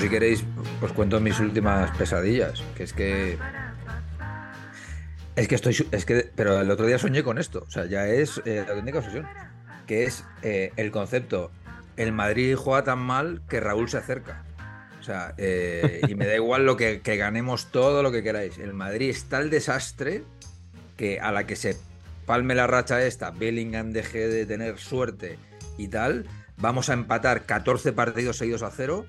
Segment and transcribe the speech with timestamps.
[0.00, 0.44] Si queréis
[0.80, 3.36] os cuento mis últimas pesadillas, que es que
[5.34, 8.06] es que estoy es que pero el otro día soñé con esto, o sea, ya
[8.06, 9.26] es eh, la auténtica obsesión,
[9.86, 11.50] que es eh, el concepto
[11.96, 14.44] el Madrid juega tan mal que Raúl se acerca.
[15.00, 18.58] O sea, eh, y me da igual lo que, que ganemos todo lo que queráis.
[18.58, 20.22] El Madrid es tal desastre
[20.96, 21.76] que a la que se
[22.24, 25.38] palme la racha esta, Bellingham deje de tener suerte
[25.76, 26.26] y tal,
[26.56, 29.06] vamos a empatar 14 partidos seguidos a cero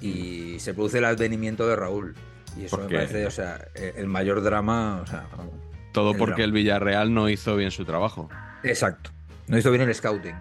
[0.00, 2.14] y se produce el advenimiento de Raúl.
[2.58, 5.00] Y eso me parece, o sea, eh, el mayor drama.
[5.02, 5.26] O sea.
[5.92, 6.44] Todo El porque drama.
[6.44, 8.28] el Villarreal no hizo bien su trabajo.
[8.62, 9.10] Exacto.
[9.48, 10.34] No hizo bien el scouting.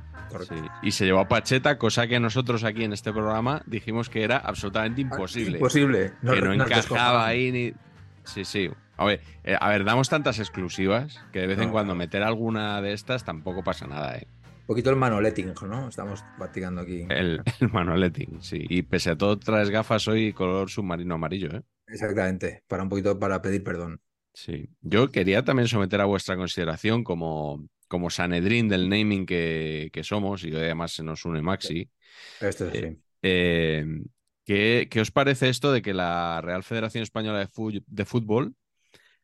[0.49, 0.55] Sí.
[0.81, 4.37] Y se llevó a Pacheta, cosa que nosotros aquí en este programa dijimos que era
[4.37, 5.57] absolutamente imposible.
[5.57, 6.11] Imposible.
[6.21, 7.73] que no encajaba ahí ni.
[8.25, 8.69] Sí, sí.
[8.97, 11.71] A ver, eh, a ver, damos tantas exclusivas que de vez en No.
[11.71, 14.27] cuando meter alguna de estas tampoco pasa nada, ¿eh?
[14.65, 15.89] Un poquito el manoletting, ¿no?
[15.89, 17.05] Estamos practicando aquí.
[17.07, 18.65] El, el Manoleting, sí.
[18.67, 21.61] Y pese a todo, traes gafas hoy color submarino amarillo, ¿eh?
[21.87, 22.63] Exactamente.
[22.67, 24.01] Para un poquito para pedir perdón.
[24.33, 24.69] Sí.
[24.81, 30.43] Yo quería también someter a vuestra consideración como, como Sanedrín del naming que, que somos,
[30.43, 31.89] y además se nos une Maxi.
[32.39, 32.97] Esto es Eh, así.
[33.21, 33.85] Eh,
[34.45, 37.49] ¿qué, qué os parece esto de que la Real Federación Española
[37.87, 38.55] de Fútbol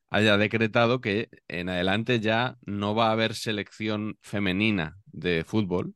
[0.09, 5.95] haya decretado que en adelante ya no va a haber selección femenina de fútbol,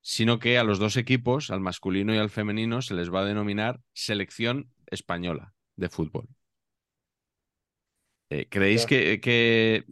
[0.00, 3.24] sino que a los dos equipos, al masculino y al femenino, se les va a
[3.24, 6.28] denominar selección española de fútbol?
[8.30, 9.84] Eh, ¿Creéis que, que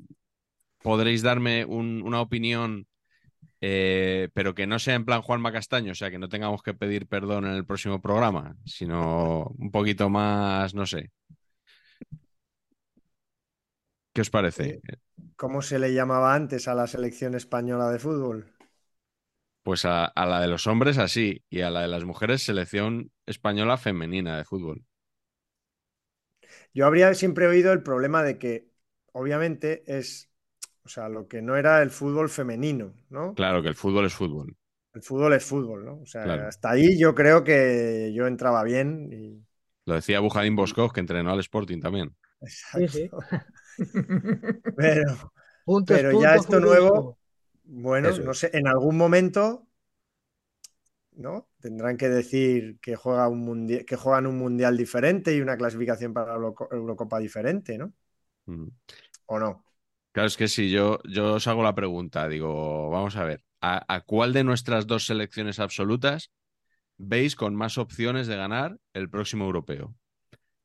[0.83, 2.87] podréis darme un- una opinión
[3.63, 6.75] eh, pero que no sea en plan Juanma Castaño, o sea, que no tengamos que
[6.75, 11.11] pedir perdón en el próximo programa, sino un poquito más, no sé.
[14.17, 14.67] ¿Qué os parece?
[15.35, 18.53] ¿Cómo se le llamaba antes a la selección española de fútbol?
[19.63, 23.13] Pues a, a la de los hombres así, y a la de las mujeres selección
[23.27, 24.85] española femenina de fútbol.
[26.75, 28.71] Yo habría siempre oído el problema de que,
[29.13, 30.31] obviamente, es,
[30.85, 33.39] o sea, lo que no era el fútbol femenino, ¿no?
[33.39, 34.57] Claro que el fútbol es fútbol.
[34.95, 36.01] El fútbol es fútbol, ¿no?
[36.03, 36.49] O sea, Claro.
[36.49, 39.47] hasta ahí yo creo que yo entraba bien y...
[39.85, 42.15] Lo decía Bujadín Boscov, que entrenó al Sporting también.
[42.41, 42.87] Exacto.
[42.87, 43.11] Sí, sí.
[44.75, 45.33] Pero,
[45.65, 47.19] Puntos, pero ya esto nuevo,
[47.65, 49.67] bueno, Eso no sé, en algún momento,
[51.13, 51.49] ¿no?
[51.61, 56.13] Tendrán que decir que, juega un mundial, que juegan un mundial diferente y una clasificación
[56.13, 57.93] para la Euroco- Eurocopa diferente, ¿no?
[58.49, 58.69] Mm.
[59.27, 59.65] ¿O no?
[60.13, 63.85] Claro, es que si yo, yo os hago la pregunta, digo, vamos a ver, ¿a,
[63.95, 66.31] a cuál de nuestras dos selecciones absolutas
[66.99, 69.95] veis con más opciones de ganar el próximo europeo?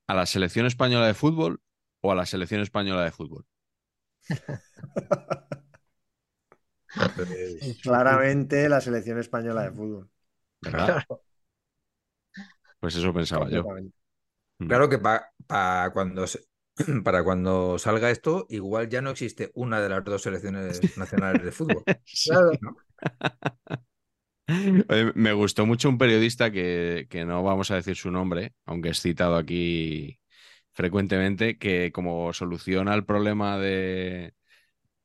[0.07, 1.61] ¿A la selección española de fútbol
[2.01, 3.45] o a la selección española de fútbol?
[7.81, 10.09] Claramente la selección española de fútbol.
[12.79, 13.63] Pues eso pensaba yo.
[14.59, 14.67] Mm.
[14.67, 16.39] Claro que para cuando se-
[17.03, 21.51] para cuando salga esto, igual ya no existe una de las dos selecciones nacionales de
[21.51, 21.83] fútbol.
[22.25, 22.51] Claro.
[22.61, 22.75] ¿no?
[24.89, 28.89] Oye, Me gustó mucho un periodista que, que no vamos a decir su nombre, aunque
[28.89, 30.19] es citado aquí
[30.73, 34.33] frecuentemente, que como solución al problema de,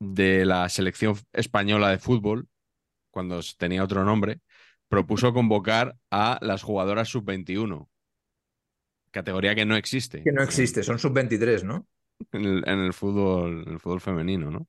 [0.00, 2.48] de la selección española de fútbol,
[3.10, 4.40] cuando tenía otro nombre,
[4.88, 7.88] propuso convocar a las jugadoras sub-21,
[9.10, 11.86] categoría que no existe Que no existe, son sub-23, ¿no?
[12.32, 14.68] en el, en el fútbol, en el fútbol femenino, ¿no?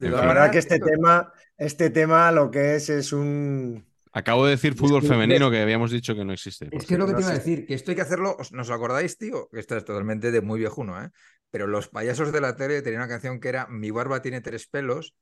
[0.00, 0.28] En La fin.
[0.28, 3.86] verdad que este tema, este tema lo que es es un,
[4.16, 6.68] Acabo de decir fútbol femenino que habíamos dicho que no existe.
[6.70, 8.70] Es que es lo que te iba a decir, que esto hay que hacerlo, ¿nos
[8.70, 9.48] acordáis, tío?
[9.52, 11.10] Que esto es totalmente de muy viejuno, ¿eh?
[11.50, 14.68] Pero los payasos de la tele tenían una canción que era Mi barba tiene tres
[14.68, 15.16] pelos,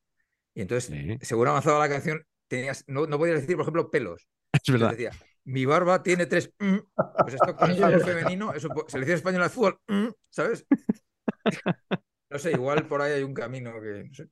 [0.55, 4.29] y entonces, según avanzaba la canción, tenías, no, no podías decir, por ejemplo, pelos.
[4.63, 4.91] Es verdad.
[4.91, 5.11] Decía,
[5.45, 6.53] mi barba tiene tres.
[6.59, 6.77] Mm".
[7.19, 10.67] Pues esto con el fútbol femenino, eso, selección española de fútbol, mm", ¿sabes?
[12.29, 14.05] No sé, igual por ahí hay un camino que.
[14.05, 14.27] No sé.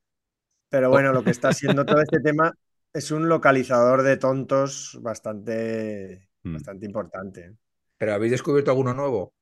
[0.69, 2.51] Pero bueno, lo que está haciendo todo este tema
[2.93, 6.53] es un localizador de tontos bastante, Mm.
[6.53, 7.55] bastante importante.
[7.97, 9.33] Pero ¿habéis descubierto alguno nuevo?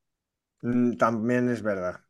[0.61, 2.01] Mm, También es verdad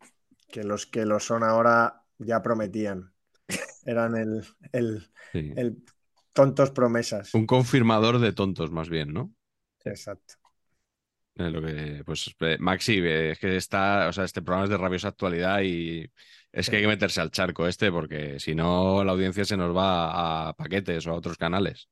[0.52, 3.14] que los que lo son ahora ya prometían.
[3.86, 5.54] Eran el, el, Sí.
[5.56, 5.84] el
[6.34, 7.32] tontos promesas.
[7.40, 9.34] Un confirmador de tontos, más bien, ¿no?
[9.86, 10.36] Exacto.
[11.36, 14.78] Lo que, pues, eh, Maxi, eh, es que está, o sea, este programa es de
[14.78, 16.06] rabiosa actualidad y
[16.52, 19.76] es que hay que meterse al charco este, porque si no, la audiencia se nos
[19.76, 21.90] va a paquetes o a otros canales.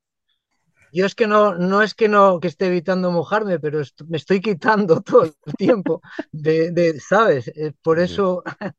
[0.92, 4.18] Yo es que no, no es que no que esté evitando mojarme, pero est- me
[4.18, 6.02] estoy quitando todo el tiempo
[6.32, 7.48] de, de- ¿sabes?
[7.50, 8.44] Eh, por eso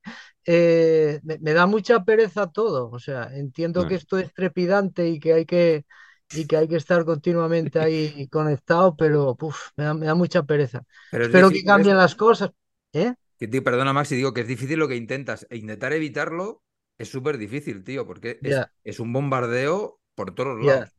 [0.46, 2.90] eh, me, me da mucha pereza todo.
[2.90, 5.84] O sea, entiendo que esto es trepidante y que hay que,
[6.32, 10.42] y que hay que estar continuamente ahí conectado, pero puf, me da, me da mucha
[10.44, 10.82] pereza.
[11.10, 12.50] Pero es Espero que cambien las cosas.
[12.94, 13.14] ¿Eh?
[13.38, 15.46] Que, tío, perdona, Maxi, digo que es difícil lo que intentas.
[15.50, 16.62] E intentar evitarlo
[16.98, 20.66] es súper difícil, tío, porque es, un bombardeo por todos Ya.
[20.66, 20.96] lados.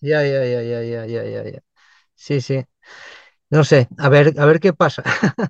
[0.00, 1.60] Ya, ya, ya, ya, ya, ya, ya, ya.
[2.14, 2.64] Sí, sí.
[3.50, 5.04] No sé, a ver, a ver qué pasa.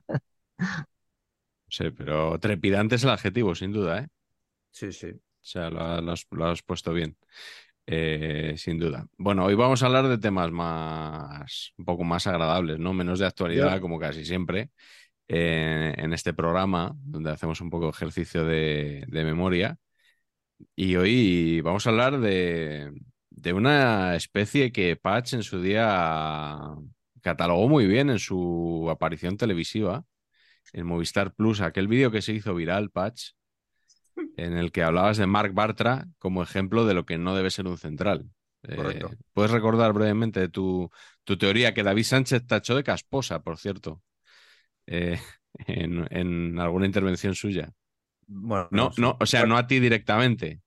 [1.71, 4.09] Sí, pero trepidante es el adjetivo, sin duda, ¿eh?
[4.71, 5.21] Sí, sí.
[5.43, 7.17] O sea, lo, ha- lo has, lo has puesto bien,
[7.87, 9.07] eh, sin duda.
[9.19, 12.93] Bueno, hoy vamos a hablar de temas más, un poco más agradables, ¿no?
[12.95, 14.71] Menos de actualidad, como casi siempre,
[15.29, 19.79] eh, en este programa, donde hacemos un poco de ejercicio de, de memoria.
[20.75, 22.93] Y hoy vamos a hablar de,
[23.31, 26.59] de una especie que Patch en su día
[27.21, 30.05] catalogó muy bien en su aparición televisiva
[30.73, 33.31] en Movistar Plus, aquel vídeo que se hizo viral, Patch,
[34.37, 37.67] en el que hablabas de Mark Bartra como ejemplo de lo que no debe ser
[37.67, 38.29] un central.
[38.65, 39.01] Eh.
[39.33, 40.91] ¿Puedes recordar brevemente tu,
[41.25, 44.03] tu teoría que David Sánchez tachó de casposa, por cierto,
[44.89, 45.21] eh,
[45.69, 47.73] en, en alguna intervención suya?
[48.29, 50.61] Bueno, No, no, o sea, no a ti directamente.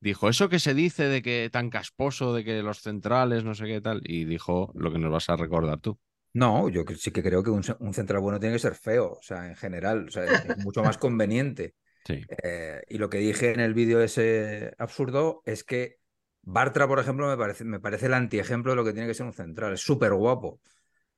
[0.00, 3.66] Dijo, eso que se dice de que tan casposo, de que los centrales, no sé
[3.66, 5.98] qué tal, y dijo lo que nos vas a recordar tú.
[6.32, 9.12] No, yo sí que creo que un, ce- un central bueno tiene que ser feo,
[9.12, 11.74] o sea, en general, o sea, es, es mucho más conveniente.
[12.04, 15.98] Sí, Eh, y lo que dije en el vídeo ese absurdo es que
[16.42, 19.26] Bartra, por ejemplo, me parece, me parece el antiejemplo de lo que tiene que ser
[19.26, 19.74] un central.
[19.74, 20.60] Es súper guapo.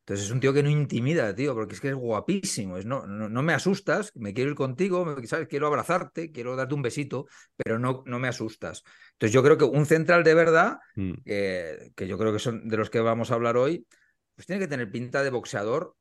[0.09, 2.79] Entonces es un tío que no intimida, tío, porque es que es guapísimo.
[2.79, 5.05] Es, no, no, no me asustas, me quiero ir contigo.
[5.49, 7.27] Quiero abrazarte, quiero darte un besito,
[7.57, 8.85] pero no, no me asustas.
[9.13, 12.69] Entonces yo creo que un central de verdad, Mm, eh, que yo creo que son
[12.69, 13.87] de los que vamos a hablar hoy,
[14.35, 15.95] pues tiene que tener pinta de boxeador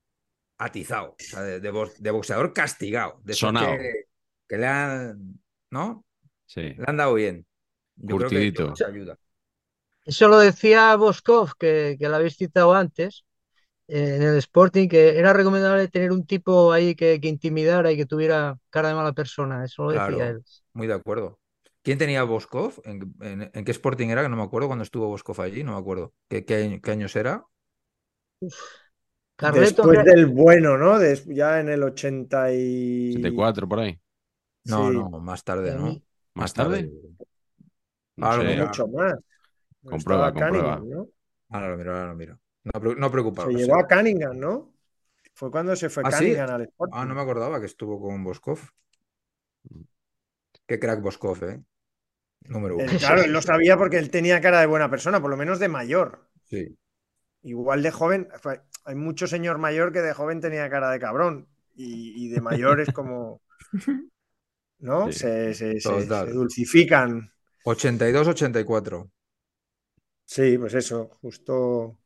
[0.58, 3.56] atizado, o sea, de, de bo- de boxeador castigado, de Sonao.
[3.56, 4.06] que,
[4.48, 5.40] que le han,
[5.72, 6.06] ¿no?
[6.46, 6.78] sí.
[6.78, 7.46] Le han dado bien.
[7.98, 8.68] Yo creo que Curtidito.
[8.74, 9.18] eso ayuda.
[10.06, 13.26] Eso lo decía Boskov, que, que lo habéis citado antes,
[13.88, 18.06] en el Sporting, que era recomendable tener un tipo ahí que, que intimidara y que
[18.06, 19.64] tuviera cara de mala persona.
[19.66, 20.30] Eso lo decía Claro.
[20.30, 20.44] él.
[20.74, 21.40] Muy de acuerdo.
[21.84, 22.82] ¿Quién tenía Boskov?
[22.86, 24.22] ¿En, en- en qué Sporting era?
[24.24, 26.14] Que no me acuerdo cuando estuvo Boskov allí, no me acuerdo.
[26.30, 27.46] ¿Qué, qué año- qué años era?
[29.36, 31.00] Carleto, Después del bueno, ¿no?
[31.28, 33.14] Ya en el 80 y...
[33.14, 34.00] 74 por ahí.
[34.66, 34.98] No, Sí.
[34.98, 36.02] no, más tarde, ¿no?
[36.34, 36.92] ¿Más tarde?
[38.18, 38.58] No sé.
[38.58, 39.14] mucho más.
[39.84, 40.80] Comprueba, comprueba.
[40.80, 41.08] ¿no?
[41.50, 42.40] ahora lo miro, ahora lo miro.
[42.74, 43.54] No, no Se preocuparos.
[43.56, 44.74] llevó a Cunningham, ¿no?
[45.34, 46.18] Fue cuando se fue ¿Ah, sí?
[46.20, 46.98] Cunningham al Sporting.
[46.98, 48.60] Ah, no me acordaba que estuvo con Boskov.
[50.66, 51.62] Qué crack Boskov, ¿eh?
[52.48, 52.84] Número uno.
[52.86, 55.60] Él, claro, él lo sabía porque él tenía cara de buena persona, por lo menos
[55.60, 56.28] de mayor.
[56.46, 56.78] Sí.
[57.44, 58.28] Igual de joven,
[58.86, 62.82] hay mucho señor mayor que de joven tenía cara de cabrón y, y de mayor
[62.82, 63.42] es como,
[64.80, 65.12] ¿no?
[65.12, 65.20] Sí.
[65.20, 67.32] Se, se- se- se dulcifican.
[67.64, 69.10] 82-84.
[70.26, 71.98] Sí, pues eso, justo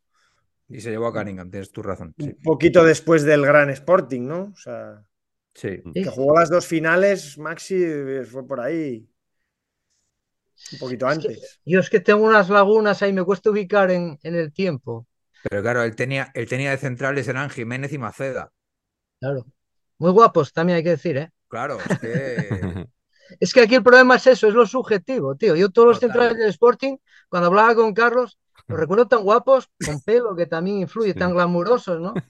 [0.72, 2.14] Y se llevó a Cunningham, tienes tu razón.
[2.18, 2.26] Sí.
[2.30, 4.52] un poquito después del gran Sporting, ¿no?
[4.54, 5.04] O sea,
[5.54, 5.82] Sí.
[5.94, 9.06] Que jugó las dos finales, Maxi eh, fue por ahí
[10.74, 11.60] un poquito Es que- antes.
[11.66, 15.08] yo es que tengo unas lagunas ahí, me cuesta ubicar en, en el tiempo.
[15.50, 18.52] Pero claro, él tenía, él tenía de centrales eran Jiménez y Maceda.
[19.20, 19.46] Claro.
[19.98, 21.32] Muy guapos, también hay que decir, ¿eh?
[21.48, 22.88] Claro, es que.
[23.40, 25.56] Es que aquí el problema es eso, es lo subjetivo, tío.
[25.56, 26.10] Yo todos los Total.
[26.12, 26.98] centrales del Sporting,
[27.30, 28.38] cuando hablaba con Carlos,
[28.68, 31.16] los recuerdo tan guapos, con pelo, que también influye, Sí.
[31.16, 32.22] tan glamurosos, ¿no?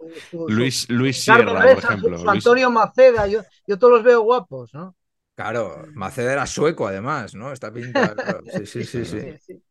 [0.46, 2.24] Luis, Luis Sierra, por Reza, ejemplo.
[2.26, 4.96] Luis- Antonio Maceda, yo, yo todos los veo guapos, ¿no?
[5.34, 7.52] Claro, Maceda era sueco, además, ¿no?
[7.52, 8.16] Esta pinta.
[8.48, 9.32] Sí, sí, sí, sí.
[9.40, 9.62] sí.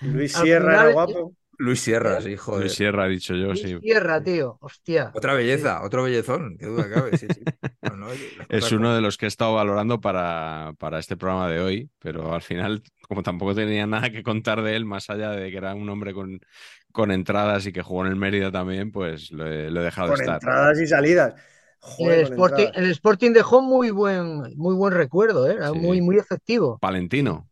[0.00, 1.34] Luis Sierra final, era guapo.
[1.64, 2.62] Luis Sierra, sí, joder.
[2.62, 3.78] Luis Sierra, dicho yo, Luis sí.
[3.80, 5.04] Sierra, tío, hostia.
[5.14, 7.16] Otra belleza, otro bellezón, qué duda cabe.
[7.18, 7.42] Sí, sí.
[7.82, 8.08] No, no,
[8.48, 12.34] Es uno de los que he estado valorando para, para este programa de hoy, pero
[12.34, 15.74] al final, como tampoco tenía nada que contar de él, más allá de que era
[15.74, 16.40] un hombre con,
[16.92, 20.08] con entradas y que jugó en el Mérida también, pues lo he, lo he dejado
[20.08, 20.42] Con de estar.
[20.42, 21.34] entradas y salidas.
[21.80, 22.72] Joder, el, Sporting, entradas.
[22.74, 25.54] el Sporting dejó muy buen, muy buen recuerdo, ¿eh?
[25.54, 25.74] era Sí.
[25.74, 26.80] muy, muy efectivo.
[26.80, 27.48] Palentino.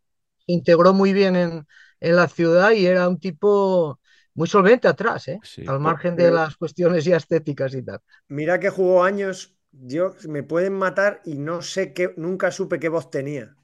[0.47, 1.67] Integró muy bien en,
[2.01, 4.00] en la ciudad y era un tipo
[4.35, 5.43] muy solvente atrás, ¿eh?
[5.43, 5.65] Sí.
[5.65, 8.01] al margen de las cuestiones ya estéticas y tal.
[8.29, 9.55] Mira que jugó años.
[9.73, 13.57] Yo me pueden matar y no sé qué, nunca supe qué voz tenía.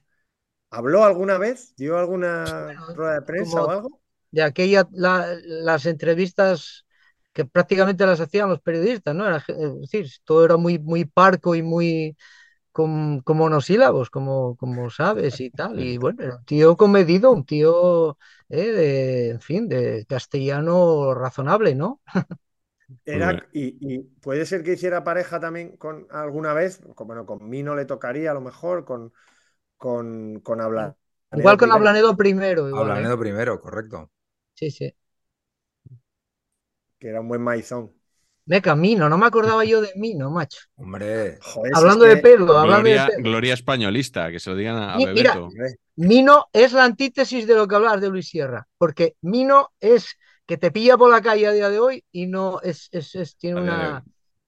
[0.71, 1.75] ¿Habló alguna vez?
[1.77, 4.01] ¿Dio alguna Bueno, rueda de prensa o algo?
[4.31, 6.85] De aquella, la- las entrevistas
[7.33, 9.25] que prácticamente las hacían los periodistas, ¿no?
[9.27, 12.17] Era, es decir, todo era muy, muy parco y muy
[12.77, 15.79] con, con monosílabos, como, como sabes y tal.
[15.79, 18.17] Y bueno, era un tío comedido, un tío,
[18.49, 22.01] eh, de, en fin, de castellano razonable, ¿no?
[23.05, 27.47] Era, y, y puede ser que hiciera pareja también con alguna vez, con- bueno, con
[27.49, 29.13] Mino le tocaría a lo mejor, con,
[29.77, 30.97] con, con hablar.
[31.37, 33.07] Igual con Ablanedo primero, igual, ¿eh?
[33.07, 34.11] Ablanedo primero, correcto.
[34.55, 34.93] Sí, sí.
[36.99, 37.91] Que era un buen maizón.
[38.47, 40.59] Me camino, no me acordaba yo de Mino, macho.
[40.77, 43.29] Hombre, Joder, Hablando es de que- pelo, hablando de Gloria, pelo.
[43.29, 45.49] gloria españolista, que se lo digan a, a mira, Bebeto.
[45.97, 50.57] Mino es la antítesis de lo que hablabas de Luis Sierra, porque Mino es que
[50.57, 53.59] te pilla por la calle a día de hoy y no es, es- es- tiene
[53.59, 54.03] de una,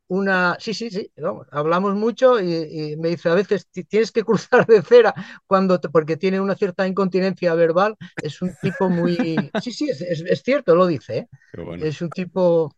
[0.07, 2.53] una, sí, sí, sí, vamos, hablamos mucho y,
[2.93, 5.13] y me dice a veces "Ti- tienes que cruzar de cera
[5.45, 9.17] cuando te- porque tiene una cierta incontinencia verbal, es un tipo muy,
[9.63, 11.27] sí, sí, es, es- es cierto, lo dice, ¿eh?
[11.65, 11.83] Bueno.
[11.85, 12.73] es un tipo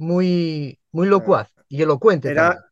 [0.00, 2.64] muy, muy locuaz y elocuente Era, también.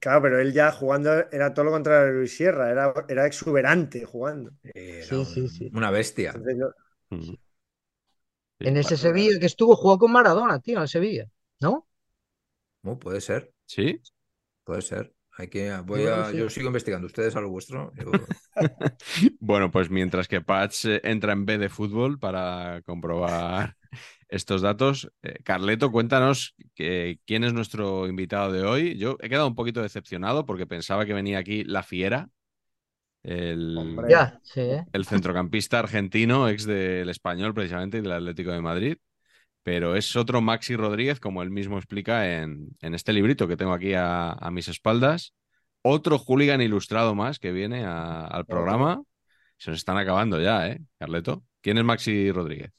[0.00, 4.04] claro, pero él ya jugando era todo lo contrario de Luis Sierra, era, era exuberante
[4.04, 4.52] jugando.
[4.62, 5.72] era Sí, sí, un- sí.
[5.72, 6.32] una bestia.
[6.32, 6.72] Entonces, yo-
[7.10, 7.34] Mm.
[8.68, 11.26] En ese Sevilla que estuvo, jugó con Maradona, tío, en Sevilla,
[11.60, 11.86] ¿no?
[12.84, 14.00] Uh, puede ser, ¿Sí?
[14.64, 15.14] puede ser.
[15.36, 16.36] Hay que, voy Bueno, a, sí.
[16.36, 17.06] Yo sigo investigando.
[17.06, 17.92] Ustedes a lo vuestro.
[17.96, 18.26] yo-
[19.40, 23.76] Bueno, pues mientras que Patch eh, entra en B de fútbol para comprobar
[24.28, 28.96] estos datos, eh, Carleto, cuéntanos que- quién es nuestro invitado de hoy.
[28.98, 32.28] Yo he quedado un poquito decepcionado porque pensaba que venía aquí La Fiera,
[33.22, 34.06] el, Hombre.
[34.10, 34.84] Ya, sí, ¿eh?
[34.92, 38.96] el centrocampista argentino, ex del Español precisamente y del Atlético de Madrid.
[39.62, 43.72] Pero es otro Maxi Rodríguez, como él mismo explica en, en este librito que tengo
[43.72, 45.32] aquí a, a mis espaldas.
[45.80, 49.02] Otro hooligan ilustrado más que viene a- al programa.
[49.56, 51.44] Se nos están acabando ya, ¿eh, Carleto?
[51.62, 52.72] ¿Quién es Maxi Rodríguez?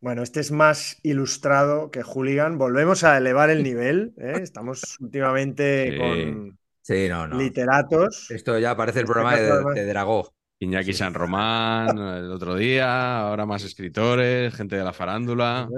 [0.00, 2.56] Bueno, este es más ilustrado que Hooligan.
[2.58, 4.14] Volvemos a elevar el nivel.
[4.18, 4.32] ¿eh?
[4.42, 5.98] Estamos últimamente Sí.
[5.98, 7.36] con Sí, no, no.
[7.36, 8.30] literatos.
[8.30, 10.32] Esto ya parece el este programa de, de Dragó.
[10.60, 10.98] Iñaki Sí.
[10.98, 15.68] San Román, el otro día, ahora más escritores, gente de la farándula.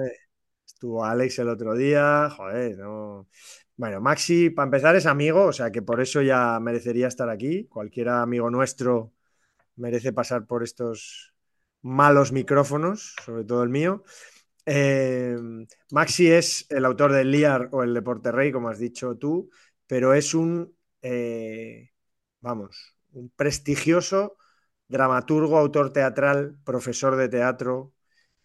[0.66, 2.30] Estuvo Alex el otro día.
[2.30, 3.28] Joder, no.
[3.76, 7.64] Bueno, Maxi, para empezar, es amigo, o sea que por eso ya merecería estar aquí.
[7.64, 9.12] Cualquier amigo nuestro
[9.76, 11.29] merece pasar por estos
[11.82, 14.02] malos micrófonos, sobre todo el mío.
[14.66, 15.36] Eh,
[15.90, 19.50] Maxi es el autor del Liar o el Deporte Rey, como has dicho tú,
[19.86, 21.90] pero es un, eh,
[22.40, 24.36] vamos, un prestigioso
[24.88, 27.92] dramaturgo, autor teatral, profesor de teatro.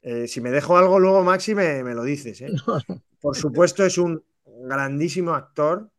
[0.01, 2.43] Eh, si me dejo algo, luego Maxi me, me lo dices.
[3.21, 5.89] Por supuesto, es un grandísimo actor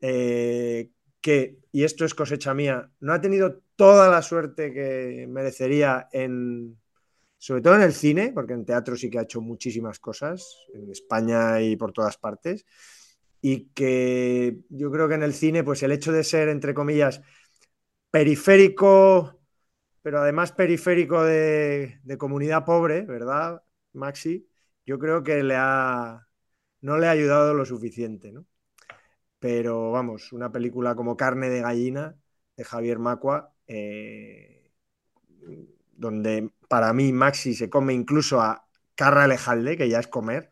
[0.00, 0.90] eh,
[1.20, 6.78] que, y esto es cosecha mía, no ha tenido toda la suerte que merecería en,
[7.38, 10.90] sobre todo en el cine, porque en teatro sí que ha hecho muchísimas cosas, en
[10.90, 12.66] España y por todas partes,
[13.40, 17.22] y que yo creo que en el cine, pues el hecho de ser, entre comillas,
[18.10, 19.38] periférico,
[20.02, 24.48] pero además periférico de, comunidad pobre, ¿verdad, Maxi?
[24.86, 26.26] Yo creo que le ha,
[26.80, 28.46] no le ha ayudado lo suficiente, ¿no?
[29.38, 32.16] Pero vamos, una película como Carne de Gallina
[32.56, 34.72] de Javier Macua, eh,
[35.92, 40.50] donde para mí Maxi se come incluso a Carra Alejalde, que ya es comer,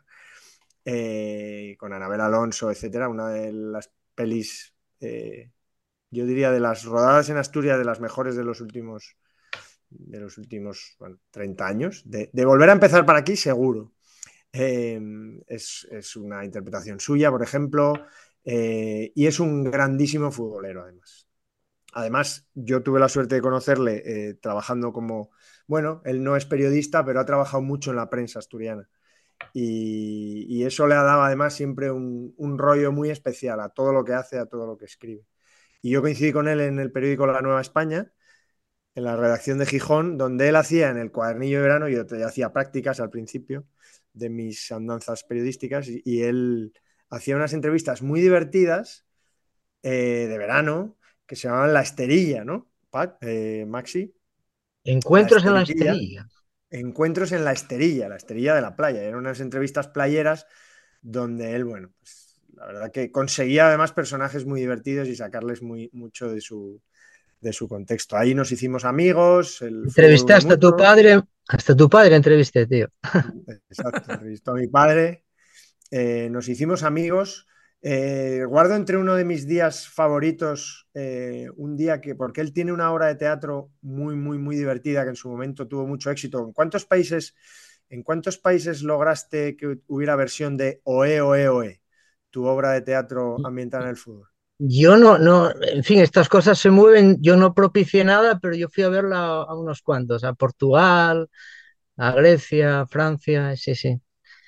[0.85, 5.51] eh, con Anabel Alonso, etcétera, una de las pelis, eh,
[6.09, 9.17] yo diría de las rodadas en Asturias, de las mejores de los últimos,
[9.89, 12.03] de los últimos bueno, 30 años.
[12.05, 13.91] De, volver a empezar para aquí, seguro.
[14.49, 17.93] Es, es, una interpretación suya, por ejemplo,
[18.49, 21.27] eh, y es un grandísimo futbolero, además.
[21.93, 25.31] Además, yo tuve la suerte de conocerle eh, trabajando como,
[25.67, 28.89] bueno, él no es periodista, pero ha trabajado mucho en la prensa asturiana.
[29.53, 34.03] Y, eso le ha dado además siempre un, un, rollo muy especial a todo lo
[34.03, 35.25] que hace, a todo lo que escribe.
[35.81, 38.11] Y yo coincidí con él en el periódico La Nueva España,
[38.95, 42.53] en la redacción de Gijón, donde él hacía en el cuadernillo de verano, yo hacía
[42.53, 43.67] prácticas al principio,
[44.13, 46.73] de mis andanzas periodísticas y, él
[47.09, 49.05] hacía unas entrevistas muy divertidas
[49.83, 52.69] eh, de verano que se llamaban La Esterilla, ¿no?
[53.21, 54.13] Eh, Maxi.
[54.83, 56.27] Encuentros en la Esterilla.
[56.69, 59.03] Encuentros en la Esterilla, la Esterilla de la playa.
[59.03, 60.47] Eran unas entrevistas playeras
[61.01, 65.89] donde él, bueno, pues la verdad que conseguía además personajes muy divertidos y sacarles muy,
[65.93, 66.81] mucho de su,
[67.39, 68.17] de su contexto.
[68.17, 69.61] Ahí nos hicimos amigos.
[69.61, 72.87] Entrevisté hasta tu padre, hasta tu padre entrevisté, tío.
[73.69, 75.26] Exacto, entrevistó a mi padre.
[75.91, 77.47] Eh, nos hicimos amigos.
[77.81, 82.73] Eh, guardo entre uno de mis días favoritos eh, un día que, porque él tiene
[82.73, 86.39] una obra de teatro muy, muy, muy divertida que en su momento tuvo mucho éxito.
[86.39, 87.35] ¿En cuántos países,
[87.89, 91.81] en cuántos países lograste que hubiera versión de Oe, Oe, Oe,
[92.29, 94.27] tu obra de teatro ambientada en el fútbol?
[94.59, 98.69] Yo no, no, en fin, estas cosas se mueven, yo no propicié nada, pero yo
[98.69, 101.29] fui a verla a unos cuantos, a Portugal,
[101.95, 104.01] a Grecia, a Francia, sí, sí.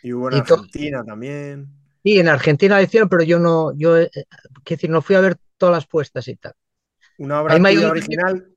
[0.03, 1.68] Y hubo en Argentina también.
[2.03, 4.10] Sí, en Argentina la hicieron, pero yo no, yo, eh,
[4.65, 6.53] decir, no fui a ver todas las puestas y tal.
[7.18, 8.56] Una obra tuya original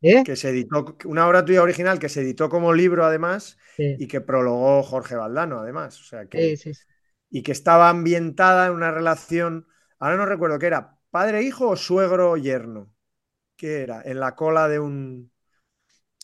[0.00, 0.22] ¿Eh?
[0.24, 4.20] que se editó, una obra tuya original que se editó como libro además y que
[4.20, 6.80] prologó Jorge Valdano además, o sea que, sí, sí.
[7.30, 9.66] y que estaba ambientada en una relación
[9.98, 12.92] Ahora no recuerdo qué era, padre-hijo o suegro-yerno.
[13.56, 14.02] ¿Qué era?
[14.02, 15.32] En la cola de un.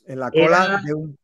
[0.06, 1.18] En la cola de un.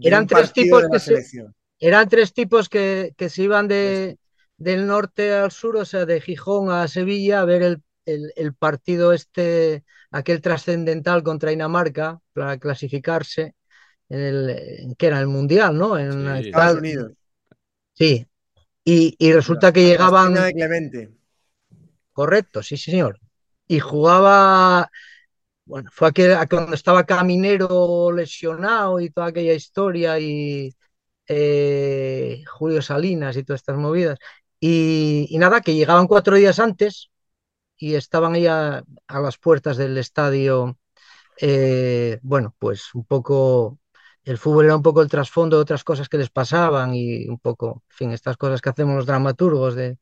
[0.00, 1.46] eran tres tipos que se,
[1.80, 4.18] eran tres tipos que, se iban de,
[4.58, 9.84] del norte al sur, o sea, de Gijón a Sevilla, a ver el, partido este,
[10.10, 13.54] aquel trascendental contra Dinamarca, para clasificarse
[14.10, 15.98] en el, que era el Mundial, ¿no?
[15.98, 17.12] En Estados Unidos.
[17.94, 18.26] Sí.
[18.84, 20.34] Y, resulta que llegaban.
[20.34, 21.10] De Clemente.
[22.12, 23.18] Correcto, sí, señor.
[23.66, 24.90] Y jugaba,
[25.64, 30.74] bueno, fue aquel, cuando estaba Caminero lesionado y toda aquella historia y
[31.32, 34.18] eh, Julio Salinas y todas estas movidas.
[34.60, 37.10] Y, nada, que llegaban cuatro días antes
[37.78, 40.78] y estaban ahí a, las puertas del estadio,
[41.40, 43.78] eh, bueno, pues un poco
[44.24, 47.38] el fútbol era un poco el trasfondo de otras cosas que les pasaban y un
[47.38, 49.98] poco, en fin, estas cosas que hacemos los dramaturgos de,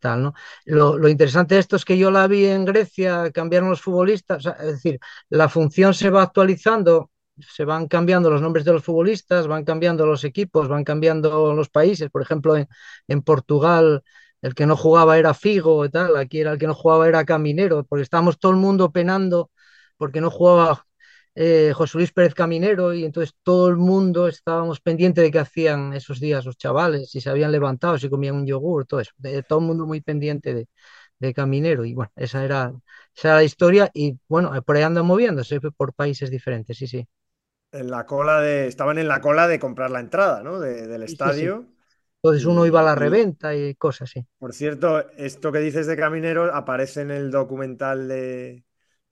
[0.00, 0.34] tal, ¿no?
[0.64, 4.66] Lo, interesante de esto es que yo la vi en Grecia, cambiaron los futbolistas, es
[4.66, 9.64] decir, la función se va actualizando, se van cambiando los nombres de los futbolistas, van
[9.64, 12.68] cambiando los equipos, van cambiando los países, por ejemplo, en,
[13.08, 14.02] en Portugal
[14.42, 17.24] el que no jugaba era Figo y tal, aquí era el que no jugaba era
[17.24, 19.50] Caminero, porque estábamos todo el mundo penando
[19.96, 20.86] porque no jugaba
[21.34, 25.92] eh, José Luis Pérez Caminero y entonces todo el mundo estábamos pendientes de qué hacían
[25.94, 29.12] esos días los chavales, si se habían levantado, si comían un yogur, todo eso,
[29.48, 30.68] todo el mundo muy pendiente de,
[31.34, 32.72] Caminero y bueno, esa era,
[33.14, 37.06] esa la historia y bueno, por ahí andan moviéndose por países diferentes, sí, sí.
[37.72, 40.60] En la cola de, estaban en la cola de comprar la entrada, ¿no?
[40.60, 41.66] del estadio.
[42.22, 44.26] Entonces uno iba a la reventa y cosas así.
[44.38, 48.64] Por cierto, esto que dices de Caminero aparece en el documental de,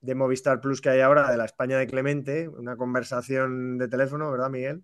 [0.05, 4.31] de Movistar Plus que hay ahora de la España de Clemente, una conversación de teléfono,
[4.31, 4.83] ¿verdad, Miguel?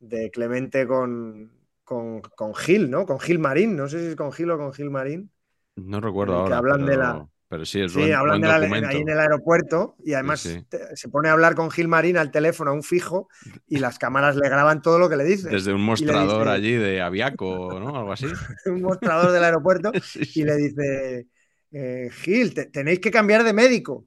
[0.00, 1.52] De Clemente con,
[1.84, 3.04] con, Gil, ¿no?
[3.04, 5.30] Con Gil Marín, no sé si es con Gil o con Gil Marín.
[5.76, 6.48] No recuerdo ahora.
[6.48, 7.28] Que hablan de la.
[7.48, 8.56] Pero sí, es sí, hablan de la,
[8.88, 12.70] ahí en el aeropuerto y además se pone a hablar con Gil Marín al teléfono,
[12.70, 13.28] a un fijo,
[13.68, 15.50] y las cámaras le graban todo lo que le dice.
[15.50, 17.96] Desde un mostrador allí de Aviaco, ¿no?
[17.96, 18.26] Algo así.
[18.66, 19.92] un mostrador del aeropuerto
[20.34, 21.26] y le dice,
[21.70, 24.06] eh, Gil, tenéis que cambiar de médico.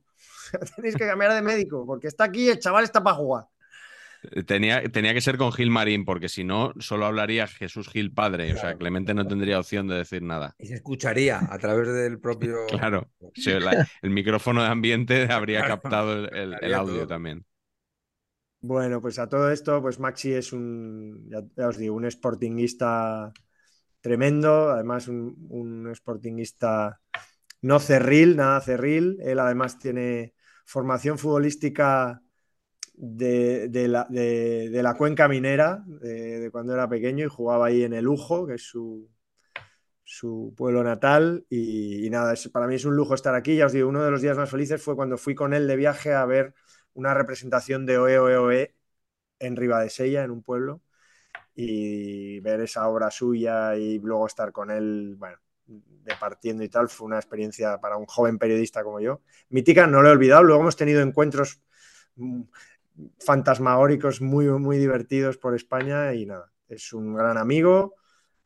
[0.76, 3.46] tenéis que cambiar de médico, porque está aquí, el chaval está para jugar.
[4.46, 8.54] Tenía, tenía que ser con Gil Marín, porque si no, solo hablaría Jesús Gil padre.
[8.54, 10.56] O sea, Clemente no tendría opción de decir nada.
[10.60, 12.66] Y se escucharía a través del propio.
[12.68, 13.10] claro,
[14.02, 17.46] el micrófono de ambiente habría captado el, audio también.
[18.60, 23.32] Bueno, pues a todo esto, pues Maxi es un, ya, os digo, un sportinguista
[24.02, 27.00] tremendo, además un, un sportinguista
[27.62, 29.18] no cerril, nada cerril.
[29.22, 30.34] Él además tiene
[30.66, 32.22] formación futbolística
[32.98, 38.56] de, la, cuenca minera, de, cuando era pequeño y jugaba ahí en el Lujo, que
[38.56, 39.08] es su,
[40.04, 41.46] su pueblo natal.
[41.50, 43.56] Y, nada, para mí es un lujo estar aquí.
[43.58, 45.76] Ya os digo, uno de los días más felices fue cuando fui con él de
[45.76, 46.56] viaje a ver
[46.94, 48.76] una representación de Oe Oe Oe
[49.40, 50.82] en Ribadesella, en un pueblo,
[51.56, 55.38] y ver esa obra suya y luego estar con él, bueno,
[56.20, 59.22] partiendo y tal, fue una experiencia para un joven periodista como yo.
[59.50, 61.62] Mítica, no lo he olvidado, luego hemos tenido encuentros
[62.16, 62.44] mm,
[63.20, 67.96] fantasmagóricos muy, muy divertidos por España y nada, es un gran amigo,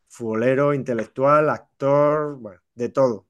[0.07, 3.27] futbolero, intelectual, actor, bueno, de todo.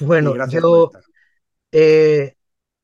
[0.00, 0.90] Bueno, yo,
[1.70, 2.36] eh,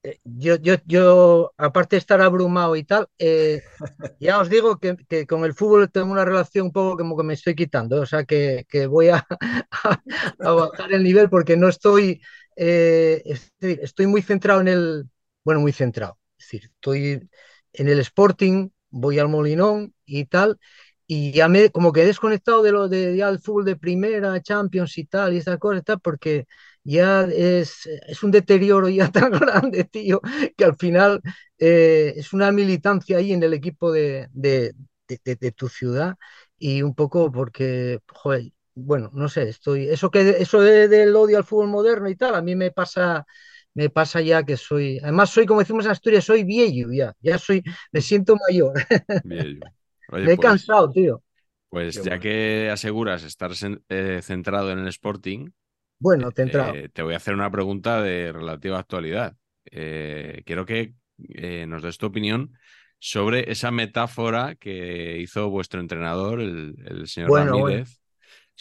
[0.03, 3.63] eh, yo, yo, yo, aparte de estar abrumado y tal, eh,
[4.21, 7.25] ya os digo que, que, con el fútbol tengo una relación un poco como que
[7.25, 9.27] me estoy quitando, o sea que, que voy a,
[9.71, 10.03] a,
[10.39, 12.23] a, bajar el nivel porque no estoy,
[12.55, 15.11] es decir, estoy muy centrado en el,
[15.45, 17.29] bueno, muy centrado, es decir, estoy
[17.73, 20.59] en el Sporting, voy al Molinón y tal,
[21.07, 24.41] y ya me como que he desconectado de lo de ya el fútbol de primera,
[24.43, 26.47] Champions y tal, y esas cosas tal, porque
[26.85, 30.21] ya es, es un deterioro ya tan grande, tío,
[30.57, 31.21] que al final
[31.59, 34.75] eh, es una militancia ahí en el equipo de, de,
[35.09, 36.17] de, de, tu ciudad
[36.59, 41.45] y un poco porque, joder, bueno, no sé, estoy, eso que eso del odio al
[41.45, 43.27] fútbol moderno y tal, a mí me pasa,
[43.75, 47.39] me pasa ya que soy, además soy, como decimos en Asturias, soy viejo ya, ya
[47.39, 48.75] soy, me siento mayor.
[49.23, 49.73] Viejo.
[50.09, 51.23] Oye, me he pues, cansado, tío.
[51.69, 52.21] Pues Qué ya bueno.
[52.21, 53.53] que aseguras estar
[53.89, 55.51] eh, centrado en el Sporting,
[55.99, 56.75] Bueno, centrado.
[56.75, 59.37] eh, te voy a hacer una pregunta de relativa actualidad.
[59.71, 60.95] Eh, quiero que
[61.35, 62.53] eh, nos des tu opinión
[62.99, 67.85] sobre esa metáfora que hizo vuestro entrenador, el, el señor Bueno, bueno.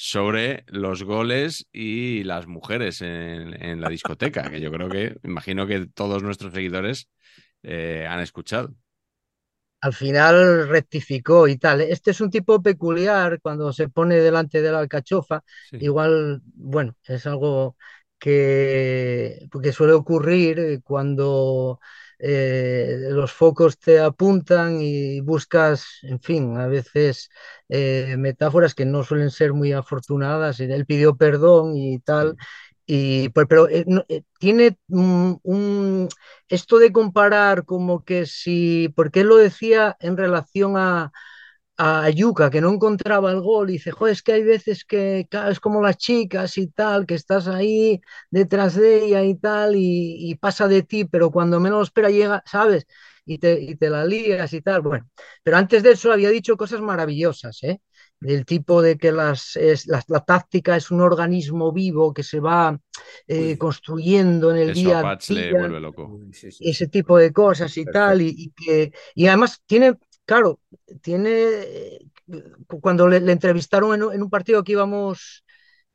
[0.01, 5.67] Sobre los goles y las mujeres en, en la discoteca, que yo creo que, imagino
[5.67, 7.09] que todos nuestros seguidores
[7.63, 8.75] eh, han escuchado.
[9.81, 11.81] al final rectificó y tal.
[11.81, 15.43] Este es un tipo peculiar cuando se pone delante de la alcachofa.
[15.61, 15.77] Sí.
[15.77, 17.77] Igual, bueno, es algo
[18.17, 21.79] que, que suele ocurrir eh, cuando
[22.19, 27.29] eh, los focos te apuntan y buscas, en fin, a veces
[27.69, 30.59] eh, metáforas que no suelen ser muy afortunadas.
[30.59, 32.35] Él pidió perdón y tal.
[32.85, 36.09] Y, pues, pero eh, no, eh, tiene un, un,
[36.47, 41.11] esto de comparar como que si, porque él lo decía en relación a,
[41.81, 45.27] a Yuka, que no encontraba el gol, y dice, joder, es que hay veces que
[45.49, 50.29] es como las chicas y tal, que estás ahí detrás de ella y tal, y,
[50.29, 52.85] y pasa de ti, pero cuando menos lo espera llega, ¿sabes?
[53.25, 54.81] Y te, y te la lías y tal.
[54.81, 55.07] Bueno,
[55.41, 57.79] pero antes de eso había dicho cosas maravillosas, ¿eh?
[58.19, 62.41] Del tipo de que las, es, la, la, táctica es un organismo vivo que se
[62.41, 62.77] va
[63.27, 63.57] eh, Uy.
[63.57, 66.19] construyendo en el Eso día a le día, vuelve loco.
[66.59, 69.95] Ese tipo de cosas y tal, y que, y además tiene,
[70.29, 70.59] claro,
[71.01, 71.99] tiene,
[72.81, 75.43] cuando le, le entrevistaron en, un- en un partido que íbamos,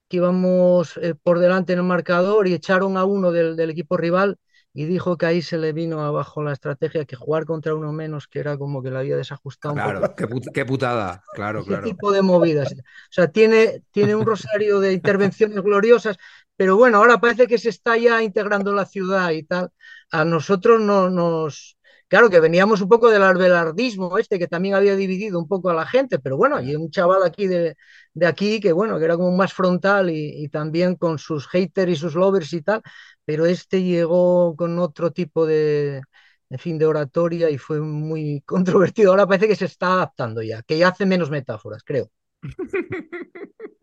[0.08, 3.96] que íbamos eh, por delante en el marcador y echaron a uno del, del equipo
[3.96, 4.38] rival
[4.74, 8.28] y dijo que ahí se le vino abajo la estrategia, que jugar contra uno menos,
[8.28, 11.22] que era como que le había desajustado un poco Claro, qué, put- qué putada.
[11.32, 11.88] Claro, ese claro.
[11.88, 12.72] tipo de movidas.
[12.72, 12.76] O
[13.10, 16.16] sea, tiene, tiene un rosario de intervenciones gloriosas,
[16.56, 19.70] pero bueno, ahora parece que se está ya integrando la ciudad y tal.
[20.10, 21.76] A nosotros no nos...
[22.14, 25.74] Claro que veníamos un poco del arbelardismo este, que también había dividido un poco a
[25.74, 26.70] la gente, pero bueno, Ya.
[26.70, 27.76] y un chaval aquí de,
[28.14, 31.90] de aquí que bueno, que era como más frontal y, y también con sus haters
[31.92, 32.82] y sus lovers y tal,
[33.24, 36.02] pero este llegó con otro tipo de,
[36.50, 39.10] en fin, de oratoria y fue muy controvertido.
[39.10, 42.10] Ahora parece que se está adaptando ya, que ya hace menos metáforas, creo.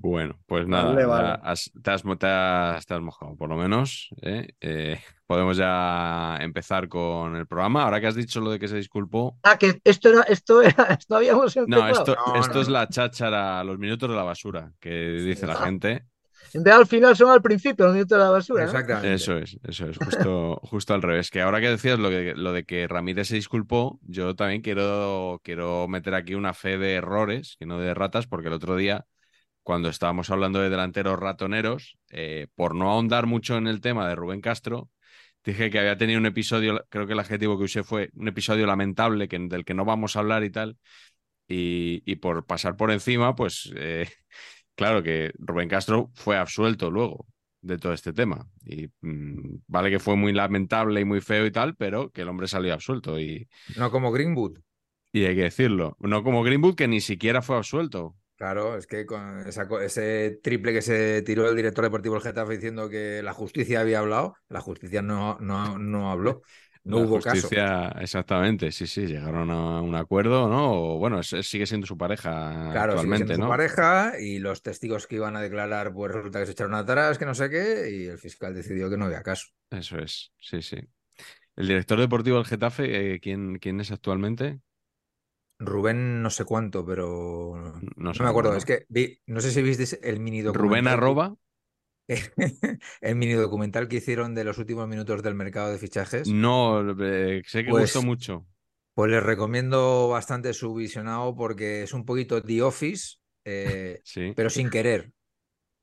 [0.00, 1.28] Bueno, pues nada, Vale, ya vale.
[1.42, 4.08] has- te, has, mo- te has- te has mojado, por lo menos.
[4.22, 4.48] ¿eh?
[4.60, 7.84] Eh, podemos ya empezar con el programa.
[7.84, 9.36] Ahora que has dicho lo de que se disculpó.
[9.42, 11.90] Ah, que esto era, esto era, esto habíamos No, empezado.
[11.92, 15.46] esto, No, esto no, es la cháchara, los minutos de la basura, que Sí, dice
[15.46, 16.04] la gente.
[16.54, 18.60] En al final son al principio, los minutos de la basura.
[18.62, 18.70] ¿no?
[18.70, 19.14] Exactamente.
[19.14, 21.30] Eso es, eso es, justo, justo al revés.
[21.30, 25.40] Que ahora que decías lo, que, lo de que Ramírez se disculpó, yo también quiero,
[25.42, 29.04] quiero meter aquí una fe de errores, que no de ratas, porque el otro día,
[29.66, 34.14] cuando estábamos hablando de delanteros ratoneros, eh, por no ahondar mucho en el tema de
[34.14, 34.90] Rubén Castro,
[35.44, 38.64] dije que había tenido un episodio, creo que el adjetivo que usé fue un episodio
[38.64, 40.78] lamentable que, del que no vamos a hablar y tal.
[41.48, 44.08] Y, y por pasar por encima, pues eh,
[44.76, 47.26] claro que Rubén Castro fue absuelto luego
[47.60, 48.48] de todo este tema.
[48.64, 52.28] Y mm, vale que fue muy lamentable y muy feo y tal, pero que el
[52.28, 54.60] hombre salió absuelto y, No como Greenwood.
[55.12, 55.96] y hay que decirlo.
[55.98, 58.14] No como Greenwood, que ni siquiera fue absuelto.
[58.36, 62.54] Claro, es que con esa ese triple que se tiró el director deportivo del Getafe
[62.54, 66.42] diciendo que la justicia había hablado, la justicia no, no, no habló.
[66.84, 67.48] No la hubo caso.
[67.48, 70.94] justicia, exactamente, sí, sí, llegaron a un acuerdo, ¿no?
[70.94, 73.46] O, bueno, sigue siendo su pareja Claro, sigue actualmente, siendo su ¿no?
[73.46, 77.26] pareja y los testigos que iban a declarar, pues resulta que se echaron atrás, que
[77.26, 79.46] no sé qué, y el fiscal decidió que no había caso.
[79.70, 80.76] Eso es, sí, sí.
[81.56, 84.60] El director deportivo del Getafe, eh, ¿quién, quién es actualmente?
[85.58, 88.54] Rubén no sé cuánto, pero No no me acuerdo.
[88.56, 90.92] Es que vi, no sé si visteis el mini Rubén documental.
[90.92, 91.36] arroba.
[93.00, 96.28] El mini documental que hicieron de los últimos minutos del mercado de fichajes.
[96.28, 98.46] No, eh, sé que Pues- gustó mucho.
[98.94, 104.32] Pues les recomiendo bastante su visionado porque es un poquito The Office, eh, Sí.
[104.36, 105.12] pero sin querer.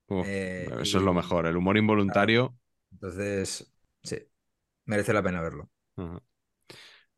[0.08, 1.46] Uf, eh, eso es lo mejor.
[1.46, 2.56] El humor involuntario.
[2.92, 3.72] Entonces,
[4.04, 4.18] sí.
[4.86, 5.70] Merece la pena verlo.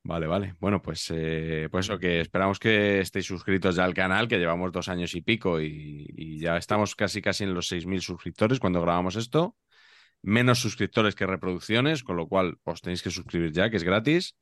[0.08, 0.56] Vale, vale.
[0.60, 4.88] Bueno, pues, eh, pues que esperamos que estéis suscritos ya al canal, que llevamos dos
[4.88, 9.58] años y pico y, ya estamos casi casi en los 6.000 suscriptores cuando grabamos esto.
[10.22, 14.36] Menos suscriptores que reproducciones, con lo cual os tenéis que suscribir ya, que es gratis.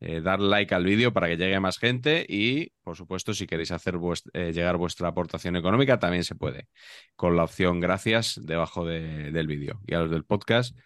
[0.00, 3.70] Eh, dar like al vídeo para que llegue más gente y, por supuesto, si queréis
[3.70, 3.94] hacer
[4.32, 6.66] eh, llegar vuestra aportación económica, también se puede,
[7.14, 9.80] con la opción gracias debajo del vídeo.
[9.86, 10.76] Y a los del podcast,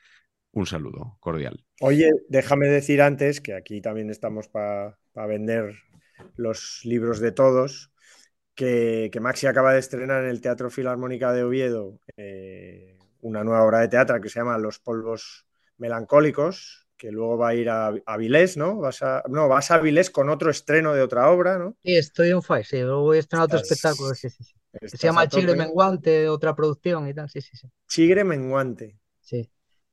[0.59, 1.65] un saludo cordial.
[1.81, 5.75] Oye, déjame decir antes que aquí también estamos para vender
[6.37, 7.93] los libros de todos,
[8.55, 13.81] que, Maxi acaba de estrenar en el Teatro Filarmónica de Oviedo eh, una nueva obra
[13.81, 18.57] de teatro que se llama Los polvos melancólicos, que luego va a ir a, Avilés,
[18.57, 18.79] ¿no?
[18.79, 21.77] Vas a, no, vas a Avilés con otro estreno de otra obra, ¿no?
[21.85, 24.55] Sí, estoy en fire, sí, luego voy a estrenar otro espectáculo, sí, sí, sí.
[24.83, 27.69] Se llama Chigre Menguante, otra producción y tal, sí, sí, sí.
[27.87, 28.99] Chigre Menguante.
[29.21, 29.49] Sí,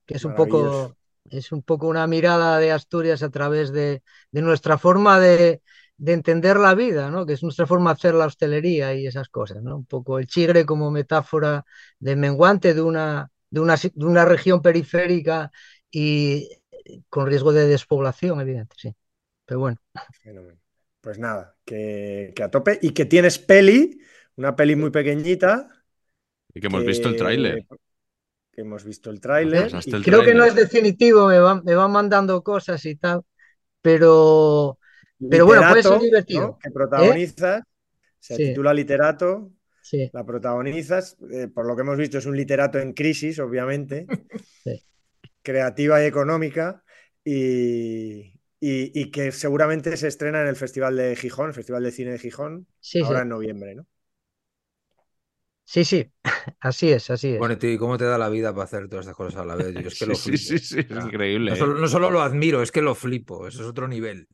[0.05, 0.95] que es un poco
[1.29, 5.61] es un poco una mirada de Asturias a través de, nuestra forma de,
[6.05, 7.25] entender la vida, ¿no?
[7.25, 9.63] que es nuestra forma de hacer la hostelería y esas cosas.
[9.63, 9.77] ¿no?
[9.77, 11.65] Un poco el chigre como metáfora
[11.99, 15.51] de menguante de una, de una, de una región periférica
[15.89, 16.49] y
[17.09, 18.95] con riesgo de despoblación, evidente, sí.
[19.45, 19.77] Pero bueno.
[21.01, 22.79] Pues nada, que, a tope.
[22.81, 24.01] Y que tienes peli,
[24.35, 25.67] una peli muy pequeñita.
[26.53, 27.65] Y que hemos visto el tráiler
[28.55, 29.71] que hemos visto el tráiler.
[30.03, 33.21] creo que no es definitivo, me van, me van mandando cosas y tal,
[33.81, 34.79] pero,
[35.29, 36.57] pero bueno, puede ser divertido.
[36.63, 37.63] Que protagonizas,
[38.17, 39.51] se titula Literato,
[40.13, 44.07] la protagonizas, eh, por lo que hemos visto es un literato en crisis, obviamente,
[45.41, 46.81] creativa y económica,
[47.23, 52.11] y, y, que seguramente se estrena en el Festival de Gijón, el Festival de Cine
[52.11, 52.67] de Gijón,
[53.03, 53.85] ahora en noviembre, ¿no?
[55.65, 56.11] Sí, sí,
[56.59, 57.39] así es, así es.
[57.39, 59.73] Bueno, ¿y cómo te da la vida para hacer todas estas cosas a la vez?
[59.73, 60.37] Yo es que lo flipo.
[60.37, 61.53] Sí, sí, sí, es increíble.
[61.53, 61.59] ¿eh?
[61.59, 64.27] No solo, lo admiro, es que lo flipo, eso es otro nivel.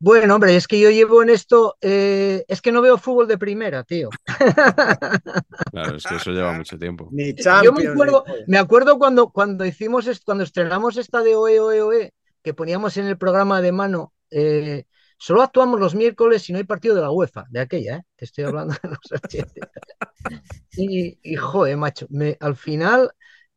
[0.00, 3.38] Bueno, hombre, es que yo llevo en esto, eh, es que no veo fútbol de
[3.38, 4.10] primera, tío.
[5.70, 7.08] Claro, es que eso lleva mucho tiempo.
[7.10, 11.82] Ni Yo me acuerdo, me acuerdo cuando, cuando hicimos, cuando estrenamos esta de OE, OE,
[11.82, 14.84] OE, que poníamos en el programa de mano, eh,
[15.16, 18.02] Solo actuamos los miércoles y no hay partido de la UEFA, de aquella, ¿eh?
[18.16, 19.52] Te estoy hablando de los 80.
[20.76, 23.12] Y, y joder, macho, me, al final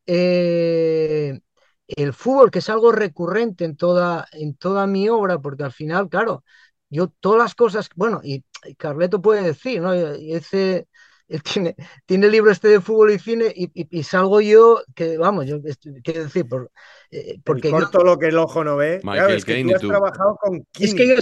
[0.06, 1.40] eh,
[1.88, 6.10] el fútbol, que es algo recurrente en toda, en toda mi obra, porque al final,
[6.10, 6.44] claro,
[6.90, 8.44] yo todas las cosas, bueno, y,
[8.78, 9.94] Carleto puede decir, ¿no?
[9.94, 10.88] Ese,
[11.28, 15.46] él tiene, tiene el libro este de fútbol y cine y, salgo yo, que vamos,
[15.46, 15.60] yo
[16.04, 16.72] quiero decir, por,
[17.12, 17.70] eh, porque...
[17.70, 19.02] corto lo que el ojo no ve.
[19.30, 21.16] es que tú has trabajado con Es que yo,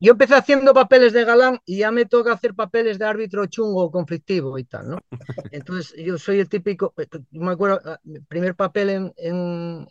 [0.00, 3.90] yo empecé haciendo papeles de galán y ya me toca hacer papeles de árbitro chungo
[3.90, 4.98] conflictivo y tal, ¿no?
[5.52, 9.86] Entonces yo soy el típico, eh, me acuerdo, ah, mi primer papel en, en,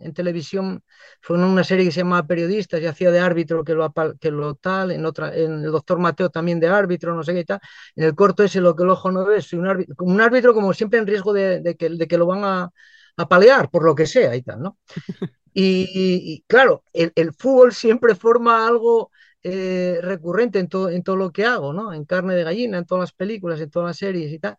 [0.00, 0.82] en, televisión
[1.20, 4.30] fue en una serie que se llamaba Periodistas y hacía de árbitro que lo, que
[4.30, 7.44] lo tal, en otra, en el doctor Mateo también de árbitro, no sé qué y
[7.44, 7.60] tal.
[7.96, 10.54] En el corto ese lo que el ojo no ve, soy un árbitro, un árbitro
[10.54, 12.70] como siempre en riesgo de, de, que, de que lo van a,
[13.16, 14.78] a palear por lo que sea y tal, ¿no?
[15.54, 19.10] Y, claro, el, fútbol siempre forma algo
[19.42, 21.92] eh, recurrente en todo, en todo lo que hago, ¿no?
[21.92, 24.56] En carne de gallina, en todas las películas, en todas las series y tal.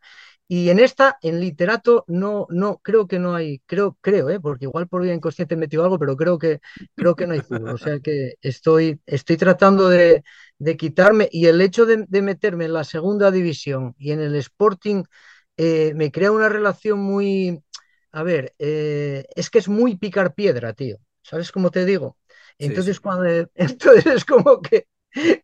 [0.47, 4.39] Y en esta, en literato, no, no, creo que no hay, creo, creo, ¿eh?
[4.39, 6.59] porque igual por vía inconsciente he metido algo, pero creo que,
[6.95, 7.69] creo que no hay fútbol.
[7.69, 10.23] O sea que estoy, estoy tratando de,
[10.77, 15.03] quitarme, y el hecho de, meterme en la segunda división y en el Sporting
[15.57, 17.63] eh, me crea una relación muy,
[18.13, 20.97] a ver, eh, es que es muy picar piedra, tío.
[21.23, 22.17] ¿Sabes cómo te digo?
[22.59, 24.87] Entonces, Cuando, entonces es como que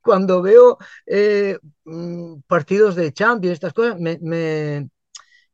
[0.04, 0.78] cuando veo
[1.08, 4.20] eh, mm, partidos de Champions, estas cosas, me,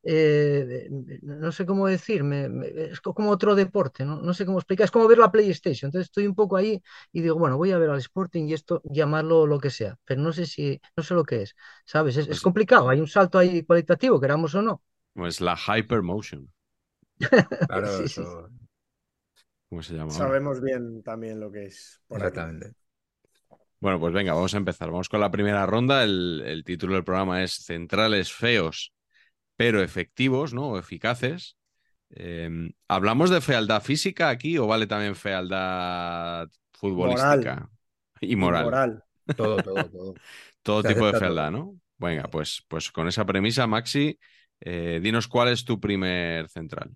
[0.04, 0.88] eh,
[1.24, 2.24] no sé cómo decir,
[2.76, 4.22] es como otro deporte, ¿no?
[4.22, 5.90] no sé cómo explicar, es como ver la PlayStation.
[5.90, 8.82] Entonces estoy un poco ahí y digo, bueno, voy a ver al Sporting y esto,
[8.86, 12.18] llamarlo lo que sea, pero no sé si, no sé lo que es, ¿sabes?
[12.18, 14.84] Es, es pues complicado, hay un salto ahí cualitativo, queramos o no.
[15.14, 16.50] Pues la hypermotion.
[17.68, 18.50] Claro, eso.
[19.70, 20.12] ¿Cómo se llama?
[20.12, 22.02] Sabemos bien también lo que es.
[22.10, 22.74] Exactamente.
[23.80, 24.90] Bueno, pues venga, vamos a empezar.
[24.90, 26.04] Vamos con la primera ronda.
[26.04, 28.94] El, título del programa es Centrales feos,
[29.56, 30.70] pero efectivos, ¿no?
[30.70, 31.58] O eficaces.
[32.10, 37.70] Em, ¿Hablamos de fealdad física aquí o vale también fealdad futbolística?
[38.22, 38.64] Y moral.
[38.64, 39.04] moral.
[39.36, 40.14] Todo, todo, todo.
[40.62, 41.80] todo tipo de fealdad, ¿no?
[41.98, 44.18] Venga, pues, pues con esa premisa, Maxi,
[44.60, 46.92] eh, dinos cuál es tu primer central.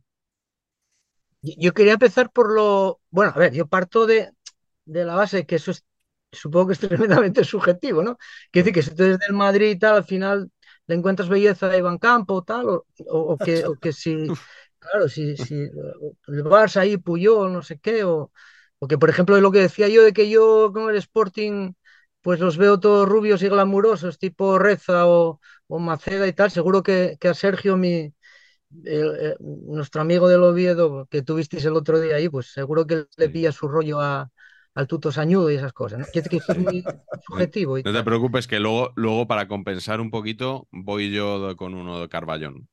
[1.41, 2.99] Yo quería empezar por lo.
[3.09, 4.31] Bueno, a ver, yo parto de,
[4.85, 5.85] la base que eso es,
[6.31, 6.79] supongo que es
[7.27, 8.17] tremendamente subjetivo, ¿no?
[8.51, 10.51] Quiere decir que si tú eres del Madrid y tal, al final
[10.87, 12.67] le encuentras belleza de Iván Campo tal,
[13.07, 14.27] o, que, que si.
[14.79, 18.31] claro, si, si el Barça ahí Puyol, no sé qué, o
[18.79, 21.73] porque por ejemplo lo que decía yo de que yo con el Sporting
[22.21, 26.83] pues los veo todos rubios y glamurosos, tipo Reza o, o Maceda y tal, seguro
[26.83, 28.13] que, que a Sergio, mi,
[28.85, 33.29] el, nuestro amigo del Oviedo que tuvisteis el otro día ahí, pues seguro que le
[33.29, 34.29] pilla su rollo a,
[34.73, 35.99] al tuto sañudo y esas cosas.
[35.99, 36.05] ¿no?
[36.11, 36.83] Que, que es muy
[37.25, 37.77] subjetivo.
[37.77, 41.99] Y no te preocupes que luego, luego para compensar un poquito voy yo con uno
[41.99, 42.67] de Carballón.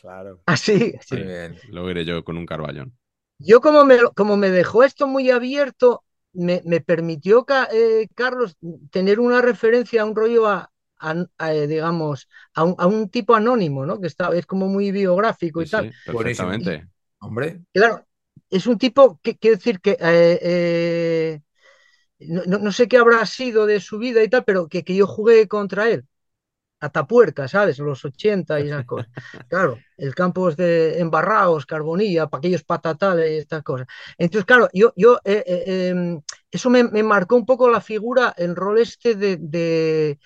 [0.00, 0.40] Claro.
[0.46, 0.94] Ah, sí.
[1.10, 1.58] Muy bien.
[1.70, 2.96] Luego iré yo con un Carballón.
[3.38, 8.56] Yo como me, como me dejó esto muy abierto, me, me permitió, eh, Carlos,
[8.90, 13.08] tener una referencia a un rollo a, a- a, eh, digamos, a un, a un
[13.10, 14.00] tipo anónimo, ¿no?
[14.00, 15.88] Que está, es como muy biográfico y Sí, tal.
[15.88, 16.88] sí, perfectamente.
[17.18, 18.06] Hombre, Claro,
[18.50, 21.40] es un tipo que quiero decir que eh, eh,
[22.20, 24.96] no, no- no sé qué habrá sido de su vida y tal, pero que, que
[24.96, 26.06] yo jugué contra él.
[26.80, 27.78] Atapuerca, ¿sabes?
[27.80, 29.08] Los 80 y esas cosas.
[29.48, 33.86] Claro, el campo es de embarrados, carbonilla, para aquellos patatales y estas cosas.
[34.18, 38.34] Entonces, claro, yo, yo eh, eh, em, eso me, me marcó un poco la figura,
[38.38, 40.18] el rol este de, de,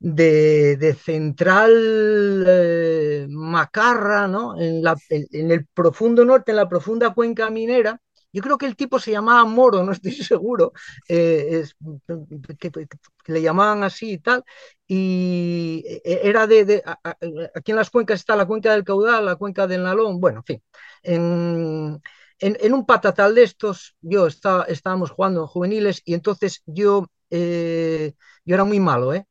[0.00, 4.58] de, de central eh, macarra, ¿no?
[4.60, 8.00] En, la, en, el profundo norte, en la profunda cuenca minera.
[8.32, 10.72] Yo creo que el tipo se llamaba Moro, no estoy seguro,
[11.08, 11.76] eh, es-
[12.58, 12.70] que,
[13.32, 14.44] le llamaban así y tal,
[14.86, 16.82] y eh, era de,
[17.54, 20.44] aquí en las cuencas está la cuenca del Caudal, la cuenca del Nalón, bueno, en
[20.44, 20.62] fin,
[21.02, 22.00] en,
[22.38, 27.06] en- un patatal de estos, yo estaba, estábamos jugando en juveniles y entonces yo,
[28.44, 29.26] yo era muy malo, ¿eh?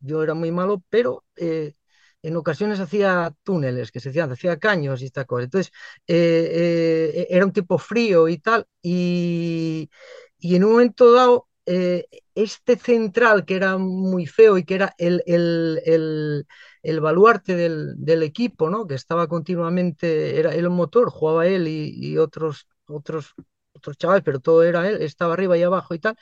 [0.00, 1.74] Yo era muy malo, pero eh,
[2.22, 5.44] en ocasiones hacía túneles, que se decían, hacía caños y esta cosa.
[5.44, 5.72] Entonces,
[6.06, 9.90] eh, eh, era un tipo frío y tal, y,
[10.38, 14.94] y en un momento dado, eh, este central que era muy feo y que era
[14.98, 16.46] el, el, el,
[16.82, 18.86] el baluarte del, del, equipo, ¿no?
[18.86, 23.34] que estaba continuamente, era el motor, jugaba él y, y otros, otros,
[23.72, 26.16] otros chavales, pero todo era él, estaba arriba y abajo y tal,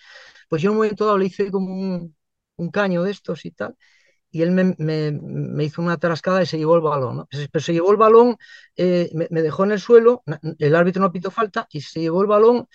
[0.48, 2.16] pues yo en un momento dado le hice como un,
[2.56, 3.76] un caño de estos y tal,
[4.30, 7.28] y él me, me, hizo una tarascada y se llevó el balón, ¿no?
[7.30, 8.36] Pero se llevó el balón,
[8.76, 10.22] eh, me, dejó en el suelo,
[10.58, 12.68] el árbitro no pitó falta y se llevó el balón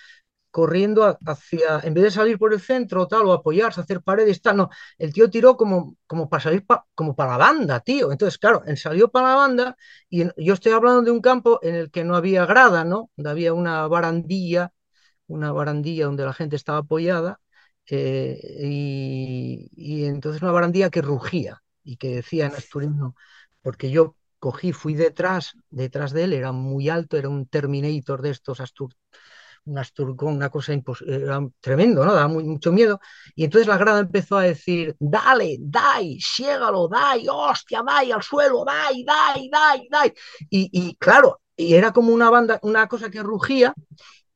[0.52, 4.58] corriendo hacia, en vez de salir por el centro tal, o apoyarse, hacer paredes, tal,
[4.58, 6.66] no, el tío tiró como, como para salir
[6.96, 8.12] como para la banda, tío.
[8.12, 9.78] Entonces, claro, él salió para la banda
[10.10, 13.10] y yo estoy hablando de un campo en el que no había grada, ¿no?
[13.16, 14.74] Donde había una barandilla,
[15.28, 17.41] una barandilla donde la gente estaba apoyada
[17.94, 23.16] eh, y, entonces una barandilla que rugía y que decía en asturiano,
[23.62, 28.30] porque yo cogí, fui detrás, detrás de él, era muy alto, era un Terminator de
[28.30, 28.96] estos astur,
[29.66, 30.74] un asturgón, una cosa
[31.06, 32.14] era tremendo, ¿no?
[32.14, 33.02] Daba mucho miedo.
[33.36, 38.64] Y entonces la grada empezó a decir, dale, dai, siégalo, dai, hostia, dai al suelo,
[38.64, 40.14] dai, dai, dai, dai.
[40.50, 43.74] Y, claro, y era como una banda, una cosa que rugía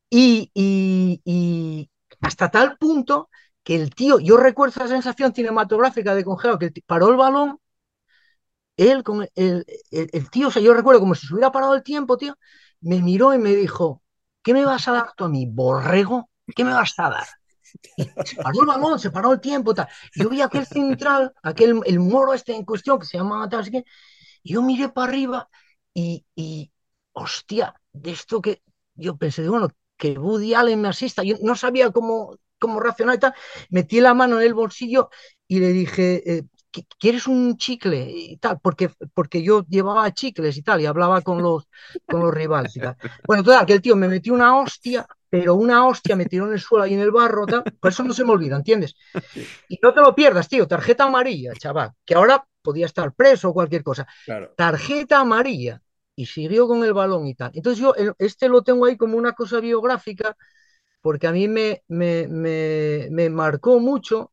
[0.09, 1.89] y
[2.21, 3.29] hasta tal punto
[3.65, 7.17] que el tío, yo recuerdo esa sensación cinematográfica de congelado, que el tío, paró el
[7.17, 7.59] balón,
[8.77, 11.81] él con el, el, tío, o sea, yo recuerdo como si se hubiera parado el
[11.81, 12.37] tiempo, tío,
[12.81, 14.03] me miró y me dijo,
[14.43, 16.29] ¿qué me vas a dar tú a mí, borrego?
[16.55, 17.27] ¿Qué me vas a dar?
[18.23, 19.87] Se paró el balón, se paró el tiempo, tal.
[20.13, 23.83] Yo vi aquel central, aquel, el moro este en cuestión, que se llamaba tal, así
[24.43, 25.49] yo miré para arriba
[25.91, 26.71] y, y,
[27.13, 28.61] hostia, de esto que
[28.93, 33.19] yo pensé, bueno, que Woody Allen me asista, yo no sabía cómo, cómo reaccionar y
[33.19, 33.33] tal,
[33.69, 35.09] metí la mano en el bolsillo
[35.47, 36.43] y le dije, eh,
[36.99, 38.09] ¿quieres un chicle?
[38.09, 41.67] y tal, porque, porque yo llevaba chicles y tal, y hablaba con los,
[42.05, 42.95] con los rivales y tal.
[43.25, 46.53] Bueno, total, que el tío me metió una hostia, pero una hostia me tiró en
[46.53, 48.95] el suelo ahí en el barro, tal, por eso no se me olvida, ¿entiendes?
[49.69, 53.53] Y no te lo pierdas, tío, tarjeta amarilla, chaval, que ahora podía estar preso o
[53.53, 54.07] cualquier cosa.
[54.25, 54.53] Claro.
[54.57, 55.81] Tarjeta amarilla.
[56.17, 57.51] Y siguió con el balón y tal.
[57.53, 60.37] Entonces yo este lo tengo ahí como una cosa biográfica,
[61.05, 64.31] porque a mí me, me, me, me marcó mucho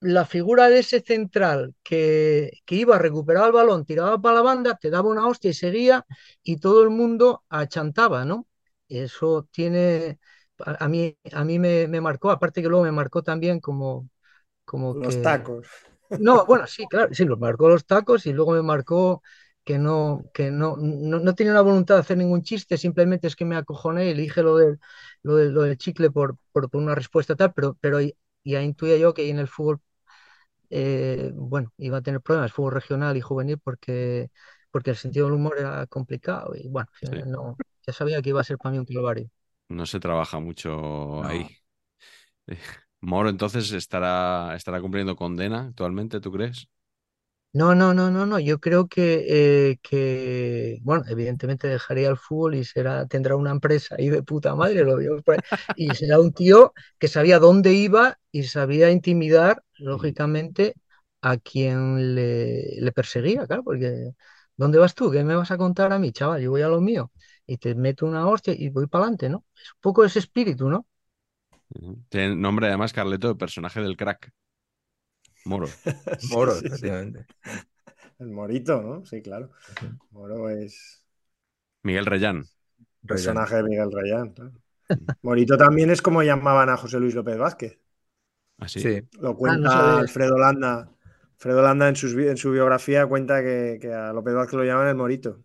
[0.00, 4.42] la figura de ese central que, que, iba a recuperar el balón, tiraba para la
[4.42, 6.04] banda, te daba una hostia y seguía,
[6.42, 8.46] y todo el mundo achantaba, ¿no?
[8.90, 10.18] Eso tiene,
[10.58, 14.10] a mí, a mí me, me marcó, aparte que luego me marcó también como...
[14.66, 15.22] como los que...
[15.22, 15.66] tacos.
[16.20, 19.22] No, bueno, sí, claro, sí, lo marcó los tacos y luego me marcó
[19.66, 23.36] que no, que no, no, no tenía la voluntad de hacer ningún chiste, simplemente es
[23.36, 24.78] que me acojoné y le dije lo del,
[25.24, 27.98] lo del, lo del chicle por, por, por, una respuesta tal, pero, pero
[28.44, 29.80] ya intuía yo que en el fútbol
[30.70, 34.30] eh, bueno, iba a tener problemas, fútbol regional y juvenil, porque,
[34.70, 37.08] porque el sentido del humor era complicado y bueno, sí.
[37.26, 37.56] no,
[37.86, 39.28] ya sabía que iba a ser para mí un calvario.
[39.68, 41.22] No se trabaja mucho no.
[41.24, 41.48] ahí.
[43.00, 46.68] Moro entonces estará, estará cumpliendo condena actualmente, ¿tú crees?
[47.56, 48.38] No, no, no, no, no.
[48.38, 53.94] Yo creo que, eh, que, bueno, evidentemente dejaría el fútbol y será, tendrá una empresa
[53.98, 55.16] ahí de puta madre, lo veo.
[55.74, 60.74] Y será un tío que sabía dónde iba y sabía intimidar, lógicamente,
[61.22, 64.10] a quien le, le perseguía, claro, porque
[64.56, 65.10] ¿dónde vas tú?
[65.10, 66.42] ¿Qué me vas a contar a mí, chaval?
[66.42, 67.10] Yo voy a lo mío
[67.46, 69.44] y te meto una hostia y voy para adelante, ¿no?
[69.56, 70.86] Es un poco ese espíritu, ¿no?
[72.08, 74.30] Tiene nombre además, Carleto, de personaje del crack.
[75.50, 75.68] Moro.
[76.30, 76.92] Moro, Sí, sí, sí.
[76.92, 77.26] efectivamente.
[78.18, 79.04] El Morito, ¿no?
[79.06, 79.50] Sí, claro.
[80.10, 81.04] Moro es
[81.82, 82.44] Miguel Reyán.
[83.06, 84.52] personaje de Miguel Reyán, claro.
[85.22, 87.78] Morito también es como llamaban a José Luis López Vázquez.
[88.58, 88.82] Así.
[88.82, 89.98] Sí, Lo cuenta sabía.
[89.98, 90.90] Alfredo Landa.
[91.34, 94.64] Alfredo Landa en, sus bi- en su biografía cuenta que, que a López Vázquez lo
[94.64, 95.42] llaman el Morito.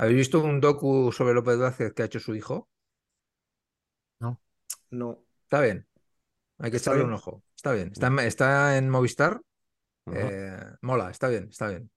[0.00, 2.68] ¿Habéis visto un docu sobre López Vázquez que ha hecho su hijo?
[4.90, 5.24] No.
[5.44, 5.86] Está bien.
[6.58, 7.44] Hay que echarle un ojo.
[7.58, 7.90] Está bien.
[7.92, 9.40] Está en, está en Movistar.
[10.14, 11.90] Eh, mola, está bien, está bien.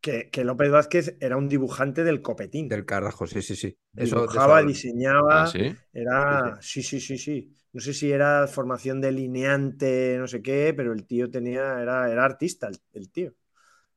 [0.00, 2.68] Que, que López Vázquez era un dibujante del copetín.
[2.68, 3.76] Del carajo, sí, sí, sí.
[3.96, 5.44] Eso, Dibujaba, diseñaba.
[5.44, 5.74] Ah, sí.
[5.92, 6.58] Era.
[6.60, 7.54] Sí, sí, sí, sí.
[7.72, 11.80] No sé si era formación delineante, no sé qué, pero el tío tenía.
[11.80, 13.32] Era, era artista, el, el tío.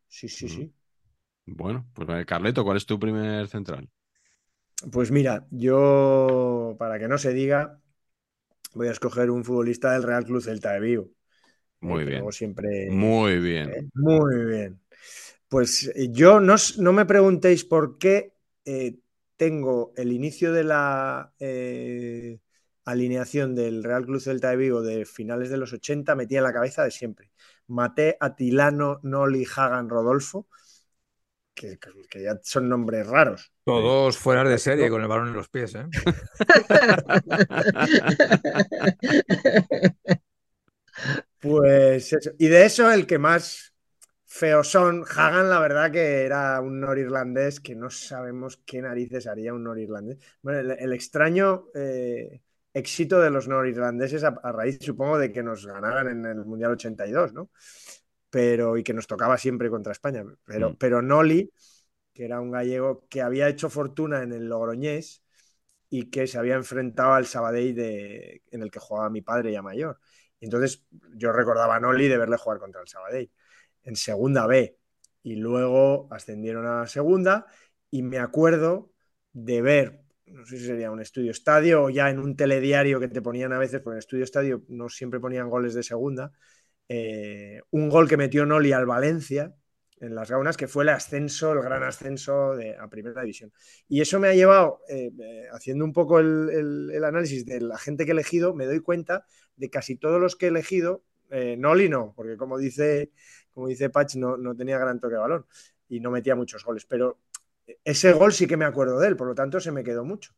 [0.07, 0.71] Sí, sí, sí.
[1.47, 3.89] Bueno, pues eh, Carleto, ¿cuál es tu primer central?
[4.91, 7.81] Pues mira, yo, para que no se diga,
[8.73, 11.09] voy a escoger un futbolista del Real Club Celta de Vigo.
[11.87, 12.09] eh, Muy bien.
[12.15, 12.67] luego siempre.
[12.85, 13.91] Muy eh, bien.
[13.93, 14.81] muy bien.
[15.47, 18.33] Pues eh, yo no, no me preguntéis por qué
[18.65, 18.99] eh,
[19.37, 22.39] tengo el inicio de la eh,
[22.85, 26.53] alineación del Real Club Celta de Vigo de finales de los 80 metí en la
[26.53, 27.31] cabeza de siempre.
[27.67, 30.47] Maté, Atilano, Noli, Hagan, Rodolfo,
[31.59, 31.77] que,
[32.09, 33.51] que ya son nombres raros.
[33.65, 35.85] Todos fuera de serie con el balón en los pies, ¿eh?
[41.39, 42.31] Pues eso.
[42.37, 43.73] Y de eso el que más
[44.25, 49.53] feo son, Hagan, la verdad que era un norirlandés que no sabemos qué narices haría
[49.53, 50.17] un norirlandés.
[50.41, 52.41] Bueno, el, el extraño eh,
[52.73, 56.71] éxito de los norirlandeses a, a, raíz, supongo, de que nos ganaran en el Mundial
[56.71, 57.49] 82, ¿no?
[58.29, 60.23] Pero, y que nos tocaba siempre contra España.
[60.45, 60.75] Pero, Mm.
[60.77, 61.51] pero Noli,
[62.13, 65.23] que era un gallego que había hecho fortuna en el Logroñés
[65.89, 69.61] y que se había enfrentado al Sabadell de, en el que jugaba mi padre ya
[69.61, 69.99] mayor.
[70.39, 73.31] Entonces yo recordaba a Noli de verle jugar contra el Sabadell
[73.83, 74.77] en segunda B
[75.23, 77.45] y luego ascendieron a segunda
[77.91, 78.91] y me acuerdo
[79.33, 83.07] de ver, no sé si sería un estudio estadio o ya en un telediario que
[83.07, 86.31] te ponían a veces, porque en estudio estadio no siempre ponían goles de segunda,
[86.89, 89.55] eh, un gol que metió Noli al Valencia
[89.99, 93.51] en las gaunas, que fue el ascenso, el gran ascenso de, a primera división.
[93.87, 98.05] Y eso me ha llevado, eh, eh, haciendo un poco el, análisis de la gente
[98.05, 99.25] que he elegido, me doy cuenta
[99.55, 103.11] de casi todos los que he elegido, eh, Noli no, porque como dice,
[103.51, 105.45] como dice Patch, no, no tenía gran toque de balón
[105.87, 107.19] y no metía muchos goles, pero
[107.83, 110.33] ese gol sí que me acuerdo de él, por lo tanto se me quedó mucho.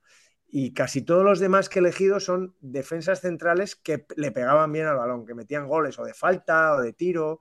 [0.54, 4.86] Y casi todos los demás que he elegido son defensas centrales que le pegaban bien
[4.86, 7.40] al balón, que metían goles o de falta o de tiro.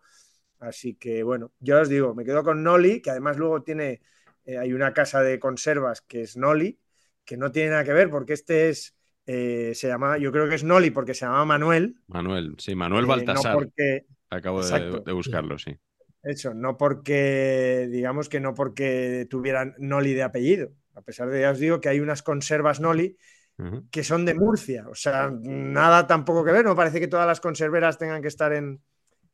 [0.61, 4.01] Así que bueno, yo os digo, me quedo con Noli, que además luego tiene,
[4.45, 6.79] eh, hay una casa de conservas que es Noli,
[7.25, 8.97] que no tiene nada que ver porque este es,
[9.27, 11.97] eh, se llama, yo creo que es Noli porque se llama Manuel.
[12.07, 13.45] Manuel, sí, Manuel Baltasar.
[13.45, 15.77] Eh, no porque, Acabo de, de, buscarlo, sí.
[16.23, 21.51] Eso, no porque, digamos que no porque tuvieran Noli de apellido, a pesar de, ya
[21.51, 23.17] os digo, que hay unas conservas Noli
[23.59, 23.91] uh -huh.
[23.91, 27.41] que son de Murcia, o sea, nada tampoco que ver, no parece que todas las
[27.41, 28.81] conserveras tengan que estar en,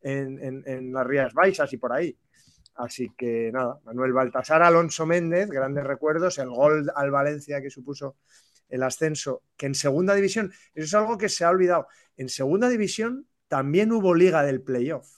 [0.02, 2.16] en, en, en las Rías Baixas y por ahí.
[2.76, 8.16] Así que nada, Manuel Baltasar, Alonso Méndez, grandes recuerdos, el gol al Valencia que supuso
[8.68, 11.86] el ascenso, que en segunda división, eso es algo que se ha olvidado,
[12.16, 15.09] en segunda división también hubo liga del playoff.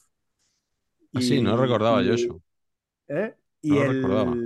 [1.14, 2.42] Ah, sí, no recordaba y, yo eso.
[3.08, 3.34] ¿eh?
[3.62, 4.36] Y, no el, recordaba.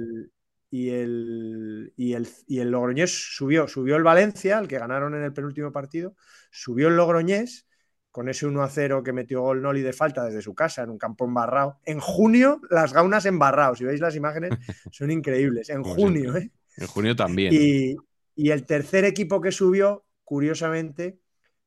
[0.73, 5.23] Y, el, y, el, y el Logroñés subió, subió el Valencia, el que ganaron en
[5.23, 6.16] el penúltimo partido,
[6.51, 7.66] subió el Logroñés
[8.11, 10.89] con ese 1 a 0 que metió gol Noli de falta desde su casa en
[10.89, 11.79] un campo embarrado.
[11.85, 13.79] En junio, las gaunas embarrados.
[13.79, 14.51] Si veis las imágenes,
[14.91, 15.68] son increíbles.
[15.68, 16.37] En Como junio.
[16.39, 16.51] ¿eh?
[16.79, 17.53] En junio también.
[17.53, 17.95] Y,
[18.35, 21.18] y, el tercer equipo que subió, curiosamente,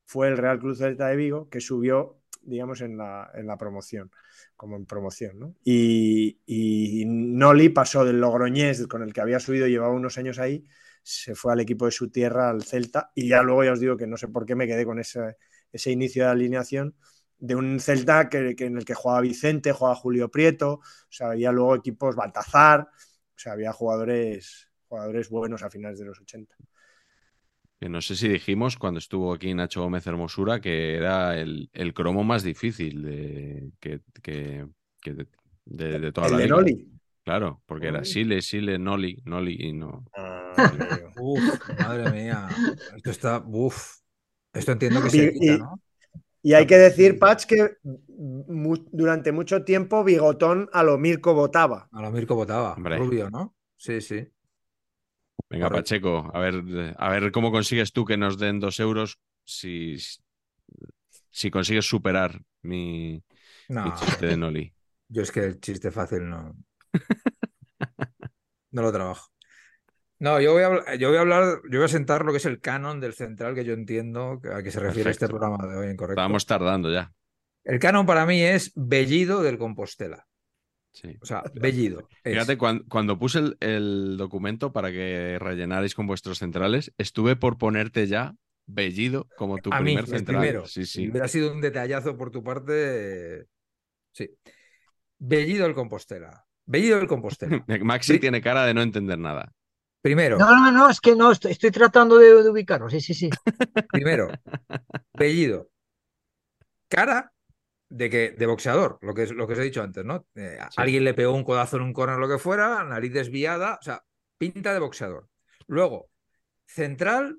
[0.04, 4.10] fue el Real Cruz Celta de Vigo, que subió, digamos, en la, en la promoción,
[4.56, 5.54] como en promoción, ¿no?
[5.64, 10.64] Y, y, Noli pasó del Logroñés, con el que había subido, llevaba unos años ahí,
[11.02, 13.96] se fue al equipo de su tierra, al Celta, y ya luego ya os digo
[13.96, 15.36] que no sé por qué me quedé con ese,
[15.72, 16.96] ese inicio de alineación
[17.38, 21.30] de un Celta que, que, en el que jugaba Vicente, jugaba Julio Prieto, o sea,
[21.30, 26.56] había luego equipos Baltazar, o sea, había jugadores, jugadores buenos a finales de los 80.
[27.80, 31.92] Que no sé si dijimos cuando estuvo aquí Nacho Gómez Hermosura que era el, el
[31.92, 34.66] cromo más difícil de, que, que,
[35.02, 35.26] que de,
[35.66, 36.56] de- de toda El la de liga.
[36.56, 36.88] Noli.
[37.22, 38.04] Claro, porque era.
[38.04, 40.04] Sile, Sile, Noli, Noli y no.
[40.16, 40.54] Ah.
[41.20, 41.42] Uf,
[41.80, 42.48] madre mía.
[42.96, 43.42] Esto está.
[43.46, 43.96] Uf.
[44.54, 45.80] Esto entiendo que Y- se quita, y- ¿no?
[46.42, 47.70] Y hay que decir, Patch, que
[48.14, 51.88] mu- durante mucho tiempo Bigotón a lo Mirko votaba.
[51.90, 52.74] A lo Mirko votaba.
[52.74, 52.96] Hombre.
[52.98, 53.56] Rubio, ¿no?
[53.76, 54.28] Sí, sí.
[55.48, 55.84] Venga, Correcto.
[55.84, 59.96] Pacheco, a ver, a ver cómo consigues tú que nos den dos euros si,
[61.30, 63.22] si consigues superar mi,
[63.68, 64.72] No, mi chiste de Noli.
[65.08, 66.54] yo es que el chiste fácil no.
[68.72, 69.30] No lo trabajo.
[70.18, 72.46] No, yo voy a, yo voy a hablar, yo voy a sentar lo que es
[72.46, 75.90] el canon del central que yo entiendo a que se refiere este programa de hoy,
[75.90, 76.20] incorrecto.
[76.20, 77.12] Estábamos tardando ya.
[77.64, 80.26] El canon para mí es Bellido del Compostela.
[80.96, 81.14] Sí.
[81.20, 82.08] O sea, Bellido.
[82.24, 87.36] es- Fíjate, cuan- cuando, puse el, el documento para que rellenarais con vuestros centrales, estuve
[87.36, 88.34] por ponerte ya
[88.66, 90.38] Bellido como tu a mí, primer el central.
[90.40, 90.66] primero.
[90.66, 91.08] Sí, sí.
[91.10, 93.44] hubiera sido un detallazo por tu parte.
[94.12, 94.30] Sí.
[95.18, 96.46] Bellido del Compostela.
[96.64, 97.62] Bellido del Compostela.
[97.84, 99.52] Maxi Pri- tiene cara de no entender nada.
[100.00, 102.88] Primero, No, no, no, es que no, estoy, estoy tratando de, de ubicarlo.
[102.88, 103.28] Sí, sí, sí.
[103.92, 104.28] primero,
[105.14, 105.68] Bellido.
[106.88, 107.32] Cara
[107.88, 110.26] de que de boxeador, lo que, es, lo que os he dicho antes, ¿no?
[110.34, 110.74] Eh, Sí.
[110.76, 114.04] Alguien le pegó un codazo en un corner, lo que fuera, nariz desviada, o sea,
[114.38, 115.28] pinta de boxeador.
[115.66, 116.10] Luego,
[116.66, 117.38] central,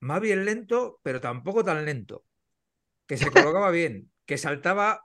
[0.00, 2.24] más bien lento, pero tampoco tan lento.
[3.06, 5.02] Que se colocaba bien, que saltaba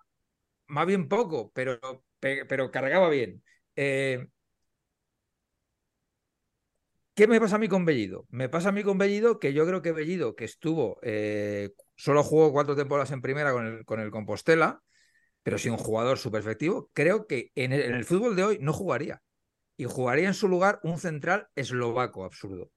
[0.68, 1.80] más bien poco, pero,
[2.20, 3.44] pe- pero cargaba bien.
[3.76, 4.28] Eh,
[7.16, 8.26] ¿Qué me pasa a mí con Bellido?
[8.30, 12.24] Me pasa a mí con Bellido que yo creo que Bellido, que estuvo, eh, solo
[12.24, 14.82] jugó cuatro temporadas en primera con el, con el Compostela,
[15.44, 19.22] pero sí un jugador súper efectivo, creo que en el, fútbol de hoy no jugaría.
[19.78, 22.72] Y jugaría en su lugar un central eslovaco absurdo.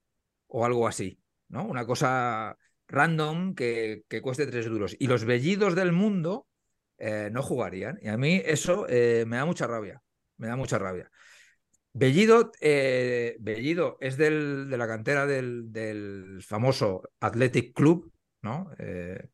[0.49, 1.64] O algo así, ¿no?
[1.64, 2.57] Una cosa
[2.89, 4.97] random que, que cueste tres duros.
[4.99, 6.47] Y los Bellidos del mundo
[6.99, 7.99] eh, no jugarían.
[8.03, 10.03] Y a mí eso eh, me da mucha rabia.
[10.37, 11.11] Me da mucha rabia.
[11.99, 18.70] Bellido, eh, Bellido es del, de la cantera del, del famoso Athletic Club, ¿no?
[18.78, 19.28] Eh,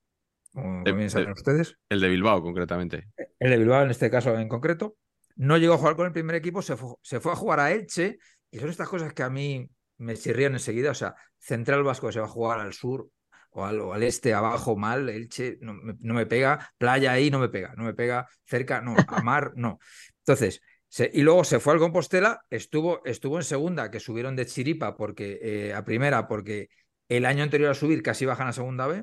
[0.52, 1.32] como Eh, bien saben eh.
[1.32, 1.76] ustedes.
[1.88, 3.08] El de Bilbao, concretamente.
[3.40, 4.96] El de Bilbao, en este caso en concreto.
[5.34, 7.72] No llegó a jugar con el primer equipo, se fue, se fue a jugar a
[7.72, 8.18] Elche.
[8.50, 10.92] Y son estas cosas que a mí me chirrían enseguida.
[10.92, 13.08] O sea, Central Vasco se va a jugar al sur
[13.50, 15.08] o al, o al este, abajo, mal.
[15.08, 16.70] Elche no me, no me pega.
[16.78, 17.74] Playa ahí no me pega.
[17.76, 18.94] No me pega cerca, no.
[19.08, 19.80] A mar, no.
[20.18, 20.60] Entonces,
[20.92, 24.94] se- y luego se fue al Compostela, estuvo, estuvo en segunda, que subieron de chiripa
[24.96, 26.68] porque, eh, a primera, porque
[27.08, 29.02] el año anterior a subir casi bajan a segunda B.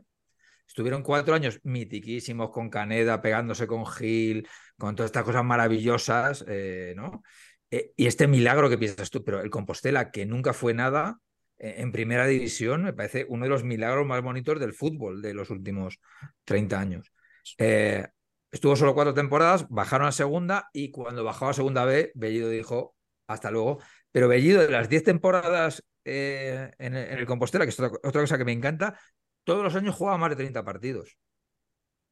[0.67, 6.93] Estuvieron cuatro años mitiquísimos con Caneda, pegándose con Gil, con todas estas cosas maravillosas, eh,
[6.95, 7.23] ¿no?
[7.71, 11.19] Eh, y este milagro que piensas tú, pero el Compostela, que nunca fue nada
[11.57, 15.33] eh, en primera división, me parece uno de los milagros más bonitos del fútbol de
[15.33, 15.99] los últimos
[16.45, 17.11] 30 años.
[17.57, 18.05] Eh,
[18.51, 22.95] estuvo solo cuatro temporadas, bajaron a segunda y cuando bajó a segunda B, Bellido dijo
[23.27, 23.79] hasta luego.
[24.11, 28.21] Pero Bellido, de las 10 temporadas eh, en, el, en el Compostela, que es otra,
[28.21, 28.99] cosa que me encanta,
[29.43, 31.17] todos los años jugaba más de 30 partidos.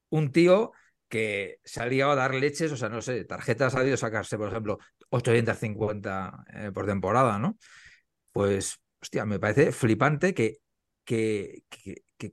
[0.09, 0.71] Un tío
[1.09, 1.59] que
[1.89, 4.77] ligado a dar leches, o sea, no sé, tarjetas ha debido sacarse, por ejemplo,
[5.09, 7.57] 850 eh, por temporada, ¿no?
[8.31, 10.57] Pues, hostia, me parece flipante que,
[11.03, 11.63] que-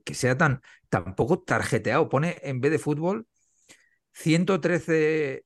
[0.03, 2.09] que sea tan, tan poco tarjeteado.
[2.09, 3.27] Pone en vez de fútbol
[4.15, 5.45] 113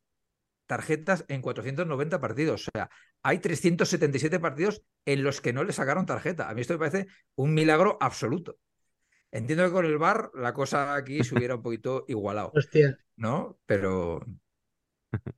[0.65, 2.67] tarjetas en 490 partidos.
[2.67, 2.89] O sea,
[3.23, 6.49] hay 377 partidos en los que no le sacaron tarjeta.
[6.49, 8.57] A mí esto me parece un milagro absoluto.
[9.31, 12.97] Entiendo que con el VAR la cosa aquí se hubiera un poquito igualado, Hostia.
[13.15, 13.59] ¿no?
[13.65, 14.25] Pero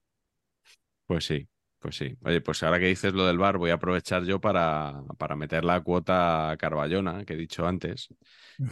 [1.07, 1.47] Pues sí,
[1.79, 2.17] pues sí.
[2.23, 5.65] Oye, pues ahora que dices lo del bar, voy a aprovechar yo para, para meter
[5.65, 8.07] la cuota Carballona, que he dicho antes,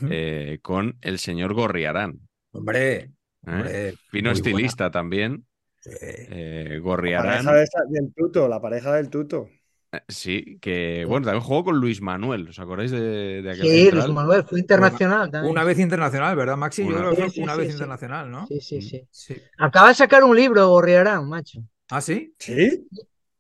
[0.10, 2.20] eh, con el señor Gorriarán.
[2.52, 3.12] hombre,
[3.48, 3.94] ¿eh?
[4.12, 5.46] muy estilista también.
[5.82, 5.92] Sí.
[6.02, 7.46] eh, La Gorriarán.
[7.46, 9.48] pareja de esa- del tuto, la pareja del tuto.
[9.92, 12.50] eh, Sí, que bueno, también jugó con Luis Manuel.
[12.50, 14.08] ¿Os acordáis de, de aquel Sí, Luis?
[14.10, 15.52] Manuel fue internacional también.
[15.52, 16.84] Una vez internacional, ¿verdad, Maxi?
[16.84, 17.74] Yo Una- creo que fue Sí, sí, una sí, vez sí.
[17.74, 18.46] internacional, ¿no?
[18.48, 19.08] Sí, sí, sí.
[19.10, 19.36] Sí.
[19.58, 21.60] Acaba de sacar un libro, Gorriarán, macho.
[21.90, 22.36] ¿Ah, sí?
[22.38, 22.88] ¿Sí?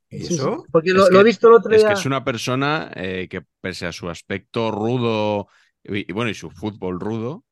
[0.09, 0.65] ¿Y Sí, sí, eso?
[0.71, 1.89] Porque Es lo, que- lo he visto el otro Es día.
[1.89, 5.49] que es una persona eh, que, pese a su aspecto rudo
[5.83, 7.43] y, y bueno, y su fútbol rudo,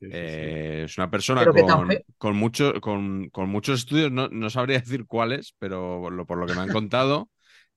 [0.00, 0.46] Sí, sí, sí.
[0.46, 1.48] eh, es una persona
[2.18, 6.38] con, mucho- con, con muchos estudios, no, no sabría decir cuáles, pero por lo, por
[6.38, 7.30] lo que me han contado,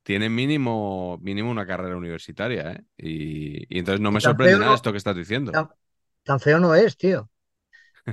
[0.03, 2.73] tiene mínimo, mínimo una carrera universitaria.
[2.73, 2.81] ¿eh?
[2.97, 5.59] Y, y entonces no me sorprende feo nada esto que estás diciendo.
[5.59, 5.69] Tan,
[6.23, 7.29] tan feo no es, tío.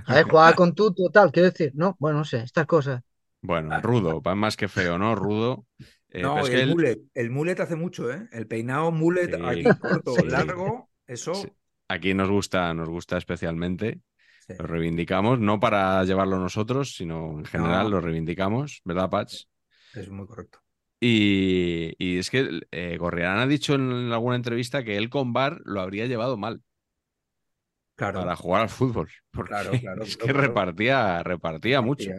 [0.07, 1.73] A ver, jugaba con tú, total, quiero decir.
[1.77, 3.03] No, bueno, no sé, estas cosas.
[3.43, 5.15] Bueno, rudo, va más que feo, ¿no?
[5.15, 5.67] Rudo.
[6.11, 8.29] Eh, no, el que él- mullet, el mullet hace mucho, ¿eh?
[8.33, 10.25] El peinado mullet Sí, aquí corto, sí.
[10.25, 11.57] largo, eso.
[11.89, 14.01] Aquí nos gusta, nos gusta especialmente.
[14.47, 14.55] Sí.
[14.59, 17.91] Lo reivindicamos, no para llevarlo nosotros, sino en general No.
[17.91, 19.45] lo reivindicamos, ¿verdad, Patch?
[19.95, 20.59] Es muy correcto.
[21.01, 25.61] Y, y es que eh, Gorriarán ha dicho en alguna entrevista que él con Bar
[25.65, 26.63] lo habría llevado mal
[27.97, 28.21] Claro.
[28.21, 29.09] para jugar al fútbol.
[29.31, 32.11] Porque Claro, claro, es que repartía, repartía mucho.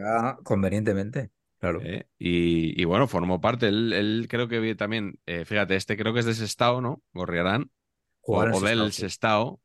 [0.42, 1.30] Convenientemente.
[1.58, 1.80] Claro.
[1.82, 2.06] ¿eh?
[2.18, 3.68] Y, y bueno, formó parte.
[3.68, 7.02] Él, él creo que también, eh, fíjate, este creo que es de Sestao, ¿no?
[7.12, 7.70] Gorriarán.
[8.26, 9.60] O, Jugar en o del Sestao.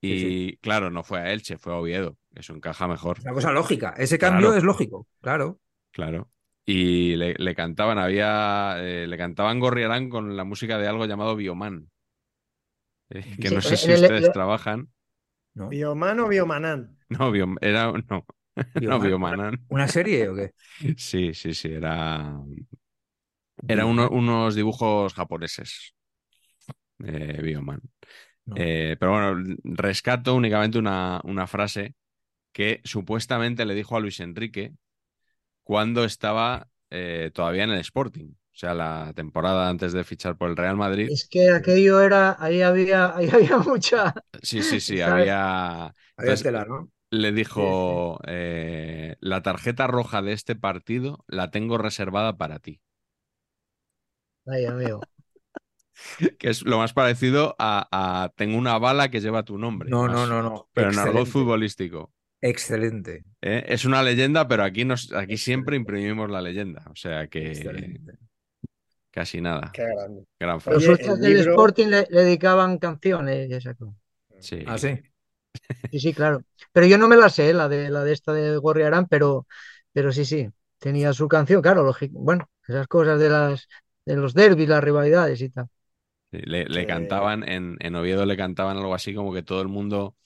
[0.00, 2.18] Y Sí, claro, no fue a Elche, fue a Oviedo.
[2.34, 3.18] Eso encaja mejor.
[3.18, 3.94] Es una cosa lógica.
[3.96, 4.58] Ese cambio Claro.
[4.58, 5.06] es lógico.
[5.20, 5.60] Claro.
[5.92, 6.30] Claro.
[6.66, 11.36] Y le, le cantaban, había, eh, le cantaban Gorriarán con la música de algo llamado
[11.36, 11.90] Bioman.
[13.10, 14.90] Eh, que Sí, no sé en si el- ustedes trabajan.
[15.54, 15.68] ¿no?
[15.68, 16.98] ¿Bioman o Biomanán?
[17.08, 18.26] No, Biom- era, no,
[18.80, 19.00] no Bioman.
[19.00, 19.66] Biomanan.
[19.68, 20.52] ¿Una serie o qué?
[20.96, 22.40] Sí, sí, sí, era.
[23.68, 25.94] Eran uno- unos dibujos japoneses.
[27.04, 27.80] Eh, Bioman.
[28.46, 28.56] No.
[28.56, 31.94] Eh, pero bueno, rescato únicamente una, una frase
[32.52, 34.72] que supuestamente le dijo a Luis Enrique
[35.62, 38.30] cuando estaba eh, todavía en el Sporting.
[38.32, 41.12] O sea, la temporada antes de fichar por el Real Madrid.
[41.12, 44.14] Es que aquello era, ahí había, ahí había mucha.
[44.42, 45.28] Sí, sí, sí, ¿sabes?
[45.28, 45.94] había.
[46.16, 46.90] Había Entonces, tela, ¿no?
[47.10, 52.80] le dijo: eh, La tarjeta roja de este partido la tengo reservada para ti.
[54.46, 55.08] Ay, amigo.
[56.38, 59.90] Que es lo más parecido a, a Tengo una bala que lleva tu nombre.
[59.90, 60.68] No, más- no, no, no.
[60.72, 62.12] Pero en argot futbolístico.
[62.40, 63.24] Excelente.
[63.40, 63.64] ¿eh?
[63.68, 66.84] Es una leyenda, pero aquí, nos, aquí siempre imprimimos la leyenda.
[66.90, 68.18] O sea que Excelente.
[69.10, 69.70] casi nada.
[69.72, 70.24] Qué grande.
[70.38, 70.88] Gran Los frase.
[70.90, 73.96] Ultras el del libro- Sporting le, le dedicaban canciones y esa cosa.
[74.40, 74.64] Sí.
[74.66, 74.98] Ah, sí.
[75.92, 76.42] Sí, sí, claro.
[76.72, 79.46] Pero yo no me la sé, la de la de esta de Gorriarán, pero,
[79.92, 80.48] pero sí, sí.
[80.78, 82.18] Tenía su canción, claro, lógico.
[82.18, 83.68] Bueno, esas cosas de las
[84.04, 85.68] de los derbis, las rivalidades y tal.
[86.44, 89.68] Le, le Que- cantaban, en, en Oviedo le cantaban algo así como que todo el
[89.68, 90.16] mundo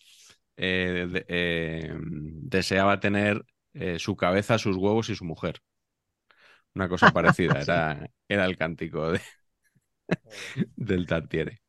[0.57, 3.45] eh, de- eh, deseaba tener
[3.75, 5.57] eh, su cabeza, sus huevos y su mujer.
[6.75, 9.21] Una cosa parecida, era, era el cántico de-
[10.77, 11.63] del Tartiere.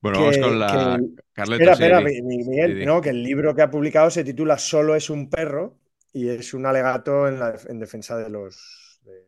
[0.00, 0.98] Bueno, vamos con la...
[0.98, 4.94] que- Carleto, Espera, espera, Miguel, no, que el libro que ha publicado se titula Solo
[4.94, 5.78] es un perro
[6.12, 9.26] y es un alegato en, la- en defensa de los de,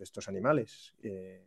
[0.00, 0.94] estos animales.
[1.02, 1.44] Eh,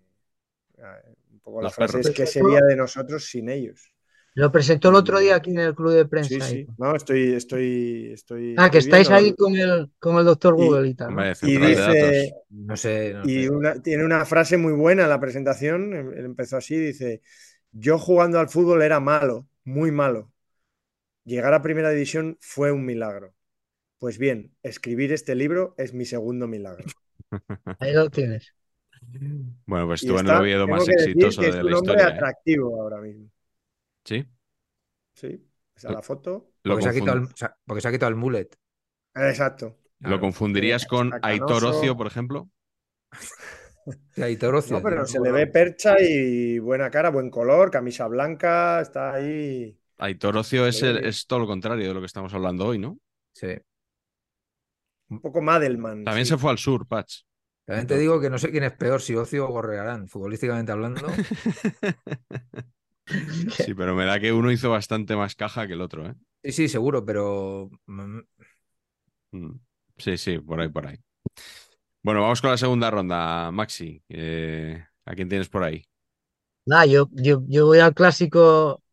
[1.46, 3.92] poco la frase es que sería de nosotros sin ellos.
[4.34, 6.46] Lo presentó el otro día aquí en el club de prensa.
[6.46, 6.68] Sí.
[6.78, 8.54] No, estoy, estoy, estoy.
[8.58, 11.14] Ah, que estáis viendo- ahí con el, con el doctor Google y tal.
[11.44, 12.34] Y dice.
[12.50, 13.14] No sé.
[13.14, 13.50] no Y sé.
[13.50, 15.94] una- tiene una frase muy buena en la presentación.
[15.94, 17.22] Él empezó así: dice,
[17.72, 20.34] yo jugando al fútbol era malo, muy malo.
[21.24, 23.34] Llegar a primera división fue un milagro.
[24.00, 26.84] Pues bien, escribir este libro es mi segundo milagro.
[27.80, 28.54] Ahí lo tienes.
[29.66, 31.94] Bueno, pues Y estuvo en el Oviedo más exitoso que de es la un hombre
[31.94, 32.04] historia.
[32.04, 32.14] ¿eh?
[32.14, 33.30] atractivo ahora mismo.
[34.04, 34.26] Sí,
[35.14, 35.42] Sí,
[35.76, 36.52] o sea, la foto.
[36.64, 38.50] lo, Porque se, ha quitado el, se ha- porque se ha quitado el mullet.
[39.16, 39.78] Exacto.
[40.00, 41.14] ¿lo confundirías Está con.
[41.22, 42.50] Aitor Ocio, por ejemplo?
[44.40, 48.82] Toro Ocio, No, pero se le ve percha y buena cara, buen color, camisa blanca,
[48.82, 49.78] está ahí.
[49.98, 52.98] Aitor Ocio es, el- es todo lo contrario de lo que estamos hablando hoy, ¿no?
[53.34, 53.48] Sí.
[55.10, 56.04] Un poco Madelman.
[56.04, 56.32] También sí.
[56.32, 57.22] se fue al sur, Patch.
[57.66, 61.24] También te digo que no sé quién es peor, si Ocio o Gorrearán, futbolísticamente hablando.
[63.48, 66.16] Sí, pero me da que uno hizo bastante más caja que el otro, ¿eh?
[66.44, 68.20] Sí, sí, seguro, pero mm,
[69.32, 69.60] Mm.
[69.98, 70.98] Sí, sí, por ahí, por ahí.
[72.04, 74.04] Bueno, vamos con la segunda ronda, Maxi.
[74.10, 75.84] Eh, ¿a quién tienes por ahí?
[76.66, 78.84] Nada, yo, yo, yo voy al clásico.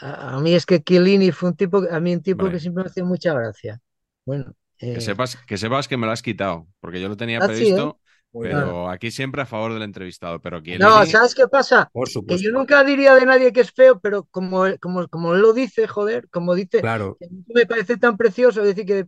[0.00, 2.50] A, a mí es que Chiellini fue un tipo, a mí un tipo Vale.
[2.50, 3.80] que siempre me hacía mucha gracia.
[4.26, 4.54] Bueno,
[4.92, 7.48] Que eh, sepas, que sepas que me lo has quitado, porque yo lo tenía Ah,
[7.48, 8.00] sí, previsto,
[8.32, 10.40] muy pero aquí siempre a favor del entrevistado.
[10.40, 11.92] Pero Chiellini, no, ¿sabes qué pasa?
[11.92, 15.40] por Que yo nunca diría de nadie que es feo, pero como, como, como él
[15.40, 17.24] lo dice, joder, como dice, Claro, a
[17.54, 19.06] me parece tan precioso decir que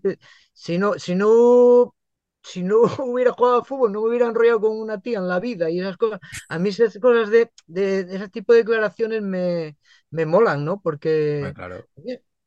[0.52, 1.94] si no, si no,
[2.42, 5.38] si no hubiera jugado al fútbol, no me hubiera enrollado con una tía en la
[5.40, 6.20] vida y esas cosas.
[6.48, 9.76] A mí esas cosas de, de, de ese tipo de declaraciones me,
[10.10, 10.80] me molan, ¿no?
[10.80, 11.88] Porque, ah, claro.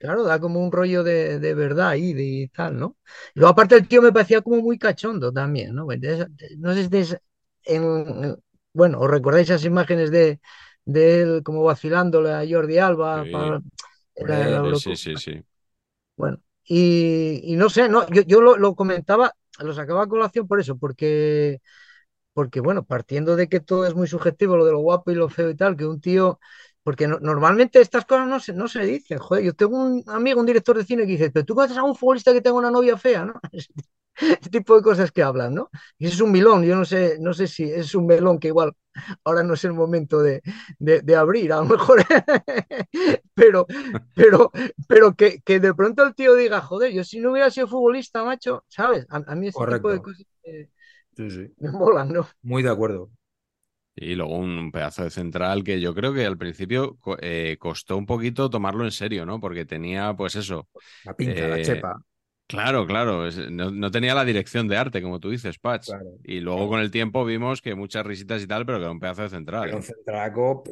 [0.03, 2.97] Claro, da como un rollo de, de verdad ahí de, y tal, ¿no?
[3.35, 5.87] Y luego aparte el tío me parecía como muy cachondo también, ¿no?
[5.87, 6.27] De-
[6.59, 7.17] no sé si tenéis
[7.65, 7.83] en,
[8.25, 8.37] en-
[8.73, 10.39] bueno, ¿os recordáis esas imágenes de,
[10.85, 13.25] de él como vacilándole a Jordi Alba?
[13.25, 13.29] Sí.
[13.31, 13.61] para-
[14.15, 15.43] Sí, sí, sí, sí.
[16.15, 20.47] bueno, y, y no sé, no, yo, yo lo, lo comentaba, lo sacaba a colación
[20.47, 21.59] por eso, porque,
[22.33, 25.29] porque, bueno, partiendo de que todo es muy subjetivo, lo de lo guapo y lo
[25.29, 26.39] feo y tal, que un tío,
[26.83, 30.39] porque no- normalmente estas cosas no se, no se dicen, joder, yo tengo un amigo,
[30.39, 32.71] un director de cine que dice, pero tú conoces a un futbolista que tenga una
[32.71, 33.33] novia fea, ¿no?
[34.15, 35.69] Ese tipo de cosas que hablan, ¿no?
[35.97, 38.49] Y ese es un milón, yo no sé, no sé si es un melón que
[38.49, 38.73] igual
[39.23, 40.41] ahora no es el momento de,
[40.79, 42.05] de- de abrir, a lo mejor,
[43.33, 43.67] pero,
[44.15, 44.51] pero,
[44.87, 48.23] pero que, que, de pronto el tío diga, joder, yo si no hubiera sido futbolista,
[48.23, 49.05] macho, ¿sabes?
[49.09, 49.87] A, a mí ese Correcto.
[49.87, 50.69] tipo de cosas eh,
[51.17, 51.55] Sí, sí.
[51.57, 52.27] me molan, ¿no?
[52.43, 53.11] Muy de acuerdo.
[53.95, 58.05] Y luego un pedazo de central que yo creo que al principio eh, costó un
[58.07, 59.39] poquito tomarlo en serio, ¿no?
[59.39, 60.67] Porque tenía, pues eso,
[61.09, 61.95] La pinta, la Eh, chepa.
[62.47, 65.91] claro, claro, no, no tenía la dirección de arte, como tú dices, Patch.
[65.91, 66.19] Claro.
[66.23, 68.99] Y luego con el tiempo vimos que muchas risitas y tal, pero que era un
[69.01, 69.69] pedazo de central.
[69.69, 69.77] Pero ¿eh?
[69.77, 70.63] un centraco,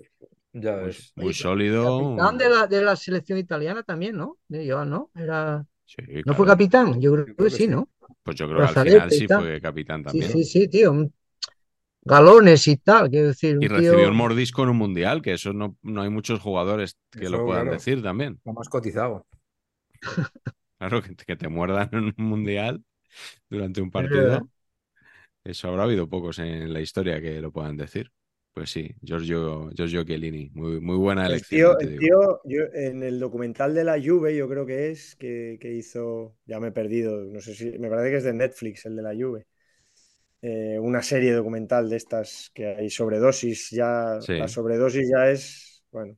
[0.53, 1.15] ya Muy, ves.
[1.15, 1.79] muy sólido.
[1.79, 4.37] Capitán de la, de la selección italiana también, ¿no?
[4.47, 5.11] De Joan, ¿no?
[5.15, 5.65] Era...
[5.85, 5.95] Sí,
[6.25, 7.01] ¿No fue capitán?
[7.01, 7.67] Yo creo, Yo creo que que sí.
[7.67, 7.89] ¿no?
[8.23, 10.31] Pues yo creo que al final sí fue capitán Sí, también.
[10.31, 10.91] sí, sí, tío.
[10.91, 11.13] un-
[12.03, 13.91] Galones y tal, quiero decir, un Y tío...
[13.91, 17.31] recibió un mordisco en un mundial, que eso no, no hay muchos jugadores que Eso,
[17.37, 17.77] lo puedan claro.
[17.77, 18.41] decir también.
[18.43, 19.25] Lo más cotizado.
[20.79, 22.83] Claro, que, que te muerdan en un mundial
[23.49, 24.49] durante un partido.
[25.43, 28.11] Eso habrá habido pocos en la historia que lo puedan decir.
[28.53, 30.49] Pues sí, Giorgio, Giorgio Chiellini.
[30.53, 33.99] Muy, muy buena El elección, tío, te el tío, yo, en el documental de la
[34.01, 37.77] Juve, yo creo que es, que, que hizo, ya me he perdido, no sé si,
[37.79, 39.45] me parece que es de Netflix, el de la Juve.
[40.41, 44.33] Eh, una serie documental de estas que hay sobredosis, ya, Sí.
[44.33, 46.17] la sobredosis ya es, bueno,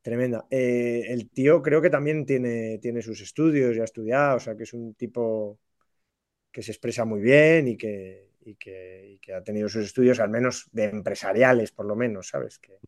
[0.00, 0.46] tremenda.
[0.50, 4.56] Eh, el tío creo que también tiene, tiene sus estudios y ha estudiado, o sea,
[4.56, 5.58] que es un tipo
[6.50, 10.18] que se expresa muy bien y que, y que, y que ha tenido sus estudios,
[10.20, 12.58] al menos de empresariales, por lo menos, ¿sabes?
[12.58, 12.78] Que,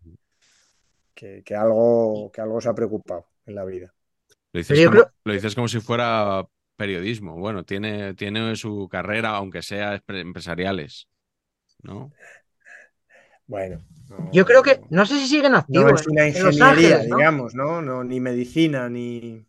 [1.14, 3.94] que, que algo, que algo se ha preocupado en la vida.
[4.52, 6.46] Lo dices, como, creo- lo dices como si fuera
[6.76, 7.36] periodismo.
[7.36, 11.08] Bueno, tiene, tiene su carrera, aunque sea empre- empresariales.
[11.82, 12.10] ¿No?
[13.46, 17.08] Bueno, no- Yo creo que, no sé si siguen activos no es una ingeniería, Ángeles,
[17.08, 17.16] ¿no?
[17.18, 17.82] digamos, ¿no?
[17.82, 18.02] ¿no?
[18.04, 19.44] Ni medicina, ni...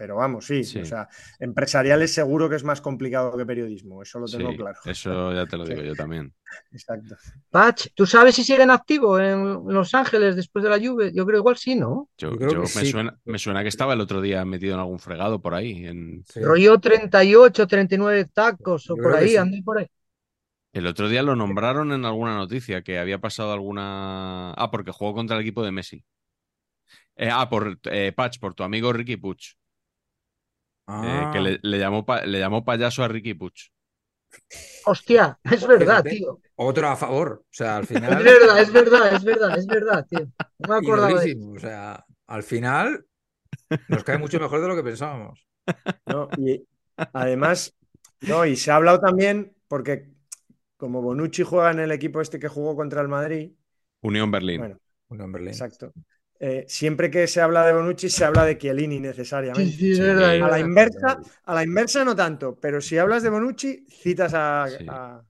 [0.00, 0.78] Pero vamos, sí, Sí.
[0.80, 1.06] o sea,
[1.38, 4.78] empresariales seguro que es más complicado que periodismo, eso lo tengo Sí, claro.
[4.86, 6.32] eso ya te lo digo yo también.
[6.72, 7.16] Exacto.
[7.50, 11.10] Patch, ¿tú sabes si siguen activos en Los Ángeles después de la lluvia?
[11.12, 12.08] Yo creo igual sí, ¿no?
[12.16, 12.90] Yo, Yo creo yo que me, sí.
[12.90, 15.84] suena, me suena que estaba el otro día metido en algún fregado por ahí.
[15.86, 16.24] En...
[16.26, 16.40] Sí.
[16.40, 19.36] Rollo 38, 39 tacos o Yo por ahí, sí.
[19.36, 19.86] ande por ahí.
[20.72, 24.52] El otro día lo nombraron en alguna noticia que había pasado alguna.
[24.54, 26.04] Ah, porque jugó contra el equipo de Messi.
[27.16, 29.54] Eh, ah, por eh, Patch, por tu amigo Ricky Puch.
[31.02, 33.70] Eh, Ah, que le, le llamó pa- le llamó payaso a Ricky Puch.
[34.86, 36.40] Hostia, es verdad, tío.
[36.56, 37.42] otro a favor.
[37.44, 38.22] O sea, al Es final.
[38.24, 40.26] verdad, es verdad, es verdad, es verdad, tío.
[40.58, 41.36] No me acordaba de.
[41.56, 43.04] O sea, al final
[43.88, 45.46] nos cae mucho mejor de lo que pensábamos.
[46.06, 46.28] ¿no?
[46.38, 46.64] Y
[47.12, 47.74] además,
[48.22, 50.08] no, y se ha hablado también, porque
[50.76, 53.52] como Bonucci juega en el equipo este que jugó contra el Madrid,
[54.02, 54.58] Unión Berlín.
[54.60, 54.78] bueno,
[55.08, 55.48] Uno en Berlín.
[55.50, 55.92] exacto.
[56.42, 59.76] Eh, siempre que se habla de Bonucci se habla de Chiellini necesariamente.
[59.76, 60.06] Sí, sí, es Sí.
[60.06, 63.86] verdad, es A la inversa, a la inversa no tanto, pero si hablas de Bonucci,
[63.90, 64.86] citas a, Sí.
[64.86, 65.22] a-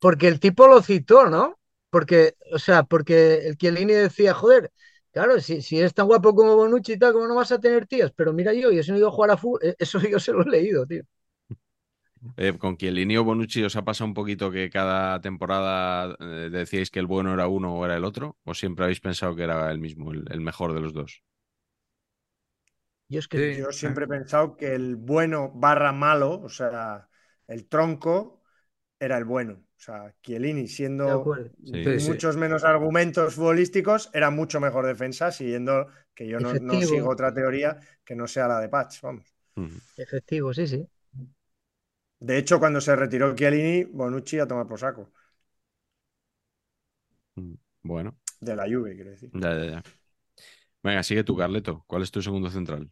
[0.00, 1.58] Porque el tipo lo citó, ¿no?
[1.90, 4.72] Porque, o sea, porque el Chiellini decía, joder,
[5.12, 7.86] claro, si, si eres tan guapo como Bonucci y tal, ¿cómo no vas a tener
[7.86, 8.12] tías?
[8.16, 10.20] Pero mira yo, yo si no he ido a jugar a fútbol, eh, eso yo
[10.20, 11.04] se lo he leído, tío.
[12.36, 16.90] Eh, con Chiellini o Bonucci os ha pasado un poquito que cada temporada eh, decíais
[16.90, 19.70] que el bueno era uno o era el otro, o siempre habéis pensado que era
[19.70, 21.22] el mismo, el, el mejor de los dos.
[23.08, 23.56] Yo es que Sí.
[23.58, 27.08] Yo siempre he pensado que el bueno barra malo, o sea,
[27.46, 28.42] el tronco,
[28.98, 29.54] era el bueno.
[29.54, 31.24] O sea, Chiellini, De siendo.
[31.64, 32.00] Sí.
[32.00, 32.08] Sí.
[32.08, 37.32] muchos menos argumentos futbolísticos, era mucho mejor defensa, siguiendo que yo no, no sigo otra
[37.34, 39.34] teoría que no sea la de Patch, vamos.
[39.96, 40.88] Efectivo, sí, sí.
[42.28, 45.12] De hecho, cuando se retiró Chiellini, Bonucci a tomar por saco.
[47.36, 49.32] Mm, Bueno, De la Juve, quiero decir.
[49.32, 49.82] ya, ya, ya.
[50.82, 51.84] Venga, sigue tú, Carleto.
[51.88, 52.90] ¿Cuál es tu segundo central?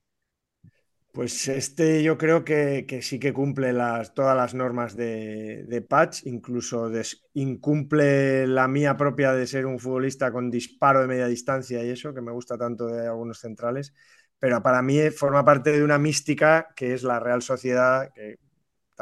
[1.12, 5.82] Pues este yo creo que, que sí que cumple las, todas las normas de, de
[5.82, 11.26] Patch, incluso des- incumple la mía propia de ser un futbolista con disparo de media
[11.26, 13.92] distancia y eso, que me gusta tanto de algunos centrales,
[14.38, 18.38] pero para mí forma parte de una mística que es la Real Sociedad, que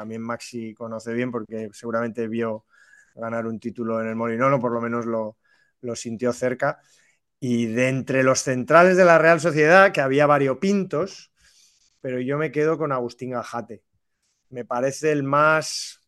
[0.01, 2.65] también Maxi conoce bien porque seguramente vio
[3.15, 5.37] ganar un título en el Molinón, o por lo menos lo,
[5.81, 6.81] lo sintió cerca.
[7.39, 11.33] Y de entre los centrales de la Real Sociedad, que había variopintos,
[12.01, 13.83] pero yo me quedo con Agustín Gajate.
[14.51, 16.01] Me parece el más,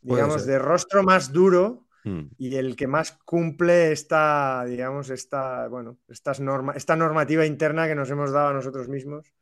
[0.00, 5.98] digamos, de rostro más duro Mm, y el que más cumple esta, digamos, esta, bueno,
[6.08, 9.32] estas norma, esta normativa interna que nos hemos dado a nosotros mismos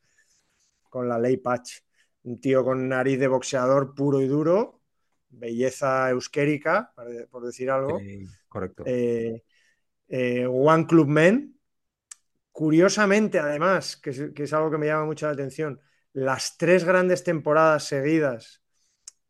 [0.89, 1.81] con la ley Patch.
[2.27, 4.81] Un tío con nariz de boxeador puro y duro,
[5.29, 6.93] belleza euskérica,
[7.31, 8.01] por- decir algo.
[8.01, 8.83] Sí, correcto.
[8.85, 9.45] Eh,
[10.09, 11.57] eh, One Club Men.
[12.51, 15.81] Curiosamente, además, que es, que es algo que me llama mucho la atención,
[16.15, 18.63] las tres grandes temporadas seguidas,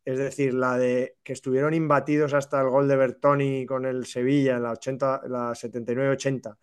[0.05, 4.57] es decir, la de que estuvieron imbatidos hasta el gol de Bertoni con el Sevilla
[4.57, 6.57] en la, 80, la 79-80,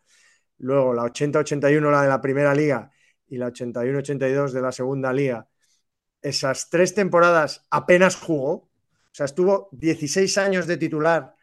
[0.59, 2.89] luego la 80-81 la de la primera liga
[3.27, 5.45] y la 81-82 de la segunda liga,
[6.23, 8.69] esas tres temporadas apenas jugó, o
[9.11, 11.35] sea, estuvo 16 años de titular,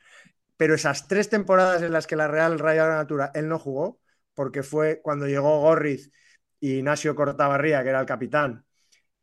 [0.56, 4.00] pero esas tres temporadas en las que la Real Raya Natura él no jugó,
[4.34, 6.10] porque fue cuando llegó Gorriz
[6.58, 8.64] y Ignacio Cortabarría, que era el capitán,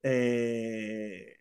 [0.04, 1.38] eh,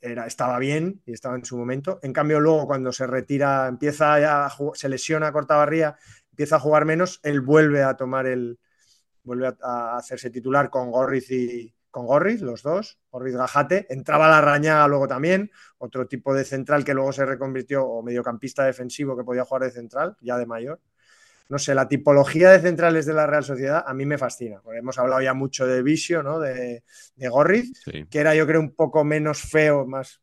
[0.00, 1.98] era, estaba bien y estaba en su momento.
[2.02, 5.96] En cambio, luego cuando se retira, empieza a se lesiona Cortabarría,
[6.30, 8.58] empieza a jugar menos, él vuelve a tomar el,
[9.22, 14.40] vuelve a, hacerse titular con Gorriz y con Gorriz, los dos, Gorriz Gajate, entraba la
[14.40, 19.24] Rañaga luego también, otro tipo de central que luego se reconvirtió, o mediocampista defensivo que
[19.24, 20.80] podía jugar de central, ya de mayor
[21.48, 24.78] no sé, la tipología de centrales de la Real Sociedad a mí me fascina, porque
[24.80, 26.38] hemos hablado ya mucho de Visio, ¿no?
[26.38, 26.84] De,
[27.16, 27.72] de Gorriz,
[28.10, 30.20] que era yo creo un poco menos feo, más,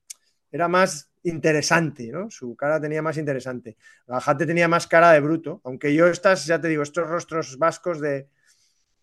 [0.51, 2.29] era más interesante, ¿no?
[2.29, 3.75] Su cara tenía más interesante.
[4.05, 7.99] Gajate tenía más cara de bruto, aunque yo estas, ya te digo, estos rostros vascos
[7.99, 8.29] de,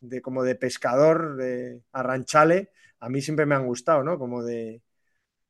[0.02, 4.18] de como de pescador, de arranchale, a mí siempre me han gustado, ¿no?
[4.18, 4.82] Como de,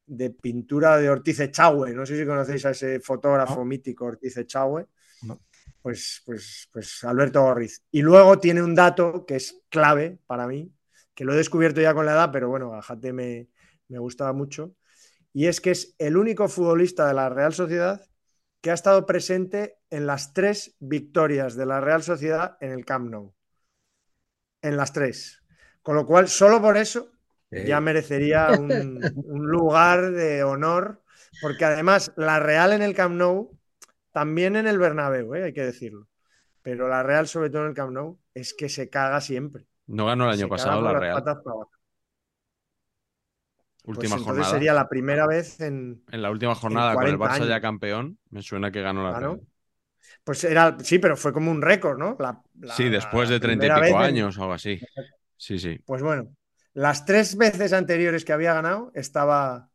[0.07, 4.87] de pintura de Ortiz Echagüe, no sé si conocéis a ese fotógrafo mítico Ortiz Echagüe.
[5.23, 5.41] No
[5.83, 7.83] pues, pues, pues Alberto Gorriz.
[7.91, 10.73] Y luego tiene un dato que es clave para mí,
[11.15, 13.49] que lo he descubierto ya con la edad, pero bueno, a Jate me,
[13.89, 14.75] me gustaba mucho,
[15.33, 18.07] y es que es el único futbolista de la Real Sociedad
[18.61, 23.11] que ha estado presente en las tres victorias de la Real Sociedad en el Camp
[23.11, 23.35] Nou.
[24.63, 25.43] En las tres.
[25.83, 27.11] Con lo cual, solo por eso
[27.51, 28.71] ya merecería un,
[29.27, 31.03] un lugar de honor,
[31.43, 33.59] porque además la Real en el Camp Nou
[34.13, 35.45] también en el Bernabéu, ¿eh?
[35.45, 36.07] hay que decirlo.
[36.63, 39.67] Pero la Real, sobre todo en el Camp Nou, es que se caga siempre.
[39.87, 41.25] No ganó el año pasado la Real.
[43.85, 44.51] Última pues jornada.
[44.51, 46.05] Sería la primera vez en.
[46.13, 49.41] En la última jornada con el Barça ya campeón, me suena que ganó la Real.
[50.25, 52.17] Pues era, sí, pero fue como un récord, ¿no?
[52.77, 54.81] sí, después de treinta y pico años o algo así.
[55.37, 55.81] Sí, sí.
[55.85, 56.35] Pues bueno,
[56.75, 59.69] las tres veces anteriores que había ganado estaba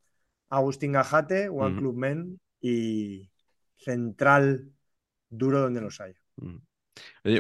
[0.50, 3.30] Agustín Gajate, One Club Men y,
[3.78, 4.72] central
[5.30, 6.20] duro donde los haya.
[6.38, 6.58] Mm.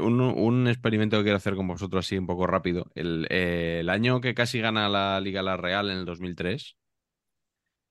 [0.01, 2.91] un, experimento que quiero hacer con vosotros así un poco rápido.
[2.93, 6.77] El, año que casi gana la Liga La Real en el 2003,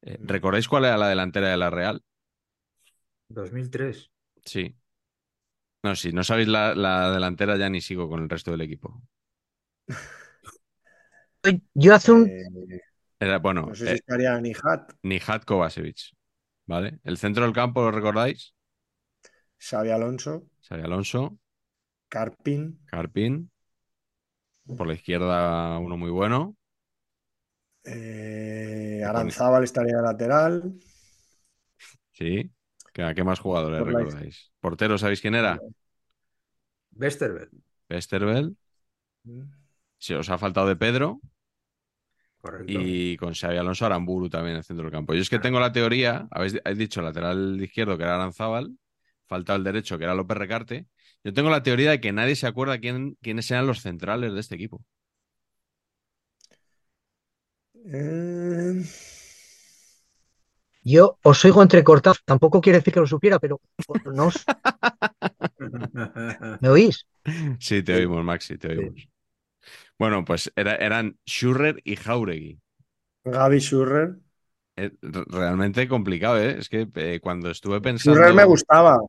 [0.03, 0.19] eh.
[0.21, 2.03] ¿recordáis cuál era la delantera de La Real?
[3.29, 4.11] 2003.
[4.45, 4.77] Sí.
[5.87, 9.01] No, si no sabéis la, delantera ya ni sigo con el resto del equipo.
[11.75, 12.29] Yo hace un...
[13.21, 14.95] Era, bueno, no sé si eh, estaría Nihat.
[15.05, 15.99] Nihat Kovacevic.
[16.67, 16.99] ¿Vale?
[17.05, 18.53] El centro del campo, ¿lo recordáis?
[19.61, 20.49] Xavi Alonso.
[20.69, 21.39] Xavi Alonso.
[22.09, 22.81] Carpin.
[22.87, 23.49] Carpin.
[24.77, 26.57] Por la izquierda, uno muy bueno.
[27.85, 30.81] Eh, Aranzábal estaría lateral.
[32.11, 32.51] Sí.
[32.97, 34.51] ¿Qué, más jugadores recordáis?
[34.59, 35.61] ¿Portero sabéis quién era?
[36.93, 37.53] Westerveld.
[37.91, 38.57] Westerveld.
[39.25, 39.43] Mm.
[39.99, 41.21] Si os ha faltado de Pedro.
[42.67, 45.13] Y con Xavi Alonso Aramburu también en el centro del campo.
[45.13, 48.79] Yo es que tengo la teoría, habéis, dicho lateral izquierdo que era Aranzábal,
[49.27, 50.87] falta el derecho que era López Recarte.
[51.25, 54.41] Yo tengo la teoría de que nadie se acuerda quién, quiénes eran los centrales de
[54.41, 54.85] este equipo.
[57.75, 58.85] Eh,
[60.87, 62.15] yo os oigo entrecortado.
[62.25, 63.61] Tampoco quiere decir que lo supiera, pero
[64.15, 64.31] no.
[66.61, 67.07] ¿Me oís?
[67.59, 69.09] Sí, te oímos, Maxi, te oímos.
[69.99, 72.61] Bueno, pues eran Schurrer y Jauregui.
[73.25, 74.17] Gaby Schurrer.
[74.77, 76.57] Eh, realmente complicado, ¿eh?
[76.59, 78.17] Es que eh, cuando estuve pensando.
[78.17, 79.01] Schurrer me gustaba.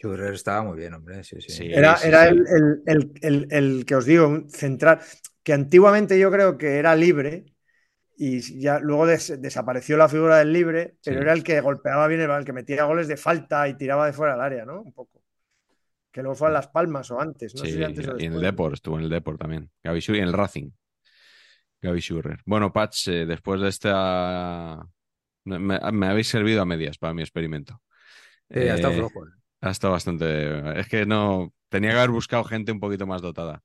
[0.00, 1.22] Schurrer estaba muy bien, hombre.
[1.24, 1.68] Sí, sí.
[1.70, 5.00] era, era el, que os digo, un central,
[5.42, 7.44] que antiguamente yo creo que era libre
[8.16, 12.30] y ya luego desapareció la figura del libre, pero era el que golpeaba bien el
[12.30, 14.80] el que metía goles de falta y tiraba de fuera del área, ¿no?
[14.80, 15.22] Un poco
[16.16, 17.54] que luego fue a Las Palmas o antes.
[17.54, 19.70] No sí, sé antes y en el Deport, estuvo en el Deport también.
[19.84, 20.70] Gaby Schurrer, en el Racing.
[21.82, 22.40] Gaby Schurrer.
[22.46, 24.82] Bueno, Patch, eh, después de esta.
[25.44, 27.82] Me, habéis servido a medias para mi experimento.
[28.48, 29.26] ha estado eh, flojo.
[29.26, 29.30] Eh.
[29.60, 30.80] Ha estado bastante.
[30.80, 31.52] Es que no.
[31.68, 33.62] Tenía que haber buscado gente un poquito más dotada.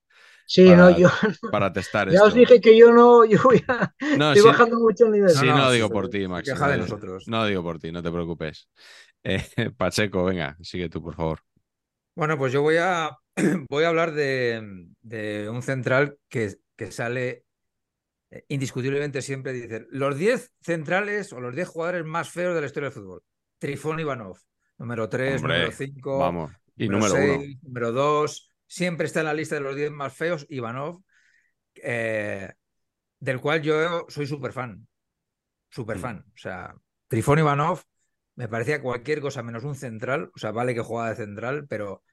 [0.52, 1.08] Sí, no, yo.
[1.50, 3.24] Para testar ya os dije que yo no.
[3.24, 5.30] Yo voy a, no, estoy bajando mucho el nivel.
[5.30, 6.54] Sí, no, lo digo por ti, Max.
[7.28, 8.68] No, digo por ti, no te preocupes.
[9.78, 11.40] Pacheco, venga, sigue tú, por favor.
[12.18, 13.18] Bueno, pues yo voy a,
[13.70, 17.46] voy a hablar de, un central que, que, sale
[18.30, 19.54] eh, indiscutiblemente siempre.
[19.54, 23.24] Dice, los 10 centrales o los 10 jugadores más feos de la historia del fútbol.
[23.58, 24.38] Trifón Ivanov,
[24.80, 26.52] número 3, número 5, vamos.
[26.76, 28.51] Y número 6, número 2.
[28.72, 31.04] Siempre está en la lista de los 10 más feos Ivanov,
[31.76, 32.54] eh,
[33.20, 34.88] del cual yo soy súper fan.
[35.70, 36.00] Súper mm.
[36.00, 36.26] fan.
[36.34, 36.74] O sea,
[37.10, 37.82] Trifón Ivanov
[38.36, 40.32] me parecía cualquier cosa menos un central.
[40.34, 42.06] O sea, vale que jugaba de central, pero,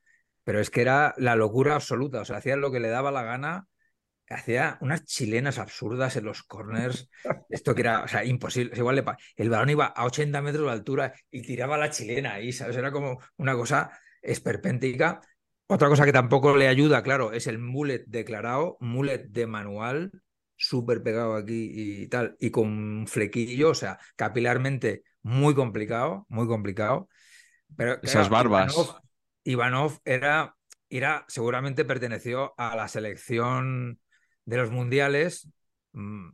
[0.43, 2.23] pero es que era la locura absoluta.
[2.23, 3.69] O sea, hacía lo que le daba la gana.
[4.29, 7.09] Hacía unas chilenas absurdas en los corners.
[7.51, 8.77] Esto que era, o sea, imposible.
[8.77, 9.05] Igual le
[9.37, 12.77] el balón iba a 80 metros de altura y tiraba la chilena ahí, ¿sabes?
[12.77, 15.21] Era como una cosa esperpéntica.
[15.71, 20.13] Otra cosa que tampoco le ayuda, claro, es el mullet declarado, mullet de manual,
[20.57, 27.11] súper pegado aquí y tal, y con flequillo, o sea, capilarmente muy complicado, muy complicado.
[27.77, 28.75] Pero, Esas barbas.
[29.45, 30.57] Ivanov, era,
[30.89, 34.01] era, seguramente perteneció a la selección
[34.47, 35.51] de los mundiales
[35.93, 36.29] mm,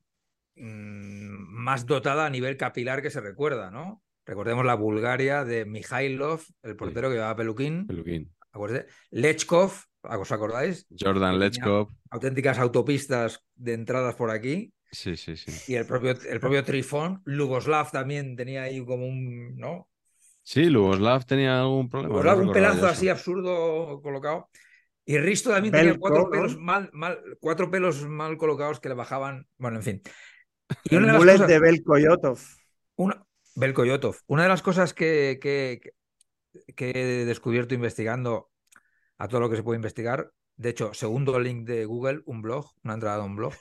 [0.54, 4.00] mm, más dotada a nivel capilar que se recuerda, ¿no?
[4.26, 7.88] Recordemos la Bulgaria de Mikhailov, el portero que llevaba peluquín.
[7.88, 8.32] Peluquín.
[9.10, 10.86] Lechkov, ¿os acordáis?
[10.98, 11.88] Jordan Lechkov.
[12.10, 14.72] Auténticas autopistas de entradas por aquí.
[14.90, 15.72] Sí, sí, sí.
[15.72, 17.20] Y el propio, el propio Trifón.
[17.24, 19.56] Lugoslav también tenía ahí como un.
[19.56, 19.88] ¿no?
[20.42, 22.12] Sí, Lugoslav tenía algún problema.
[22.12, 24.48] Lugoslav, un pelazo así absurdo colocado.
[25.06, 29.46] Y Risto también tenía cuatro pelos, mal, mal, cuatro pelos mal colocados que le bajaban.
[29.58, 30.02] Bueno, en fin.
[30.84, 32.38] Y una de, las de Belko Yotov.
[32.96, 33.22] Una,
[33.54, 34.16] Belko Yotov.
[34.26, 35.92] Una de las cosas que, que,
[36.74, 38.50] que he descubierto investigando
[39.18, 40.32] a todo lo que se puede investigar.
[40.56, 43.54] De hecho, segundo link de Google, un blog, una entrada a un blog.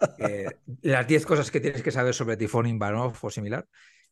[0.82, 3.66] las 10 cosas que tienes que saber sobre Tifón Ivanov o similar.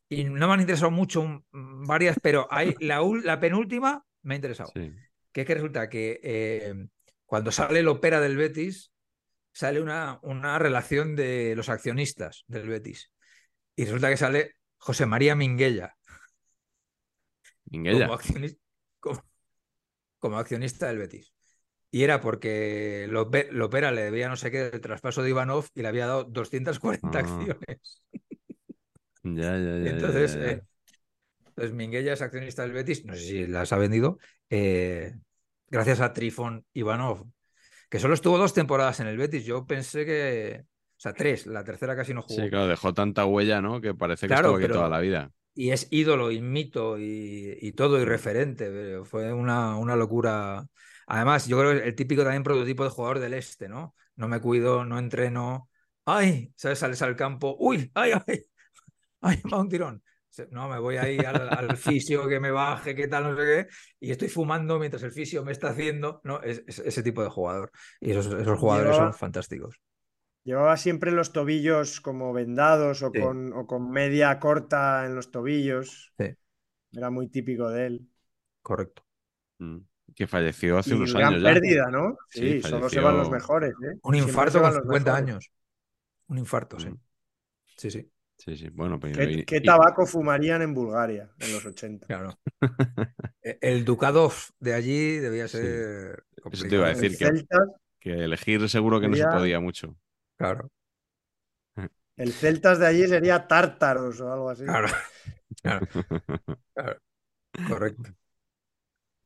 [0.09, 4.73] Y no me han interesado mucho varias, pero hay la, la penúltima me ha interesado.
[4.75, 6.75] Que es que resulta que eh,
[7.25, 8.93] cuando sale el opera del Betis,
[9.53, 13.13] sale una, una relación de los accionistas del Betis.
[13.77, 15.97] Y resulta que sale José María Minguella.
[17.71, 18.09] Minguella.
[20.19, 21.33] Como accionista, del Betis.
[21.91, 25.89] Y era porque Lopera le debía no sé qué del traspaso de Ivanov y le
[25.89, 27.21] había dado 240 ah.
[27.21, 28.03] acciones.
[29.23, 29.91] Ya, ya, ya.
[29.91, 30.63] Entonces, eh,
[31.55, 34.17] pues Minguella es accionista del Betis, no sé si las ha vendido,
[34.49, 35.13] eh,
[35.69, 37.27] gracias a Trifon Ivanov,
[37.91, 39.45] que solo estuvo dos temporadas en el Betis.
[39.45, 42.43] Yo pensé que, o sea, tres, la tercera casi no jugó.
[42.43, 43.83] Sí, claro, dejó tanta huella, ¿no?
[43.83, 45.31] Que parece que estuvo aquí toda la vida
[45.61, 49.05] y es ídolo y mito y, todo y referente.
[49.05, 50.67] Fue una, una, locura.
[51.07, 53.95] Además, yo creo que el típico también prototipo de jugador del este, ¿no?
[54.17, 55.69] No me cuido, no entreno.
[56.07, 56.51] ¡Ay!
[56.57, 56.79] ¿Sabes?
[56.79, 57.57] Sales al campo.
[57.59, 57.91] ¡Uy!
[57.93, 58.41] ¡Ay, ay!
[59.21, 60.03] ¡Ay, va un tirón!
[60.51, 63.67] No, me voy ahí al, al, fisio que me baje, qué tal, no sé qué,
[63.99, 66.41] y estoy fumando mientras el fisio me está haciendo, ¿no?
[66.41, 67.71] Es, ese tipo de jugador.
[68.01, 69.79] Y esos, esos jugadores son fantásticos.
[70.51, 76.13] Llevaba siempre los tobillos como vendados o, con, o, con, media corta en los tobillos.
[76.19, 76.35] Sí.
[76.93, 78.09] Era muy típico de él.
[78.61, 79.05] Correcto.
[79.59, 79.77] Mm.
[80.13, 81.45] Que falleció hace unos gran años.
[81.45, 82.19] pérdida, ¿no?
[82.31, 83.75] Sí, solo se van los mejores.
[83.75, 84.01] ¿eh?
[84.03, 85.53] Un infarto con 50 años.
[86.27, 86.89] Un infarto, sí.
[86.89, 87.01] Mm.
[87.77, 88.11] Sí, sí.
[88.37, 88.71] Sí, sí.
[88.71, 89.21] Bueno, pero...
[89.47, 92.09] ¿Qué, tabaco fumarían en Bulgaria en los 80?
[92.09, 92.41] Claro.
[93.41, 96.25] E, el ducado de allí debía ser.
[96.51, 97.47] Eso te iba a decir que,
[98.01, 99.97] que, elegir seguro que no se podía mucho.
[100.41, 100.71] Claro.
[102.17, 104.65] El Celtas de allí sería Tártaros o algo así.
[105.63, 105.87] Claro.
[107.69, 108.11] Correcto.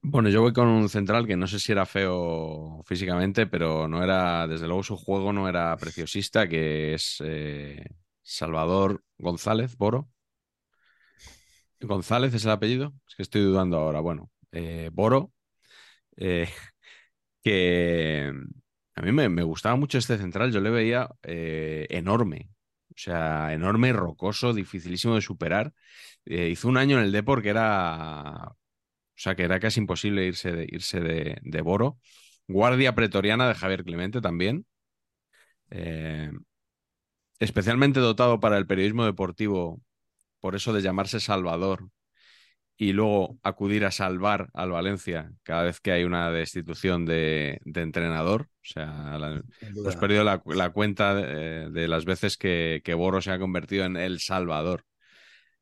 [0.02, 4.02] Bueno, yo voy con un central que no sé si era feo físicamente, pero no
[4.02, 7.86] era, desde luego su juego no era preciosista, que es eh,
[8.22, 10.08] Salvador González Boro.
[11.80, 14.00] González es el apellido, es que estoy dudando ahora.
[14.00, 15.32] Bueno, eh, Boro,
[16.16, 16.48] eh,
[17.42, 18.32] que
[18.94, 22.50] a mí me, gustaba mucho este central, yo le veía eh, enorme,
[22.90, 25.72] o sea, enorme, rocoso, dificilísimo de superar.
[26.24, 28.56] Eh, hizo un año en el Depor que era, o
[29.16, 31.98] sea, que era casi imposible irse de, irse de, Boro.
[32.48, 34.66] Guardia pretoriana de Javier Clemente también.
[35.70, 36.30] Eh,
[37.40, 39.80] especialmente dotado para el periodismo deportivo,
[40.40, 41.88] por eso de llamarse Salvador,
[42.76, 48.42] y luego acudir a salvar al Valencia cada vez que hay una destitución de, entrenador.
[48.42, 49.18] O sea,
[49.60, 54.20] hemos perdido la, cuenta de, las veces que, que, Boro se ha convertido en el
[54.20, 54.84] salvador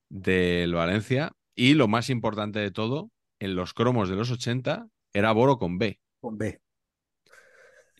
[0.09, 1.33] del Valencia.
[1.55, 5.79] Y lo más importante de todo, en los cromos de los 80 era Boro con
[5.79, 6.01] B.
[6.21, 6.61] Con B.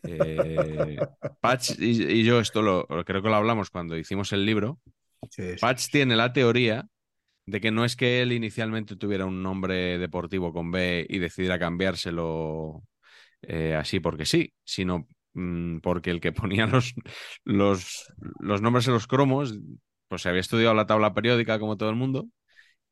[0.03, 0.97] Eh,
[1.41, 4.79] Patch y, yo esto lo, creo que lo hablamos cuando hicimos el libro.
[5.61, 6.87] Patch tiene la teoría
[7.45, 11.59] de que no es que él inicialmente tuviera un nombre deportivo con B y decidiera
[11.59, 12.83] cambiárselo
[13.41, 16.93] eh, así porque sí, sino mm, porque el que ponía los,
[17.43, 19.59] los, los, nombres en los cromos,
[20.07, 22.27] pues se había estudiado la tabla periódica como todo el mundo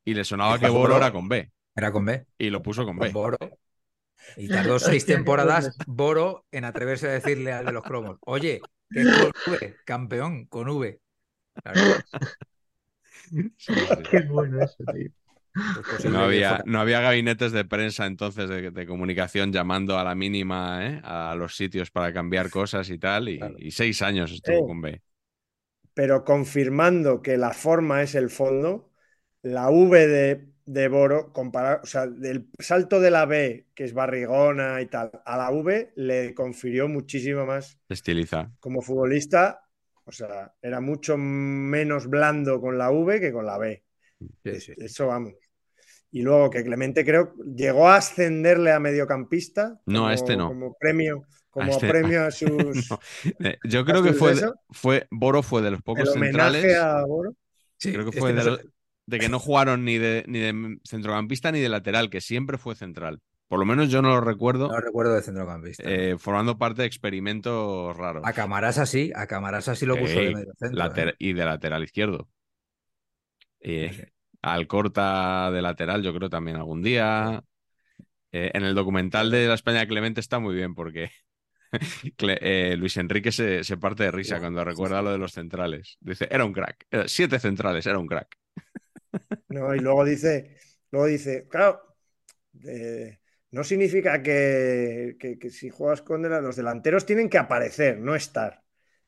[0.04, 1.52] y le sonaba que Boro era con B.
[1.76, 2.26] Era con B.
[2.38, 3.10] Y lo puso con, B.
[3.10, 3.38] Boro.
[4.36, 9.04] Y tardó seis temporadas Boro en atreverse a decirle al de los cromos, oye, que
[9.04, 11.00] con V, campeón, con V.
[14.10, 15.10] Qué bueno eso, tío.
[15.88, 20.16] posible No había, no había gabinetes de prensa entonces de, de comunicación llamando a la
[20.16, 21.02] mínima ¿eh?
[21.04, 23.30] a los sitios para cambiar cosas y tal.
[23.30, 23.56] Y, Claro.
[23.58, 24.66] y seis años estuvo Eh.
[24.66, 25.02] con B.
[25.94, 28.92] pero confirmando que la forma es el fondo,
[29.42, 33.94] la V de, de Boro, comparar, o sea, del salto de la B, que es
[33.94, 38.52] barrigona y tal, a la V le confirió muchísimo más Estiliza.
[38.60, 39.62] como futbolista.
[40.12, 43.82] O sea, era mucho menos blando con la V que con la B.
[44.44, 44.74] Sí, sí.
[44.78, 45.34] Eso vamos.
[46.12, 49.80] Y luego que Clemente creo llegó a ascenderle a mediocampista.
[49.86, 50.48] No, a como- este no.
[50.50, 52.90] Como premio, como este- premio a sus.
[52.92, 53.00] No.
[53.40, 54.36] Eh, Yo creo que fue,
[54.72, 56.78] fue Boro fue de los el pocos homenaje centrales.
[56.78, 57.34] a Boro.
[57.78, 58.62] Sí, Creo que fue de, los-
[59.08, 62.76] de que no jugaron ni de, ni de centrocampista ni de lateral, que siempre fue
[62.76, 63.22] central.
[63.52, 65.90] Por lo menos yo no lo recuerdo no recuerdo de centrocampista.
[65.90, 68.24] eh, formando parte de experimentos raros.
[68.30, 70.80] A Camarasa sí, a Camarasa sí lo puso Ey, de medio centro.
[70.84, 71.16] later- ¿eh?
[71.20, 72.30] Y de lateral izquierdo.
[73.60, 74.08] Eh.
[74.42, 77.44] Al corta de lateral, yo creo también algún día.
[78.32, 81.12] Eh, en el documental de la España de Clemente está muy bien porque
[82.20, 85.04] eh, Luis Enrique se, se parte de risa cuando sí, recuerda sí.
[85.04, 85.98] lo de los centrales.
[86.02, 86.86] Dice, era un crack.
[86.92, 88.38] Era siete centrales, era un crack.
[89.50, 90.56] No, y luego dice,
[90.92, 91.82] luego dice, claro,
[92.66, 93.21] eh,
[93.52, 98.62] no significa que, que- que si juegas con los delanteros tienen que aparecer, no estar.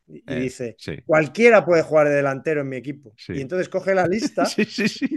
[0.08, 0.98] Y, Eh, dice, Sí.
[1.06, 3.14] cualquiera puede jugar de delantero en mi equipo.
[3.18, 3.34] Sí.
[3.34, 5.08] Y entonces coge la lista, Sí, sí, sí.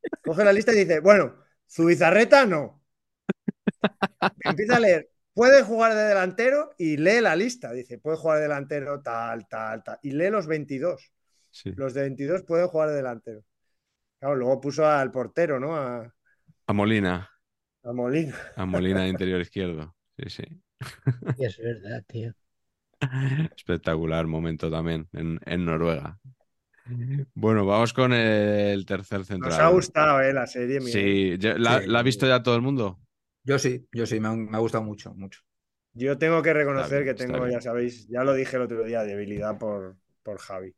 [0.24, 1.36] coge la lista y dice, bueno,
[1.70, 2.82] Zubizarreta no.
[4.44, 7.72] Empieza a leer, puede jugar de delantero y lee la lista.
[7.72, 9.98] Dice, puede jugar de delantero tal, tal, tal.
[10.02, 11.12] Y lee los 22.
[11.50, 11.72] sí.
[11.76, 13.44] Los de 22 pueden jugar de delantero.
[14.18, 15.76] Claro, luego puso al portero, ¿no?
[15.76, 16.12] A,
[16.66, 17.28] A Molina.
[17.86, 18.36] A Molina.
[18.56, 19.94] A Molina de interior izquierdo.
[20.18, 20.62] Sí, sí.
[21.38, 22.34] Y es verdad, tío.
[23.56, 26.18] Espectacular momento también en, en Noruega.
[27.34, 29.50] Bueno, vamos con el tercer central.
[29.50, 30.32] Nos ha gustado, ¿eh?
[30.32, 30.80] La serie.
[30.80, 31.88] Sí, ¿la, Sí.
[31.88, 33.00] la ha visto ya todo el mundo?
[33.42, 35.40] Yo sí, yo sí, me ha, me ha gustado mucho, mucho.
[35.94, 39.02] Yo tengo que reconocer bien, que tengo, ya sabéis, ya lo dije el otro día,
[39.02, 40.74] debilidad por, por Javi.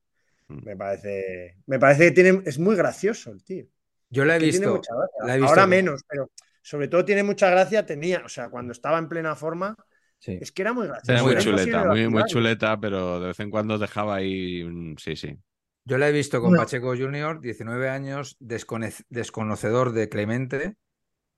[0.49, 0.65] Mm.
[0.65, 3.67] Me parece, me parece que tiene, es muy gracioso el tío.
[4.11, 4.81] Yo la he visto.
[5.25, 6.31] la he visto Ahora menos, pero
[6.69, 7.87] sobre todo tiene mucha gracia.
[7.87, 9.75] Tenía, o sea, cuando estaba en plena forma,
[10.19, 10.37] Sí.
[10.41, 11.13] es que era muy gracioso.
[11.13, 14.63] Era muy chuleta, muy, chuleta, pero de vez en cuando dejaba ahí.
[14.63, 15.39] un- Sí, sí.
[15.85, 16.55] Yo la he visto con.
[16.55, 20.75] Pacheco Junior, 19 años, descone- desconocedor de Clemente,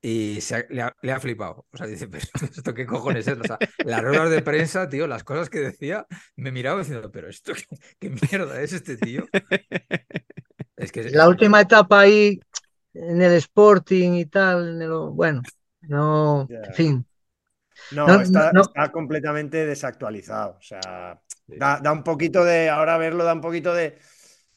[0.03, 1.67] y se ha- le, ha, le ha flipado.
[1.71, 3.39] O sea, dice, pero esto qué cojones es.
[3.39, 6.07] O sea, las ruedas de prensa, tío, las cosas que decía,
[6.37, 7.65] me miraba diciendo, pero esto qué,
[8.01, 9.29] qué mierda es este tío.
[10.77, 12.41] Es que La última etapa ahí
[12.95, 15.43] en el Sporting y tal, en el- bueno,
[15.83, 16.61] no, Ya.
[16.63, 17.07] en fin.
[18.07, 18.63] No, No, está, no.
[18.63, 20.57] está completamente desactualizado.
[20.59, 21.21] O sea,
[21.55, 22.69] da, da un poquito de.
[22.71, 23.99] Ahora verlo da un poquito de.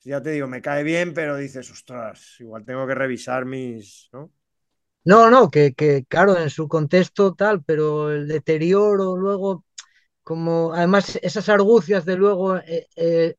[0.03, 4.09] Ya te digo, me cae bien, pero dices, ostras, igual tengo que revisar mis.
[4.13, 4.31] ¿no?
[5.05, 9.65] No, no, que, que claro, en su contexto tal, pero el deterioro luego,
[10.23, 13.35] como además esas argucias de luego eh, eh,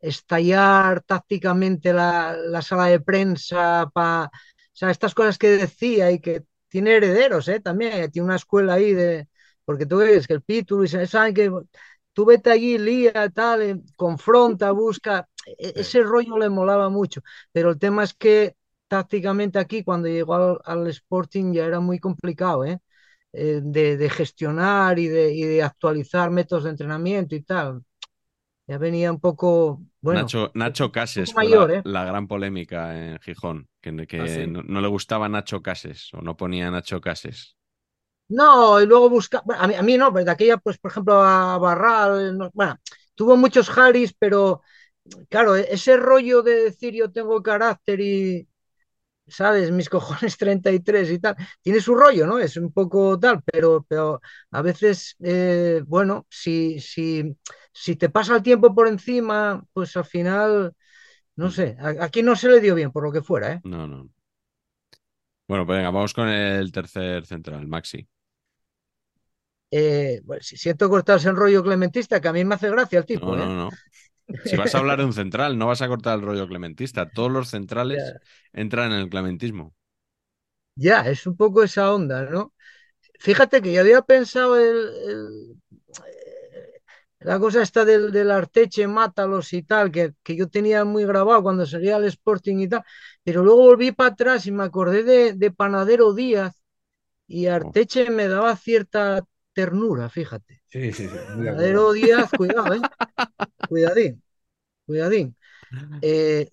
[0.00, 4.30] estallar tácticamente la, la sala de prensa, pa, o
[4.72, 7.60] sea, estas cosas que decía y que tiene herederos, ¿eh?
[7.60, 9.28] También tiene una escuela ahí de,
[9.64, 11.50] porque tú ves que el Pitu, y saben que
[12.12, 17.22] tú vete allí, lía, tal, eh, confronta, busca, e- ese rollo le molaba mucho,
[17.52, 18.56] pero el tema es que
[18.88, 22.80] tácticamente aquí, cuando llegó al, al Sporting, ya era muy complicado, ¿eh?
[23.32, 27.82] Eh, de, de gestionar y de, y de actualizar métodos de entrenamiento y tal.
[28.68, 31.84] Ya venía un poco, bueno, Nacho, Nacho Cases mayor, la, ¿eh?
[31.84, 34.48] la gran polémica en Gijón, que, que Ah, sí.
[34.48, 37.56] no, no le gustaba Nacho Cases o no ponía Nacho Cases.
[38.28, 40.90] No, y luego busca, bueno, a mí, a mí no, pero de aquella, pues, por
[40.90, 42.76] ejemplo, a Barral, no- bueno,
[43.14, 44.60] tuvo muchos Haris, pero
[45.30, 48.48] claro, e- ese rollo de decir yo tengo carácter y,
[49.28, 49.70] ¿sabes?
[49.72, 49.88] Mis
[50.28, 52.38] cojones 33 y tal, tiene su rollo, ¿no?
[52.40, 54.20] Es un poco tal, pero, pero
[54.52, 57.36] a veces, eh, bueno, si, si,
[57.82, 60.74] si te pasa el tiempo por encima, pues al final,
[61.36, 63.64] no sé, a- aquí no se le dio bien, por lo que fuera, ¿eh?
[63.64, 64.10] No, no.
[65.48, 68.06] Bueno, pues venga, vamos con el tercer central, Maxi.
[69.70, 73.06] Eh, bueno, si siento cortarse el rollo clementista, que a mí me hace gracia el
[73.06, 73.48] tipo, No, ¿eh?
[73.48, 73.80] no, no.
[74.42, 77.10] Si vas a hablar de un central, no vas a cortar el rollo clementista.
[77.10, 78.20] Todos los centrales Ya.
[78.52, 79.74] entran en el clementismo.
[80.76, 82.54] Ya, es un poco esa onda, ¿no?
[83.20, 84.76] Fíjate que yo había pensado el,
[85.08, 85.62] el-
[87.20, 91.42] la cosa esta del, del Arteche, Mátalos y tal, que, que yo tenía muy grabado
[91.42, 92.82] cuando salía al Sporting y tal,
[93.24, 96.62] pero luego volví para atrás y me acordé de, de Panadero Díaz
[97.26, 100.62] y Arteche me daba cierta ternura, fíjate.
[100.68, 101.16] Sí, sí, sí.
[101.36, 102.80] Panadero Díaz, cuidado, ¿eh?
[103.68, 104.22] Cuidadín,
[104.86, 105.36] cuidadín.
[106.02, 106.48] Eh,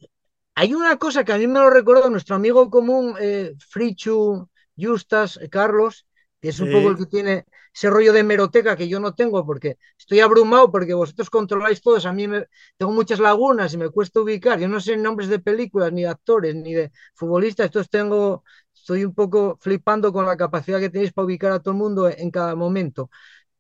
[0.56, 5.38] hay una cosa que a mí me lo recuerda nuestro amigo común, eh, Frichu Justas,
[5.42, 6.08] eh, Carlos,
[6.42, 9.46] que es un poco el que tiene ese rollo de hemeroteca que yo no tengo
[9.46, 12.46] porque estoy abrumado porque vosotros controláis todos, a mí me,
[12.78, 16.08] tengo muchas lagunas y me cuesta ubicar, yo no sé nombres de películas, ni de
[16.08, 18.44] actores, ni de futbolistas, entonces tengo,
[18.74, 22.10] estoy un poco flipando con la capacidad que tenéis para ubicar a todo el mundo
[22.10, 23.10] en cada momento,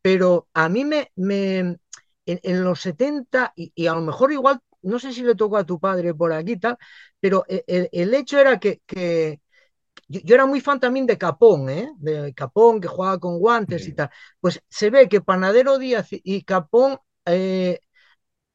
[0.01, 1.77] pero a mí me, me
[2.25, 5.79] en, los 70, y, a lo mejor igual, no sé si le tocó a tu
[5.79, 6.77] padre por aquí tal,
[7.19, 9.41] pero el, el hecho era que, que
[10.07, 11.91] yo, era muy fan también de Capón, ¿eh?
[11.97, 14.09] de Capón que jugaba con guantes y tal.
[14.39, 17.79] Pues se ve que Panadero Díaz y Capón eh,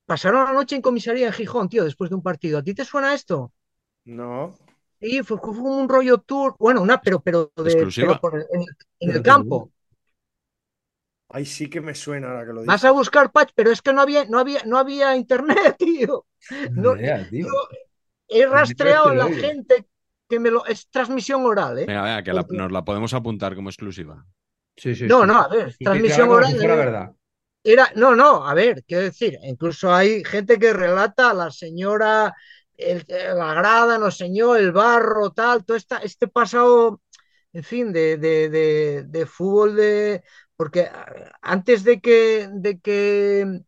[0.06, 2.58] pasaron la noche en comisaría en Gijón, tío, después de un partido.
[2.58, 3.52] ¿A ti te suena esto?
[4.04, 4.54] No.
[5.00, 7.72] Sí, fue, fue un rollo tour, bueno, una, pero, pero, de,
[9.00, 9.70] en, el campo.
[11.28, 12.66] Ay, sí que me suena ahora que lo dices.
[12.66, 16.26] Vas a buscar patch, pero es que no había, no había, no había internet, tío.
[16.72, 16.94] No,
[17.30, 17.46] tío.
[18.28, 19.86] he rastreado a la gente
[20.30, 20.64] que me lo.
[20.64, 21.86] Es transmisión oral, ¿eh?
[21.86, 24.24] Venga, venga, que nos la podemos apuntar como exclusiva.
[24.76, 25.06] Sí, sí.
[25.06, 26.52] No, no, a ver, transmisión oral.
[26.58, 27.12] Si verdad.
[27.62, 32.34] Era, no, no, a ver, quiero decir, incluso hay gente que relata a la señora,
[32.74, 37.02] el, la grada, no señor, el barro, tal, todo esta, este pasado,
[37.52, 40.22] en fin, de, de, de, de fútbol de.
[40.56, 40.88] Porque
[41.42, 43.60] antes de que, de que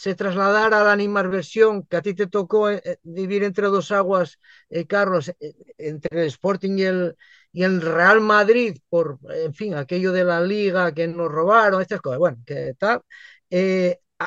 [0.00, 3.90] se trasladara a la animarversión que a ti te tocó eh, eh, vivir entre dos
[3.90, 4.38] aguas,
[4.70, 5.30] eh, Carlos,
[5.76, 7.16] entre el Sporting y el,
[7.52, 12.00] y el Real Madrid, por, en fin, aquello de la liga que nos robaron, estas
[12.00, 13.02] cosas, bueno, que tal,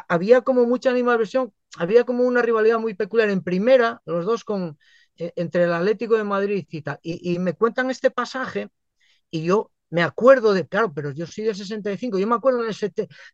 [0.07, 4.77] había como mucha animarversión, había como una rivalidad muy peculiar en primera, los dos con,
[5.17, 8.69] entre el Atlético de Madrid y tal, y me cuentan este pasaje
[9.31, 12.75] y yo me acuerdo de, claro, pero yo soy del 65, yo me acuerdo del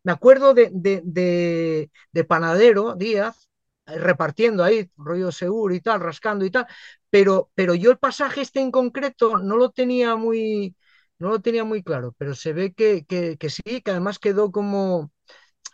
[0.04, 3.48] me acuerdo de, de, de, Panadero Díaz
[3.86, 6.66] eh, repartiendo ahí rollo seguro y tal, rascando y tal,
[7.08, 10.76] pero, pero yo el pasaje este en concreto no lo tenía muy,
[11.18, 14.52] no lo tenía muy claro, pero se ve que, que, que sí, que además quedó
[14.52, 15.10] como,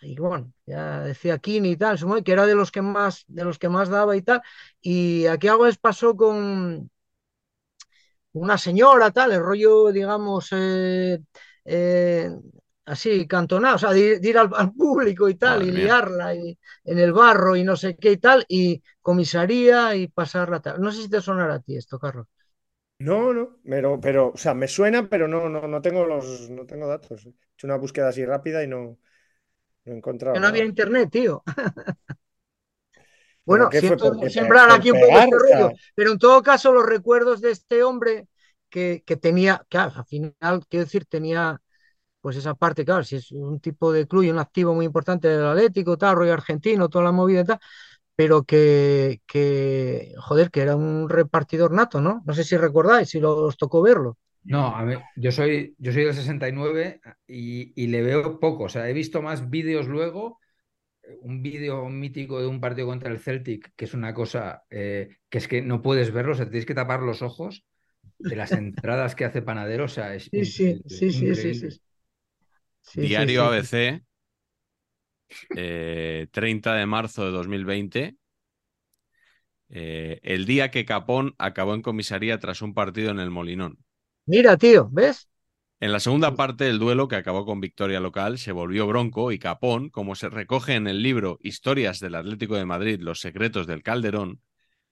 [0.02, 3.58] y bueno, ya decía Kini y tal, que era de los que más, de los
[3.58, 4.42] que más daba y tal,
[4.80, 6.90] y aquí algo les pasó con,
[8.40, 11.18] una señora, tal, el rollo, digamos, eh,
[11.64, 12.30] eh,
[12.84, 17.12] así, cantonado, o sea, de, ir al, público y tal, y liarla y, en el
[17.12, 20.80] barro y no sé qué y tal, y comisaría y pasarla tal.
[20.80, 22.26] No sé si te sonará a ti esto, Carlos.
[22.98, 26.64] No, no, pero, pero, o sea, me suena, pero no, no, no tengo los, no
[26.64, 27.26] tengo datos.
[27.26, 28.98] He hecho una búsqueda así rápida y no,
[29.84, 30.34] no he encontrado.
[30.34, 31.42] Que no había internet, tío.
[33.46, 37.52] Bueno, siento sembrar aquí un poco este rollo, pero en todo caso los recuerdos de
[37.52, 38.28] este hombre
[38.68, 41.60] que, que tenía, claro, al final, quiero decir, tenía
[42.20, 45.28] pues esa parte, claro, si es un tipo de club y un activo muy importante
[45.28, 47.60] del Atlético, tal, rollo argentino, toda la movida y tal,
[48.16, 52.22] pero que, que, joder, que era un repartidor nato, ¿no?
[52.26, 54.18] No sé si recordáis, si lo, os tocó verlo.
[54.42, 58.68] No, a ver, yo soy, yo soy del 69 y, y le veo poco, o
[58.68, 60.38] sea, he visto más vídeos luego
[61.20, 65.38] un vídeo mítico de un partido contra el Celtic, que es una cosa eh, que
[65.38, 67.64] es que no puedes verlo, o sea, tienes que tapar los ojos
[68.18, 71.70] de las entradas que hace Panadero, o sea, es sí, sí, sí, sí,
[72.82, 74.02] sí, Diario ABC,
[76.30, 78.16] 30 eh, de marzo de 2020.
[79.68, 83.78] Eh, el día que Capón acabó en comisaría tras un partido en el Molinón.
[84.26, 85.28] Mira, tío, ¿ves?
[85.86, 89.38] En la segunda parte del duelo, que acabó con victoria local, se volvió bronco y
[89.38, 93.84] Capón, como se recoge en el libro Historias del Atlético de Madrid, Los secretos del
[93.84, 94.40] Calderón,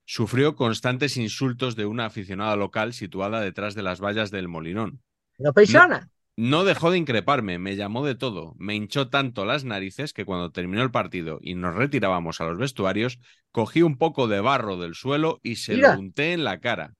[0.05, 5.03] sufrió constantes insultos de una aficionada local situada detrás de las vallas del Molinón.
[5.37, 6.11] ¿La paisana?
[6.37, 10.53] No, dejó de increparme, me llamó de todo, me hinchó tanto las narices que cuando
[10.53, 13.19] terminó el partido y nos retirábamos a los vestuarios,
[13.51, 16.95] cogí un poco de barro del suelo y se lo unté en la cara.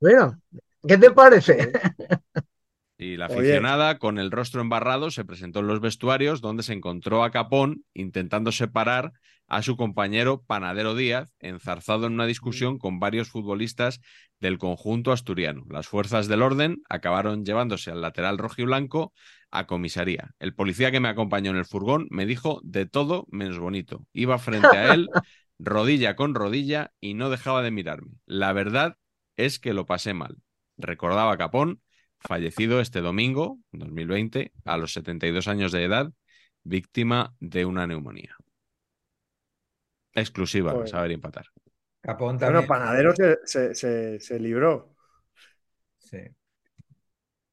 [0.00, 0.40] Bueno,
[0.86, 1.72] ¿qué te parece?
[3.00, 7.22] Y la aficionada, con el rostro embarrado, se presentó en los vestuarios donde se encontró
[7.22, 9.12] a Capón intentando separar
[9.46, 14.00] a su compañero Panadero Díaz, enzarzado en una discusión con varios futbolistas
[14.40, 15.64] del conjunto asturiano.
[15.70, 19.12] Las fuerzas del orden acabaron llevándose al lateral rojo y blanco
[19.52, 20.34] a comisaría.
[20.40, 24.04] El policía que me acompañó en el furgón me dijo de todo menos bonito.
[24.12, 25.08] Iba frente a él,
[25.60, 28.10] rodilla con rodilla, y no dejaba de mirarme.
[28.26, 28.96] La verdad
[29.36, 30.36] es que lo pasé mal.
[30.76, 31.80] Recordaba Capón
[32.20, 36.12] fallecido este domingo, 2020, a los 72 años de edad,
[36.62, 38.36] víctima de una neumonía.
[40.14, 41.46] Exclusiva, saber empatar.
[42.00, 42.66] Capón también.
[42.66, 43.14] Bueno, Panadero
[43.44, 44.94] se, libró.
[45.98, 46.18] Sí.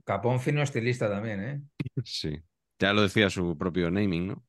[0.04, 1.62] Capón fino estilista también, ¿eh?
[2.04, 2.40] Sí.
[2.80, 4.46] Ya lo decía su propio naming, ¿no?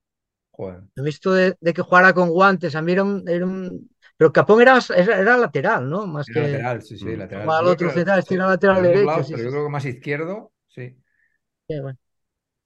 [0.97, 2.75] He visto de, que jugara con guantes.
[2.75, 6.07] A mí era un, Pero Capón era, era, lateral, ¿no?
[6.07, 6.43] Más era que...
[6.43, 7.59] lateral, sí, sí, lateral.
[7.59, 9.23] Al otro central, estira lateral derecho.
[9.25, 10.97] sí, pero yo creo que más izquierdo, sí.
[11.69, 11.99] bueno.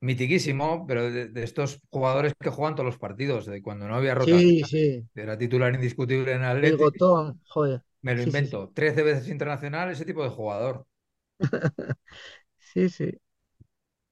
[0.03, 4.55] Mitiquísimo, pero de, estos jugadores que juegan todos los partidos, de cuando no había rotación.
[4.55, 5.09] Sí, sí.
[5.15, 6.79] Era titular indiscutible en El Atlético.
[6.79, 7.83] botón, joder.
[8.03, 8.73] Me lo Sí, sí, invento.
[8.75, 10.87] 13 veces internacional, ese tipo de jugador.
[12.59, 13.13] Sí, sí.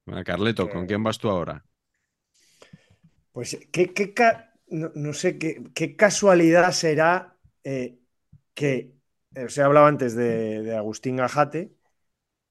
[0.05, 1.63] Bueno, Carleto, ¿con quién vas tú ahora?
[3.31, 7.99] Pues, ¿qué, qué ca- no, sé qué, casualidad será eh,
[8.53, 8.93] que,
[9.35, 11.73] eh, os he hablado antes de, Agustín Gajate,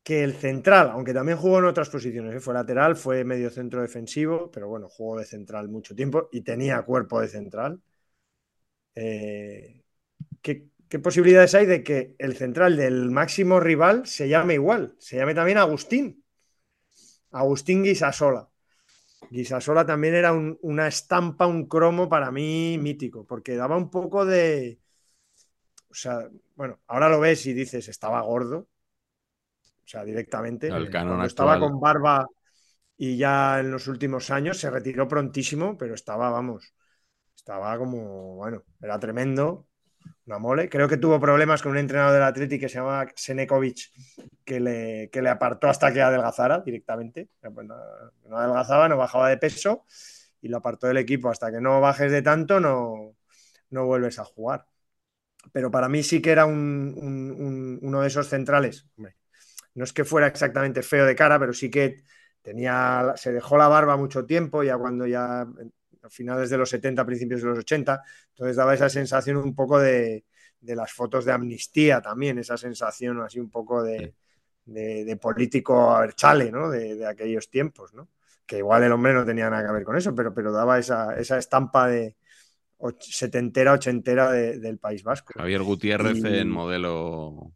[0.03, 2.41] que el central, aunque también jugó en otras posiciones, ¿eh?
[2.41, 6.83] fue lateral, fue medio centro defensivo, pero bueno, jugó de central mucho tiempo y tenía
[6.83, 7.83] cuerpo de central.
[8.95, 9.83] Eh,
[10.43, 14.97] ¿qué, qué posibilidades hay de que el central del máximo rival se llame igual?
[14.99, 16.25] Se llame también Agustín.
[17.31, 18.49] Agustín Guisasola.
[19.31, 24.25] Guisasola también era un- una estampa, un cromo para mí mítico, porque daba un poco
[24.27, 24.79] de.
[25.91, 28.69] O sea, bueno, ahora lo ves y dices, estaba gordo.
[29.85, 30.69] O sea, directamente.
[30.77, 32.27] El canon estaba con barba
[32.99, 36.75] y ya en los últimos años se retiró prontísimo, pero estaba, vamos,
[37.37, 39.68] estaba como, bueno, era tremendo,
[40.27, 40.69] una mole.
[40.69, 43.91] Creo que tuvo problemas con un entrenador del Atleti que se llama Senekovic,
[44.45, 47.29] que le, que le apartó hasta que adelgazara directamente.
[47.41, 47.75] Pues no,
[48.37, 49.85] adelgazaba, no bajaba de peso
[50.41, 51.31] y lo apartó del equipo.
[51.31, 53.17] Hasta que no bajes de tanto, no,
[53.71, 54.67] no vuelves a jugar.
[55.53, 58.87] Pero para mí sí que era un, un- un- uno de esos centrales.
[59.75, 62.05] No es que fuera exactamente feo de cara, pero sí que
[62.43, 65.47] tenía, se dejó la barba mucho tiempo, ya cuando ya
[66.09, 69.79] a finales de los 70, principios de los 80, entonces daba esa sensación un poco
[69.79, 70.25] de,
[70.61, 74.15] de las fotos de amnistía también, esa sensación así un poco de,
[74.65, 76.71] de, de político aberchale, ¿no?
[76.71, 78.09] De, de aquellos tiempos, ¿no?
[78.47, 81.19] Que igual el hombre no tenía nada que ver con eso, pero, pero daba esa,
[81.19, 82.17] esa estampa de
[82.79, 85.35] och- setentera, ochentera de- del País Vasco.
[85.37, 87.53] Javier Gutiérrez Y- en modelo,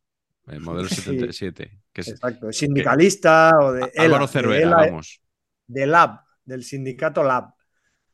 [0.48, 0.96] en modelo Sí.
[0.96, 1.80] 77.
[1.92, 5.20] Que es, Exacto, sindicalista o de Álvaro de Cervera, vamos.
[5.66, 7.54] de Lab, del sindicato Lab,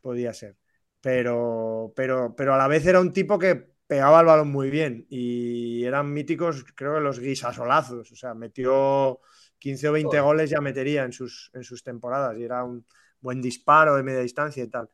[0.09, 0.56] podía ser.
[1.02, 3.55] Pero, pero, pero a la vez era un tipo que
[3.86, 8.10] pegaba el balón muy bien y eran míticos, creo que los guisasolazos.
[8.10, 9.20] O sea, metió
[9.59, 10.22] 15 o 20 Joder.
[10.22, 12.86] goles, ya metería en sus, en sus temporadas y era un
[13.20, 14.89] buen disparo de media distancia y tal.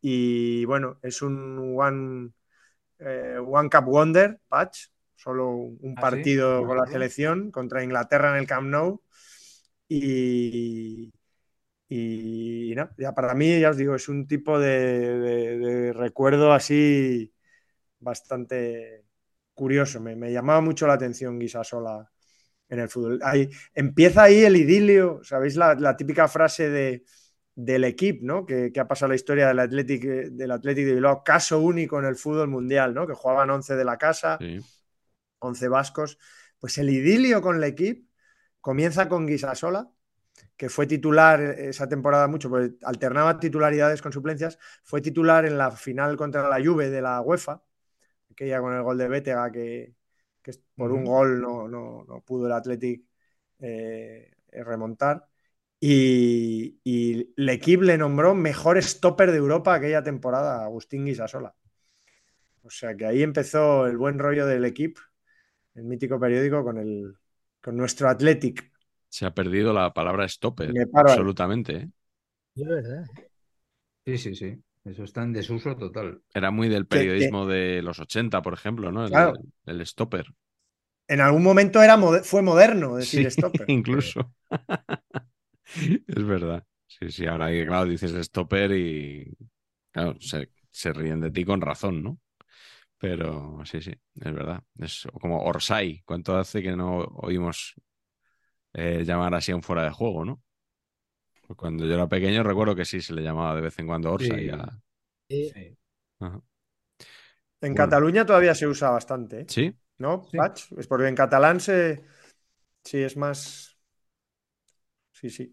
[0.00, 2.30] Y bueno, es un one,
[2.98, 6.22] eh, one Cup Wonder, Patch, solo un ¿Ah, sí?
[6.22, 9.02] partido No con la selección contra Inglaterra en el Camp Nou.
[9.88, 11.13] Y,
[11.88, 16.52] y no, ya para mí, ya os digo, es un tipo de, de- de recuerdo
[16.52, 17.32] así
[18.00, 19.04] bastante
[19.54, 20.00] curioso.
[20.00, 22.10] Me, me llamaba mucho la atención Guisasola
[22.68, 23.20] en el fútbol.
[23.22, 25.56] Ahí, empieza ahí el idilio, ¿sabéis?
[25.56, 27.04] La, la típica frase de,
[27.54, 28.46] del equipo, ¿no?
[28.46, 32.06] Que, que ha pasado la historia del Athletic, del Athletic de Bilbao, caso único en
[32.06, 33.06] el fútbol mundial, ¿no?
[33.06, 34.58] Que jugaban 11 de la casa, Sí.
[35.40, 36.18] 11 vascos.
[36.58, 38.08] Pues el idilio con el equipo
[38.60, 39.90] comienza con Guisasola,
[40.56, 45.70] que fue titular esa temporada mucho, porque alternaba titularidades con suplencias, fue titular en la
[45.72, 47.62] final contra la Juve de la UEFA,
[48.32, 49.94] aquella con el gol de Bétega, que,
[50.42, 53.04] que por un gol no, no- no pudo el Athletic
[53.60, 55.28] eh, remontar.
[55.80, 61.54] Y, y el equipo le nombró mejor stopper de Europa aquella temporada, Agustín Guisasola.
[62.62, 65.00] O sea que ahí empezó el buen rollo del equipo,
[65.76, 67.16] el mítico periódico, con, el,
[67.62, 68.72] con nuestro Athletic.
[69.14, 70.72] Se ha perdido la palabra stopper.
[70.92, 71.76] Absolutamente.
[71.76, 71.88] ¿eh?
[72.56, 73.04] Es verdad.
[74.04, 74.62] Sí, sí, sí.
[74.84, 76.20] Eso está en desuso total.
[76.34, 79.04] Era muy del Que- que- periodismo de los 80, por ejemplo, ¿no?
[79.04, 79.34] El, Claro.
[79.66, 80.26] el stopper.
[81.06, 83.70] En algún momento era mode- fue moderno decir Sí, stopper.
[83.70, 84.32] incluso.
[86.08, 86.66] es verdad.
[86.86, 89.36] Sí, sí, ahora claro, dices stopper y
[89.92, 92.18] claro, se, se ríen de ti con razón, ¿no?
[92.98, 94.62] Pero sí, sí, es verdad.
[94.78, 96.02] Es como Orsay.
[96.04, 97.74] ¿Cuánto hace que no oímos
[98.74, 100.42] eh, llamar así a un fuera de juego, no?
[101.46, 104.12] Pues cuando yo era pequeño recuerdo que sí se le llamaba de vez en cuando
[104.12, 104.46] Orsay.
[104.46, 104.50] Sí.
[104.50, 104.80] a-
[105.28, 105.50] Sí.
[105.54, 105.78] Sí.
[106.20, 106.40] Ajá.
[107.60, 107.76] En Bueno.
[107.76, 109.46] Cataluña todavía se usa bastante, ¿eh?
[109.48, 110.24] Sí, ¿no?
[110.30, 110.36] Sí.
[110.38, 110.72] Patch?
[110.78, 112.04] Es porque en catalán se.
[112.84, 113.76] Sí, es más.
[115.12, 115.52] Sí, sí.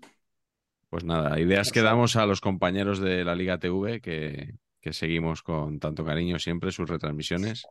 [0.90, 5.42] pues nada, ideas que damos a los compañeros de la Liga TV que, que seguimos
[5.42, 7.64] con tanto cariño siempre sus retransmisiones,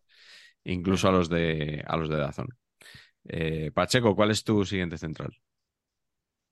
[0.65, 2.49] incluso a los de a los de Dazón.
[3.25, 5.37] Eh, Pacheco, ¿cuál es tu siguiente central?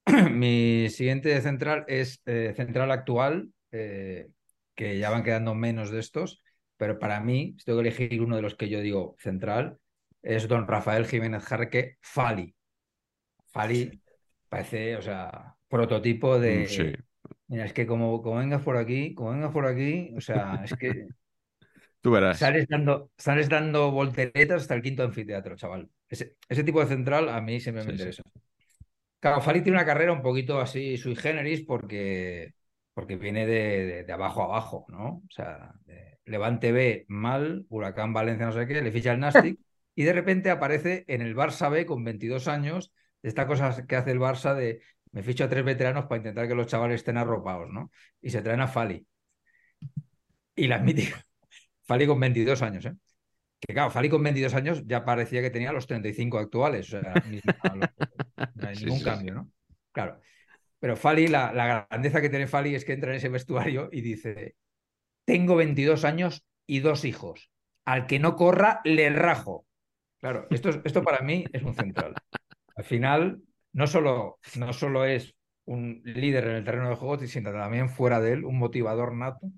[0.33, 4.29] Mi siguiente central es eh, central actual, eh,
[4.75, 6.43] que ya van quedando menos de estos,
[6.77, 9.79] pero para mí, si tengo que elegir uno de los que yo digo central,
[10.23, 12.55] es don Rafael Jiménez Jarque Fali.
[13.47, 14.01] Fali
[14.49, 16.65] parece, o sea, prototipo de...
[16.65, 16.93] Mm, Sí.
[17.51, 20.75] Mira, es que como, como vengas por aquí, como vengas por aquí, o sea, es
[20.75, 20.93] que...
[20.93, 21.09] Tú
[22.03, 22.39] Tú verás.
[22.39, 25.89] Sales dando, sales dando volteretas hasta el quinto anfiteatro, chaval.
[26.09, 28.05] Ese, ese tipo de central a mí siempre me Sí, sí.
[28.07, 28.23] interesa.
[29.21, 32.55] Claro, Fali tiene una carrera un poquito así sui generis porque,
[32.95, 35.09] porque viene de, de- de abajo a abajo, ¿no?
[35.29, 39.59] O sea, de Levante B mal, Huracán Valencia no sé qué, le ficha el Nastic
[39.97, 43.97] y de repente aparece en el Barça B con 22 años, de esta cosa que
[43.97, 44.81] hace el Barça de
[45.11, 47.91] me ficho a tres veteranos para intentar que los chavales estén arropados, ¿no?
[48.21, 49.07] Y se traen a Fali.
[50.57, 51.25] Y la mítica,
[51.87, 52.95] Fali con 22 años, ¿eh?
[53.61, 57.23] Que claro, Fali con 22 años ya parecía que tenía los 35 actuales, o sea,
[58.55, 59.51] no hay ningún sí, cambio, ¿no?
[59.93, 60.21] Claro.
[60.81, 64.01] Pero Fali, la, la grandeza que tiene Fali es que entra en ese vestuario y
[64.03, 64.57] dice,
[65.25, 67.51] tengo 22 años y dos hijos.
[67.85, 69.67] Al que no corra, le rajo.
[70.19, 72.19] Claro, esto, es- esto para mí es un central.
[72.77, 77.53] Al final, no solo, no solo es un líder en el terreno de juego, sino
[77.53, 79.51] también fuera de él, un motivador nato,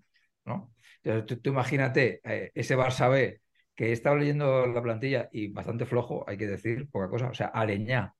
[0.44, 0.74] ¿no?
[1.02, 3.40] Entonces, tú, tú imagínate eh, ese Barça B,
[3.80, 7.30] que he estado leyendo la plantilla y bastante flojo, hay que decir, poca cosa.
[7.30, 8.14] O sea, Aleñá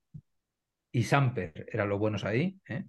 [0.91, 2.59] y Samper eran los buenos ahí.
[2.67, 2.85] ¿eh?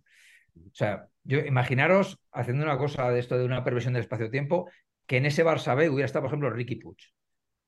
[0.55, 4.71] O sea, yo imaginaros haciendo una cosa de esto de una perversión del espacio-tiempo,
[5.05, 6.95] que en ese Barça B hubiera estado, por ejemplo, Ricky Puig.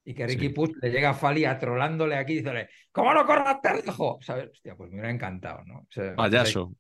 [0.05, 0.53] Y que Ricky Sí.
[0.53, 4.19] Puig le llega a Fali atrolándole aquí y diciéndole, ¿cómo no corras, pendejo?
[4.21, 4.51] ¿Sabes?
[4.51, 5.80] Hostia, pues me hubiera encantado, ¿no?
[5.80, 6.73] O sea, Payaso.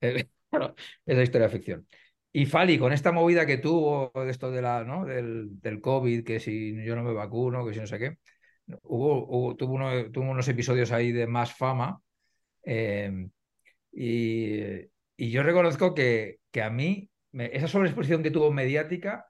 [0.00, 0.24] esa,
[1.22, 1.86] historia de ficción.
[2.32, 7.02] Y Fali, con esta movida que tuvo de esto del, COVID, que si yo no
[7.02, 8.18] me vacuno, que si no sé qué,
[8.82, 12.00] tuvo, uno- unos episodios ahí de más fama.
[12.64, 13.28] eh,
[13.92, 19.26] y, yo reconozco que, a mí me- esa sobreexposición que tuvo mediática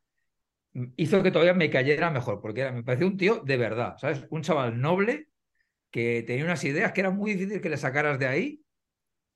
[0.97, 4.27] hizo que todavía me cayera mejor, porque me pareció un tío de verdad, ¿sabes?
[4.31, 5.29] Un chaval noble
[5.91, 8.62] que tenía unas ideas que era muy difícil que le sacaras de ahí,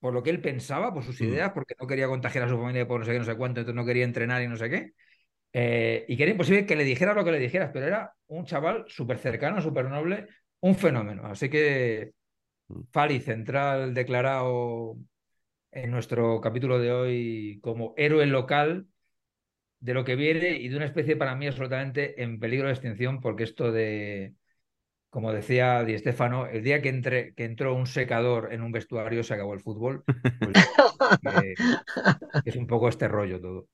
[0.00, 1.24] por lo que él pensaba, por sus Mm.
[1.24, 3.60] ideas, porque no quería contagiar a su familia por no sé qué, no sé cuánto,
[3.60, 4.92] entonces no quería entrenar y no sé qué.
[5.52, 8.44] Eh, y que era imposible que le dijeras lo que le dijeras, pero era un
[8.46, 10.28] chaval súper cercano, súper noble,
[10.60, 11.26] un fenómeno.
[11.26, 12.12] Así que
[12.70, 12.86] Mm.
[12.92, 14.96] Fali, central declarado
[15.72, 18.86] en nuestro capítulo de hoy como héroe local
[19.80, 23.20] de lo que viene y de una especie para mí absolutamente en peligro de extinción,
[23.20, 24.34] porque esto de,
[25.16, 29.24] como decía Di Stéfano, el día que, entre, que entró un secador en un vestuario
[29.24, 30.04] se acabó el fútbol.
[31.22, 31.54] Pues
[32.44, 33.66] es un poco este rollo todo.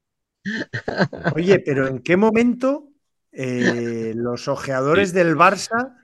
[1.34, 2.90] Oye, pero ¿en qué momento
[3.32, 5.96] eh, los ojeadores del Barça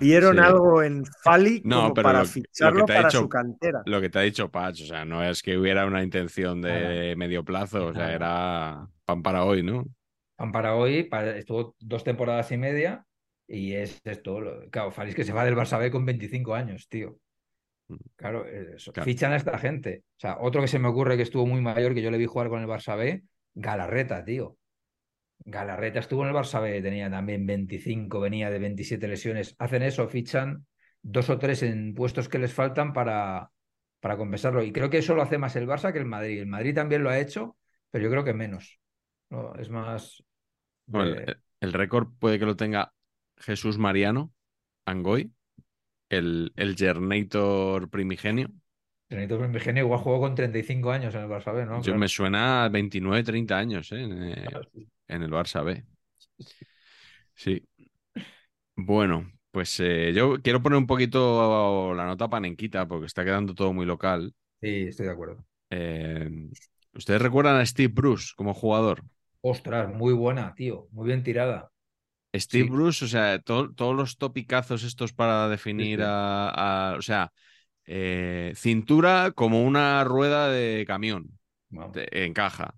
[0.00, 0.42] vieron Sí.
[0.42, 3.82] algo en Fali No, como para lo- lo ficharlo ha para dicho- su cantera?
[3.86, 7.14] Lo que te ha dicho Patch, o sea, no es que hubiera una intención de
[7.16, 9.86] medio plazo, o sea, era pan para hoy, ¿no?
[10.36, 13.06] Pan para hoy, estuvo dos temporadas y media
[13.48, 14.40] y es esto.
[14.40, 17.18] lo- Claro, Fali es que se va del Barça B con 25 años, tío.
[18.16, 19.04] Claro, eso, Claro.
[19.04, 20.02] fichan a esta gente.
[20.16, 22.26] O sea, otro que se me ocurre que estuvo muy mayor, que yo le vi
[22.26, 23.22] jugar con el Barça B,
[23.54, 24.56] Galarreta, tío.
[25.44, 29.54] Galarreta estuvo en el Barça B, tenía también 25, venía de 27 lesiones.
[29.58, 30.66] Hacen eso, fichan
[31.02, 33.50] dos o tres en puestos que les faltan para,
[34.00, 34.62] para compensarlo.
[34.62, 36.40] Y creo que eso lo hace más el Barça que el Madrid.
[36.40, 37.56] El Madrid también lo ha hecho,
[37.90, 38.80] pero yo creo que menos.
[39.30, 39.54] ¿no?
[39.54, 40.22] Es más.
[40.86, 42.92] Bueno, el, el récord puede que lo tenga
[43.38, 44.32] Jesús Mariano
[44.86, 45.32] Angoy,
[46.10, 48.50] el, el Gernator primigenio.
[49.10, 51.82] Benito Primigenio igual jugó con 35 años en el Barça B, ¿no?
[51.82, 52.00] Yo Claro.
[52.00, 54.02] me suena a 29, 30 años ¿eh?
[54.02, 54.46] en, eh,
[55.08, 55.84] en el Barça B.
[57.34, 57.62] Sí.
[58.76, 63.72] Bueno, pues eh, yo quiero poner un poquito la nota panenquita porque está quedando todo
[63.72, 64.34] muy local.
[64.60, 65.44] Sí, estoy de acuerdo.
[65.70, 66.30] Eh,
[66.94, 69.04] ¿Ustedes recuerdan a Steve Bruce como jugador?
[69.40, 70.88] Ostras, muy buena, tío.
[70.90, 71.72] Muy bien tirada.
[72.40, 72.70] Steve Sí.
[72.70, 76.02] Bruce, o sea, to- todos los topicazos estos para definir Sí, sí.
[76.06, 77.32] a, a- o sea,
[77.86, 81.38] eh, cintura como una rueda de camión,
[81.70, 81.92] Vamos.
[81.94, 82.74] de- encaja.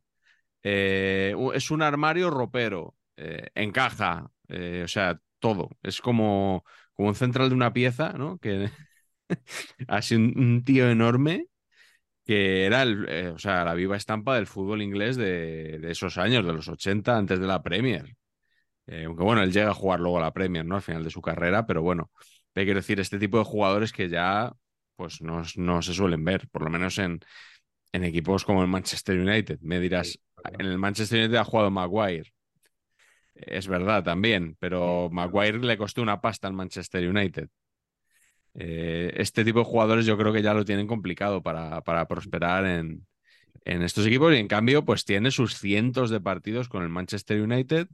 [0.63, 4.31] Eh, es un armario ropero, eh, encaja,
[4.85, 5.71] o sea, todo.
[5.83, 6.65] Es como,
[6.95, 8.39] como un central de una pieza, ¿no?
[8.39, 8.71] Que
[9.89, 11.47] así un, un tío enorme
[12.25, 16.45] que era el, o sea, la viva estampa del fútbol inglés de, de esos años,
[16.47, 18.17] de los 80, antes de la Premier.
[18.89, 20.77] Eh, aunque bueno, él llega a jugar luego la Premier, ¿no?
[20.77, 22.11] Al final de su carrera, pero bueno,
[22.55, 24.53] te quiero decir, este tipo de jugadores que ya
[24.97, 27.21] pues no, no se suelen ver, por lo menos en,
[27.93, 29.59] en equipos como el Manchester United.
[29.63, 30.59] Me dirás, Sí, claro.
[30.59, 32.33] en el Manchester United ha jugado Maguire.
[33.35, 35.09] Es verdad también, pero.
[35.11, 37.49] Maguire le costó una pasta al Manchester United.
[38.55, 42.67] Eh, este tipo de jugadores yo creo que ya lo tienen complicado para, para prosperar
[42.67, 43.07] en,
[43.65, 47.41] en estos equipos y en cambio pues tiene sus cientos de partidos con el Manchester
[47.43, 47.89] United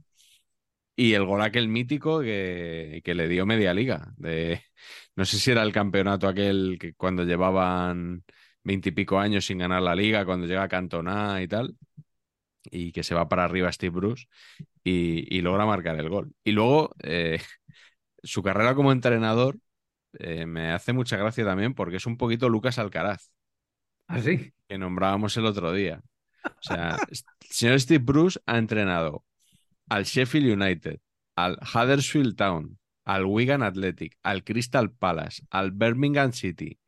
[0.95, 4.13] y el gol aquel mítico que, que le dio media liga.
[4.17, 4.63] De,
[5.15, 8.23] no sé si era el campeonato aquel que cuando llevaban
[8.63, 11.75] veintipico años sin ganar la liga, cuando llega Cantona y tal.
[12.71, 14.27] y que se va para arriba Steve Bruce
[14.83, 16.33] y, logra marcar el gol.
[16.43, 17.39] Y luego eh,
[18.23, 19.57] su carrera como entrenador
[20.19, 23.31] eh, me hace mucha gracia también porque es un poquito Lucas Alcaraz.
[24.07, 24.39] ¿Así?
[24.47, 26.01] ¿Ah, que nombrábamos el otro día.
[26.43, 27.17] O sea, el
[27.49, 29.25] señor Steve Bruce ha entrenado
[29.89, 30.99] al Sheffield United,
[31.35, 36.79] al Huddersfield Town, al Wigan Athletic, al Crystal Palace, al Birmingham City,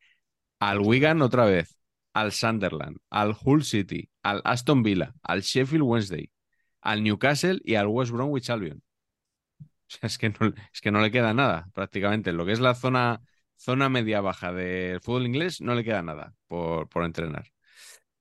[0.58, 1.78] al Wigan otra vez,
[2.12, 6.30] al Sunderland, al Hull City, al Aston Villa, al Sheffield Wednesday,
[6.80, 8.82] al Newcastle y al West Bromwich Albion.
[9.60, 12.32] O sea, es que no, es que no le queda nada prácticamente.
[12.32, 13.22] Lo que es la zona,
[13.56, 17.46] zona media-baja del fútbol inglés, no le queda nada por, por entrenar.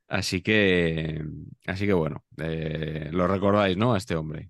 [0.07, 1.21] Así que,
[1.65, 3.93] así que bueno, eh, lo recordáis, ¿no?
[3.93, 4.49] A este hombre.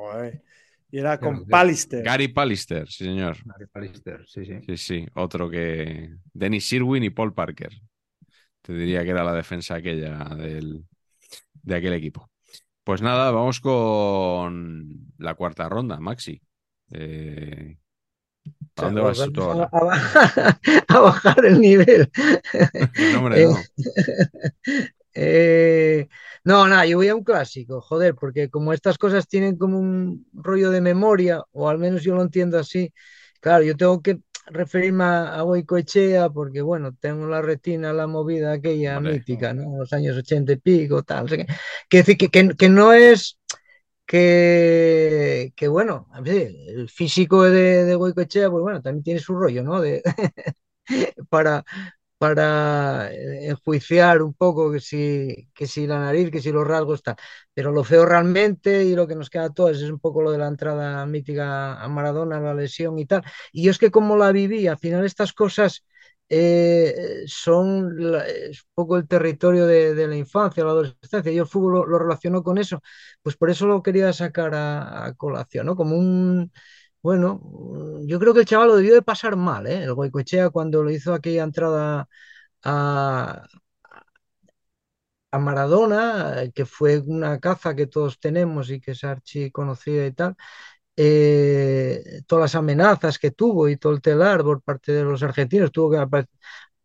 [0.00, 0.42] Joder.
[0.90, 2.02] Y era con Pallister.
[2.02, 3.36] Gary Pallister, sí, señor.
[3.44, 4.54] Gary Pallister, sí, sí.
[4.66, 5.06] Sí, sí.
[5.14, 6.10] Otro que.
[6.32, 7.70] Dennis Sirwin y Paul Parker.
[8.62, 10.84] Te diría que era la defensa aquella del,
[11.62, 12.30] de aquel equipo.
[12.82, 16.40] Pues nada, vamos con la cuarta ronda, Maxi.
[16.92, 17.76] Eh,
[18.74, 19.70] ¿Para dónde vas tú ahora?
[20.88, 22.10] A, bajar el nivel.
[23.12, 23.56] no, hombre, no.
[25.14, 26.08] Eh,
[26.44, 30.26] no, nada, yo voy a un clásico, joder, porque como estas cosas tienen como un
[30.32, 32.92] rollo de memoria, o al menos yo lo entiendo así,
[33.40, 39.00] claro, yo tengo que referirme a, Goicoechea porque, bueno, tengo la retina, la movida aquella
[39.00, 39.78] mítica, ¿no?
[39.78, 41.46] Los años ochenta y pico, tal, que,
[41.88, 43.38] que, que, que, no es
[44.06, 49.80] que, que bueno, el físico de, de Goicoechea, pues bueno, también tiene su rollo, ¿no?
[49.80, 50.02] De,
[51.28, 51.64] para,
[52.20, 56.96] para eh, enjuiciar un poco que si, que si la nariz, que si los rasgos
[57.00, 57.16] están.
[57.54, 60.30] Pero lo feo realmente y lo que nos queda a todos es un poco lo
[60.30, 63.22] de la entrada mítica a Maradona, la lesión y tal.
[63.52, 65.86] Y es que como la viví, al final estas cosas
[66.28, 68.22] eh, son un
[68.74, 71.32] poco el territorio de, la infancia, la adolescencia.
[71.32, 72.82] Yo el fútbol lo, relaciono con eso.
[73.22, 75.74] Pues por eso lo quería sacar a colación, ¿no?
[75.76, 76.52] Como un
[77.02, 77.40] bueno,
[78.06, 79.82] yo creo que el chaval lo debió de pasar mal, ¿eh?
[79.84, 82.08] El Goicoechea cuando le hizo aquella entrada
[82.64, 83.46] a,
[85.32, 90.12] a Maradona, que fue una caza que todos tenemos y que es archi conocida y
[90.12, 90.34] tal,
[90.96, 95.72] eh, todas las amenazas que tuvo y todo el telar por parte de los argentinos,
[95.72, 96.26] tuvo que,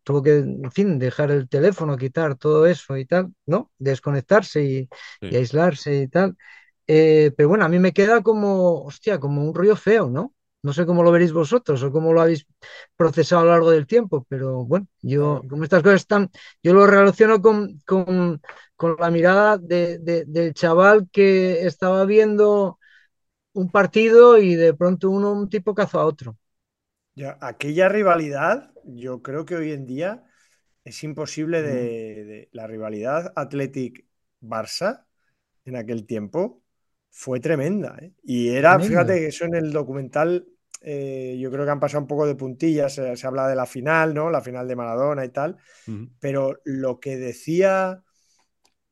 [0.04, 3.72] tuvo que, en fin, dejar el teléfono, quitar todo eso y tal, ¿no?
[3.78, 4.88] Desconectarse y
[5.36, 6.36] aislarse y tal.
[6.88, 10.34] Eh, pero bueno, a mí me queda como, hostia, como un rollo feo, ¿no?
[10.62, 12.46] No sé cómo lo veréis vosotros o cómo lo habéis
[12.96, 16.30] procesado a lo largo del tiempo, pero bueno, yo, como estas cosas están,
[16.62, 18.40] yo lo relaciono con, con,
[18.76, 22.78] con la mirada de, del chaval que estaba viendo
[23.54, 26.36] un partido y de pronto uno, un tipo cazó a otro.
[27.14, 30.24] Ya, aquella rivalidad, yo creo que hoy en día
[30.84, 35.06] es imposible de, de la rivalidad Athletic-Barça
[35.66, 36.62] en aquel tiempo
[37.18, 37.96] fue tremenda.
[37.98, 38.12] ¿eh?
[38.24, 40.46] Y era, fíjate que eso en el documental,
[40.82, 44.12] eh, yo creo que han pasado un poco de puntillas, se, habla de la final,
[44.12, 44.28] ¿no?
[44.30, 45.56] La final de Maradona y tal,
[46.20, 48.02] pero lo que decía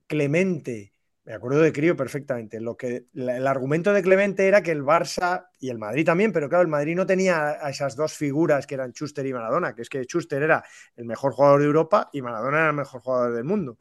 [0.07, 0.95] Clemente,
[1.25, 5.49] me acuerdo de Crío perfectamente, lo que, el argumento de Clemente era que el Barça
[5.61, 8.75] y el Madrid también, pero claro, el Madrid no tenía a esas dos figuras que
[8.75, 10.65] eran Schuster y Maradona, que es que Schuster era
[10.97, 13.77] el mejor jugador de Europa y Maradona era el mejor jugador del mundo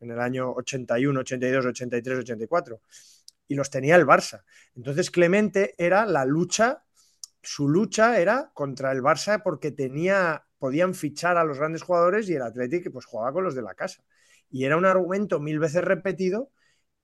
[0.00, 2.80] en el año 81, 82, 83, 84
[3.48, 4.42] y los tenía el Barça.
[4.74, 6.84] Entonces Clemente era la lucha,
[7.42, 12.34] su lucha era contra el Barça porque tenía, podían fichar a los grandes jugadores y
[12.34, 14.02] el Atlético pues jugaba con los de la casa.
[14.50, 16.50] Y era un argumento mil veces repetido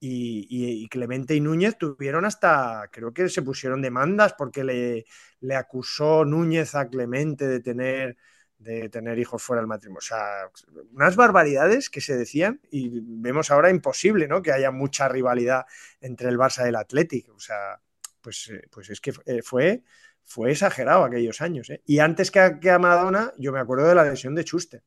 [0.01, 5.05] y, Clemente y Núñez tuvieron hasta, creo que se pusieron demandas porque le,
[5.41, 8.17] le acusó Núñez a Clemente de tener
[8.63, 9.99] de tener hijos fuera del matrimonio.
[9.99, 10.51] O sea,
[10.93, 14.43] unas barbaridades que se decían y vemos ahora imposible, ¿no?
[14.43, 15.67] Que haya mucha rivalidad
[16.01, 17.35] entre el Barça y el Atlético.
[17.35, 17.81] O sea,
[18.21, 19.83] pues, eh, pues es que eh, fue,
[20.25, 21.71] fue exagerado aquellos años.
[21.71, 21.83] ¿eh?
[21.87, 24.83] Y antes que a, que a Madonna, yo me acuerdo de la lesión de Chuster.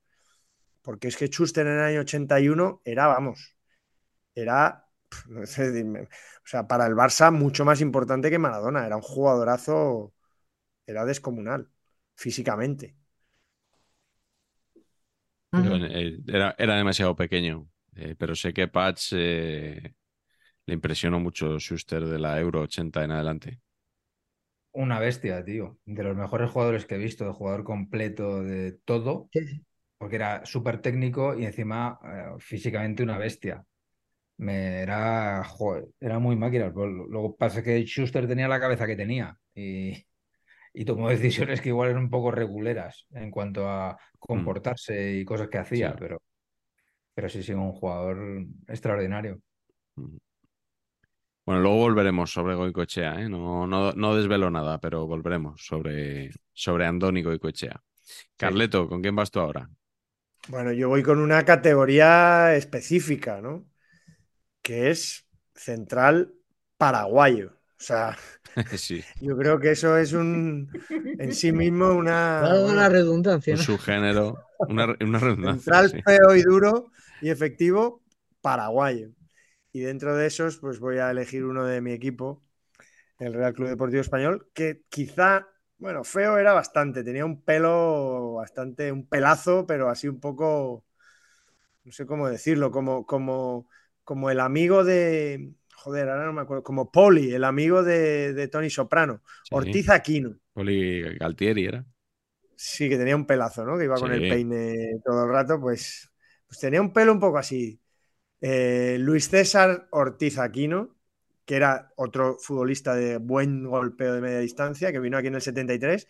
[0.81, 3.55] Porque es que Chuster en el año 81 era, vamos,
[4.35, 4.87] era,
[5.31, 5.45] o
[6.45, 8.85] sea, para el Barça mucho más importante que Maradona.
[8.85, 10.13] Era un jugadorazo,
[10.87, 11.69] era descomunal,
[12.15, 12.95] físicamente.
[15.63, 19.93] Eh, era, demasiado pequeño, eh, pero sé que Patch eh,
[20.65, 23.59] le impresionó mucho Schuster de la Euro 80 en adelante.
[24.73, 25.77] Una bestia, tío.
[25.85, 29.29] De los mejores jugadores que he visto, de jugador completo de todo,
[29.97, 31.97] porque era súper técnico y encima
[32.39, 33.63] físicamente una bestia.
[34.37, 35.43] Me era,
[36.01, 36.73] era muy máquina.
[36.75, 40.05] Luego pasa que Schuster tenía la cabeza que tenía y,
[40.75, 44.17] y tomó decisiones que igual eran un poco reguleras en cuanto a mm.
[44.19, 46.21] comportarse y cosas que hacía, pero,
[47.13, 49.39] pero sí, sí, un jugador extraordinario.
[49.95, 50.17] Mm.
[51.45, 53.29] Bueno, luego volveremos sobre Goicoechea, ¿eh?
[53.29, 57.79] no, no, no desvelo nada, pero volveremos sobre, sobre Andoni Goicoechea.
[58.35, 59.69] Carleto, ¿con quién vas tú ahora?
[60.47, 63.65] Bueno, yo voy con una categoría específica, ¿no?
[64.63, 66.33] Que es central
[66.77, 67.54] paraguayo.
[67.77, 68.17] O sea,
[68.77, 73.59] sí, yo creo que eso es un en sí mismo una, bueno, la redundancia, un
[73.59, 73.63] ¿no?
[73.63, 75.73] subgénero, una, una redundancia.
[75.73, 76.01] central sí.
[76.03, 76.91] feo y duro
[77.21, 78.01] y efectivo
[78.41, 79.09] paraguayo.
[79.71, 82.43] Y dentro de esos, pues voy a elegir uno de mi equipo,
[83.19, 85.47] el Real Club Deportivo Español, que quizá,
[85.77, 90.85] bueno, feo era bastante, tenía un pelo bastante, un pelazo, pero así un poco,
[91.83, 93.67] no sé cómo decirlo, como, como,
[94.03, 95.51] como el amigo de,
[95.85, 99.55] joder, ahora no me acuerdo, como Poli, el amigo de, de Tony Soprano, Sí.
[99.55, 100.35] Ortiz Aquino.
[100.53, 101.85] Poli Galtieri era.
[102.55, 103.77] Sí, que tenía un pelazo, ¿no?
[103.77, 106.09] Que iba con el peine todo el rato, pues,
[106.47, 107.79] pues tenía un pelo un poco así.
[108.41, 110.95] Eh, Luis César Ortiz Aquino,
[111.45, 115.41] que era otro futbolista de buen golpeo de media distancia, que vino aquí en el
[115.41, 116.07] 73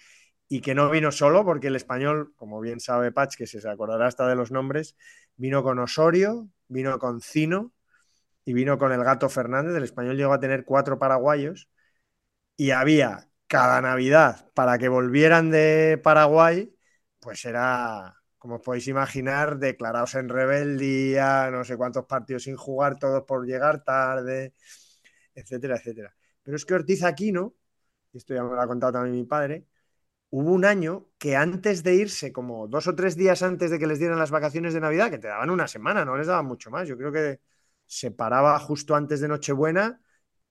[0.47, 4.07] y que no vino solo, porque el español, como bien sabe Patch, que se acordará
[4.07, 4.95] hasta de los nombres,
[5.35, 7.73] vino con Osorio, vino con Cino
[8.45, 9.75] y vino con el Gato Fernández.
[9.75, 11.69] El español llegó a tener cuatro paraguayos
[12.57, 16.75] y había cada Navidad para que volvieran de Paraguay,
[17.19, 22.97] pues era, como os podéis imaginar, declarados en rebeldía, no sé cuántos partidos sin jugar,
[22.99, 24.53] todos por llegar tarde,
[25.33, 26.15] etcétera, etcétera.
[26.43, 27.55] Pero es que Ortiz Aquino,
[28.13, 29.67] y esto ya me lo ha contado también mi padre,
[30.29, 33.87] hubo un año que antes de irse, como dos o tres días antes de que
[33.87, 36.71] les dieran las vacaciones de Navidad, que te daban una semana, no les daban mucho
[36.71, 37.39] más, yo creo que
[37.85, 40.01] se paraba justo antes de Nochebuena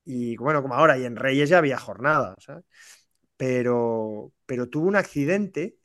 [0.05, 2.65] y bueno, como ahora, y en Reyes ya había jornada, ¿sabes?
[3.37, 5.79] Pero, pero tuvo un accidente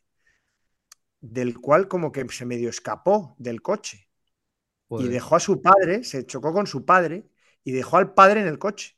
[1.22, 4.10] del cual como que se medio escapó del coche
[4.90, 7.30] y dejó a su padre, se chocó con su padre
[7.64, 8.98] y dejó al padre en el coche.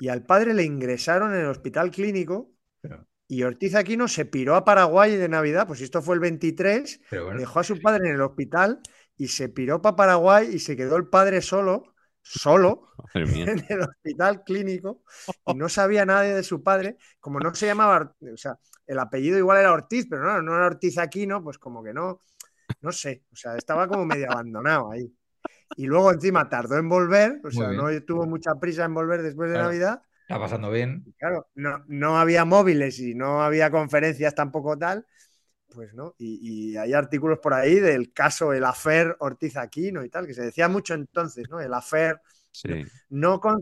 [0.00, 2.50] Y al padre le ingresaron en el hospital clínico
[2.80, 7.00] Pero, y Ortiz Aquino se piró a Paraguay de Navidad, pues esto fue el 23,
[7.08, 8.80] pero bueno, dejó a su padre en el hospital
[9.16, 14.42] y se piró para Paraguay y se quedó el padre solo, solo, en el hospital
[14.44, 15.02] clínico
[15.46, 19.38] y no sabía nadie de su padre, como no se llamaba, o sea, el apellido
[19.38, 22.20] igual era Ortiz, pero no, no era Ortiz Aquino, pues como que no,
[22.80, 25.12] no sé, o sea, estaba como medio abandonado ahí.
[25.76, 29.50] Y luego encima tardó en volver, o sea, no tuvo mucha prisa en volver después
[29.50, 29.68] de Claro.
[29.68, 30.02] Navidad.
[30.22, 31.02] está pasando bien.
[31.04, 35.06] Y claro, no, no había móviles y no había conferencias tampoco tal,
[35.74, 36.14] pues no.
[36.18, 40.34] Y, y hay artículos por ahí del caso, el afer Ortiz Aquino y tal, que
[40.34, 41.60] se decía mucho entonces, ¿no?
[41.60, 42.20] El afer
[42.50, 42.68] Sí,
[43.08, 43.60] no con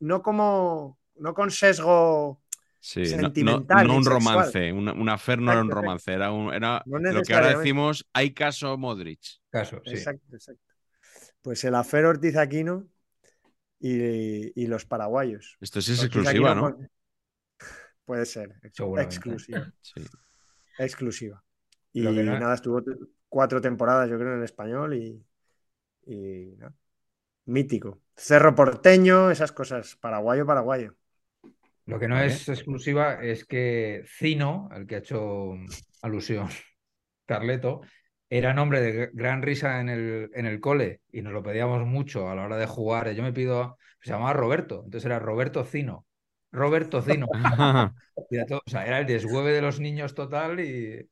[0.00, 2.42] no como no con sesgo
[2.80, 3.02] sí.
[3.16, 6.52] No, no- Sentimental no un romance, un, un affair no era un romance, era, un,
[6.52, 9.20] era No lo que ahora decimos, hay caso Modric.
[9.50, 9.92] Caso, sí.
[9.92, 10.62] exacto, exacto.
[11.42, 12.86] Pues el afer Ortiz Aquino
[13.78, 15.56] y, y los paraguayos.
[15.60, 16.88] Esto sí es Ortiz exclusiva, Aquino ¿no?
[18.04, 20.00] Puede ser, exclusiva, Sí.
[20.78, 21.42] Exclusiva.
[21.92, 22.82] Y Lo que no- nada, estuvo
[23.28, 25.24] cuatro temporadas, yo creo, en español y,
[27.46, 28.00] mítico.
[28.16, 30.94] Cerro porteño, esas cosas, paraguayo, paraguayo.
[31.86, 32.26] Lo que no Vale.
[32.26, 35.52] es exclusiva es que Cino, al que ha hecho
[36.02, 36.48] alusión
[37.26, 37.82] Carleto,
[38.28, 42.28] era nombre de gran risa en el, en el cole y nos lo pedíamos mucho
[42.28, 43.12] a la hora de jugar.
[43.12, 46.06] Yo me pido, se llamaba Roberto, entonces era Roberto Cino.
[46.52, 47.28] Roberto Cino.
[48.30, 51.08] Y era todo- o sea, era el deshueve de los niños total y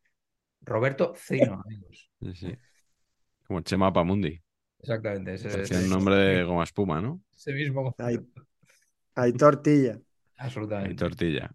[0.63, 2.11] Roberto Cino, amigos.
[2.21, 2.57] Sí, sí.
[3.47, 4.41] Como Chema Pamundi.
[4.81, 5.35] Exactamente.
[5.35, 7.21] Ese, Hacía ese- un nombre de goma espuma, ¿no?
[7.35, 7.95] ese mismo.
[7.99, 8.19] Hay,
[9.15, 9.99] hay tortilla.
[10.37, 10.95] Absolutamente.
[10.97, 11.51] tortilla.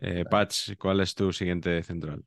[0.00, 2.24] Eh, Patch, ¿cuál es tu siguiente central?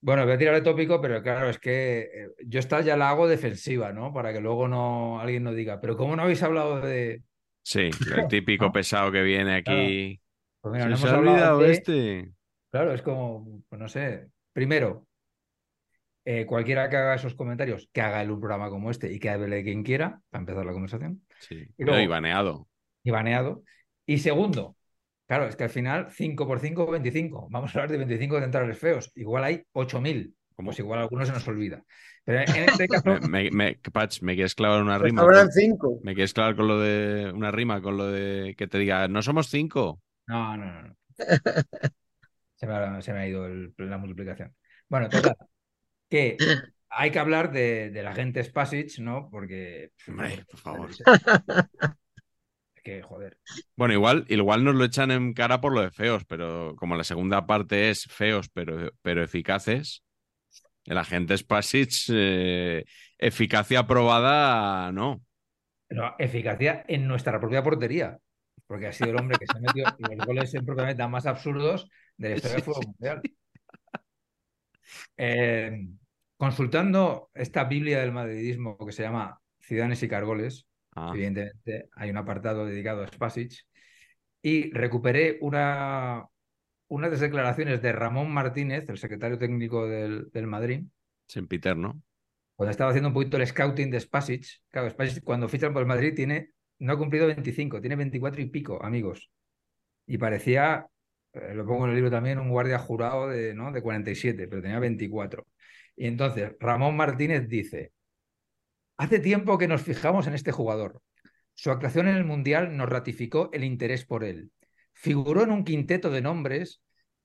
[0.00, 3.08] Bueno, voy a tirar de tópico, pero claro, es que eh, yo esta ya la
[3.10, 4.12] hago defensiva, ¿no?
[4.12, 7.22] Para que luego no alguien no diga, pero ¿cómo no habéis hablado de...?
[7.62, 7.92] Sí, el
[8.28, 8.72] típico ¿No?
[8.72, 10.20] pesado que viene aquí.
[10.60, 11.72] Pues mira, Se hemos ha olvidado de...
[11.72, 12.32] este.
[12.70, 14.28] Claro, es como, pues no sé.
[14.52, 15.06] Primero,
[16.24, 19.56] eh, cualquiera que haga esos comentarios, que haga un programa como este y que hable
[19.56, 21.66] de quien quiera, para empezar la conversación, Sí.
[21.76, 22.68] Y No, y baneado.
[23.02, 23.62] y baneado.
[24.06, 24.76] Y segundo,
[25.26, 27.48] claro, es que al final 5 por 5, 25.
[27.50, 29.10] Vamos a hablar de 25 centrales feos.
[29.16, 30.32] Igual hay 8.000.
[30.54, 30.66] ¿Cómo?
[30.68, 31.82] Pues igual a algunos se nos olvida.
[32.24, 35.22] Pero en este caso, Me, me- me- Patch, ¿me quieres clavar una Pues rima?
[35.22, 36.00] con- cinco.
[36.02, 39.22] ¿Me quieres clavar con lo de una rima con lo de que te diga, no
[39.22, 40.00] somos cinco?
[40.26, 40.82] No, no, no.
[40.82, 40.96] no.
[42.54, 44.54] Se me ha, se me ha ido el- la multiplicación.
[44.88, 45.36] Bueno, total.
[46.08, 46.36] Que
[46.90, 49.28] hay que hablar de, de la gente Spasic, ¿no?
[49.32, 49.90] Porque.
[50.06, 50.90] Hombre, por favor.
[50.90, 53.38] Es que, joder.
[53.76, 57.04] Bueno, igual, igual nos lo echan en cara por lo de feos, pero como la
[57.04, 60.02] segunda parte es feos pero, pero eficaces,
[60.84, 62.84] el agente Spasic, eh,
[63.18, 65.22] eficacia probada, no.
[65.86, 68.18] Pero eficacia en nuestra propia portería.
[68.66, 71.08] porque ha sido el hombre que se ha metido en los goles en propia meta
[71.08, 73.22] más absurdos de la historia del fútbol mundial.
[75.16, 75.86] Eh,
[76.36, 82.18] consultando esta Biblia del madridismo que se llama Ciudadanos y Cargoles, Ah, evidentemente hay un
[82.18, 83.52] apartado dedicado a Spasic,
[84.42, 86.24] y recuperé una,
[86.92, 90.84] unas declaraciones de Ramón Martínez, el secretario técnico del, del Madrid,
[91.26, 92.02] sempiterno.
[92.54, 94.44] cuando estaba haciendo un poquito el scouting de Spasic.
[94.68, 96.50] Claro, Spasic cuando fichan por el Madrid tiene,
[96.80, 99.30] no ha cumplido 25, tiene 24 y pico, amigos.
[100.06, 100.86] Y parecía,
[101.32, 103.72] eh, lo pongo en el libro también, un guardia jurado de, ¿no?
[103.72, 105.46] de 47, pero tenía 24.
[105.96, 107.92] Y entonces Ramón Martínez dice,
[108.98, 111.00] hace tiempo que nos fijamos en este jugador.
[111.54, 114.50] Su actuación en el Mundial nos ratificó el interés por él.
[114.92, 116.82] Figuró en un quinteto de nombres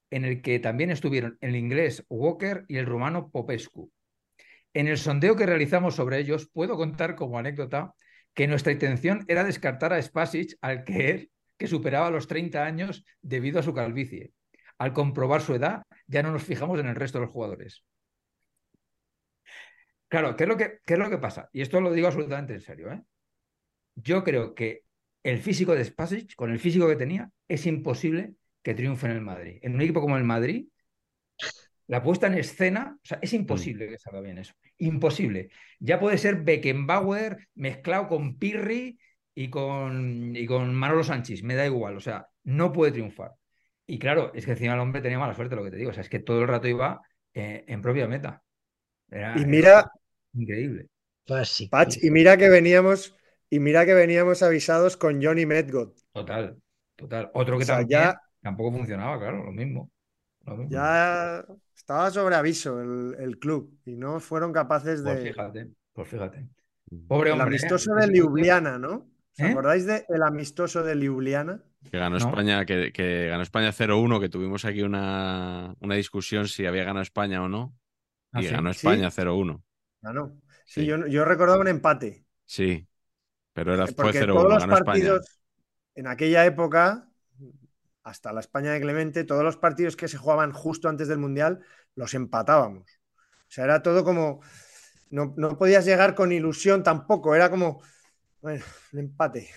[0.10, 3.92] en el que también estuvieron el inglés Walker y el rumano Popescu.
[4.74, 7.94] En el sondeo que realizamos sobre ellos, puedo contar como anécdota
[8.34, 11.30] que nuestra intención era descartar a Spasic al que
[11.66, 14.34] superaba los 30 años debido a su calvicie.
[14.78, 17.84] Al comprobar su edad, ya no nos fijamos en el resto de los jugadores.
[20.08, 21.50] Claro, ¿qué es lo que, qué es lo que pasa?
[21.52, 22.92] Y esto lo digo absolutamente en serio.
[22.92, 23.02] ¿eh?
[23.96, 24.84] Yo creo que
[25.30, 28.34] el físico de Spasic, con el físico que tenía, es imposible
[28.64, 29.60] que triunfe en el Madrid.
[29.62, 30.68] En un equipo como el Madrid,
[31.88, 34.54] la puesta en escena, o sea, es imposible que salga bien eso.
[34.78, 35.50] Imposible.
[35.80, 39.00] Ya puede ser Beckenbauer mezclado con Pirri
[39.34, 43.32] y con, y con Manolo Sánchez, me da igual, o sea, no puede triunfar.
[43.86, 45.94] Y claro, es que encima el hombre tenía mala suerte, lo que te digo, o
[45.94, 47.02] sea, es que todo el rato iba
[47.34, 48.44] eh, en propia meta.
[49.10, 49.92] Era, Y mira, era
[50.34, 50.88] increíble.
[51.70, 53.16] Patch, y mira que veníamos,
[53.50, 55.94] y mira que veníamos avisados con Johnny Medgod.
[56.14, 56.58] Total,
[56.96, 57.32] total.
[57.34, 59.92] Otro que O sea, también ya- tampoco funcionaba, claro, lo mismo.
[60.46, 60.72] lo mismo.
[60.72, 61.46] Ya
[61.76, 65.30] estaba sobre aviso el, el club y no fueron capaces Pues de.
[65.32, 66.48] fíjate, pues fíjate.
[67.08, 67.56] Pobre El hombre.
[67.56, 67.60] ¿eh?
[67.60, 69.10] amistoso Ese de Ljubljana, ¿no?
[69.34, 69.46] ¿Os ¿Eh?
[69.52, 71.62] acordáis del amistoso de Ljubljana?
[71.92, 72.30] Que ganó No.
[72.30, 77.04] España, que, que ganó España 0-1, que tuvimos aquí una, una discusión si había ganado
[77.04, 77.76] España o no.
[78.32, 78.52] ¿Ah, Y sí?
[78.52, 78.88] ganó Sí.
[78.88, 79.64] España 0-1.
[80.02, 80.40] Ganó.
[80.66, 80.86] Sí, Sí.
[80.86, 82.26] yo, yo recordaba un empate.
[82.46, 82.88] Sí.
[83.58, 84.86] Pero era, fue Porque 0-1, todos los ganó España.
[84.86, 85.40] partidos
[85.96, 87.10] en aquella época,
[88.04, 91.62] hasta la España de Clemente, todos los partidos que se jugaban justo antes del Mundial
[91.96, 92.88] los empatábamos.
[93.18, 94.42] O sea, era todo como.
[95.10, 97.82] No, no podías llegar con ilusión tampoco, era como.
[98.42, 98.64] Bueno,
[98.94, 99.50] un empate.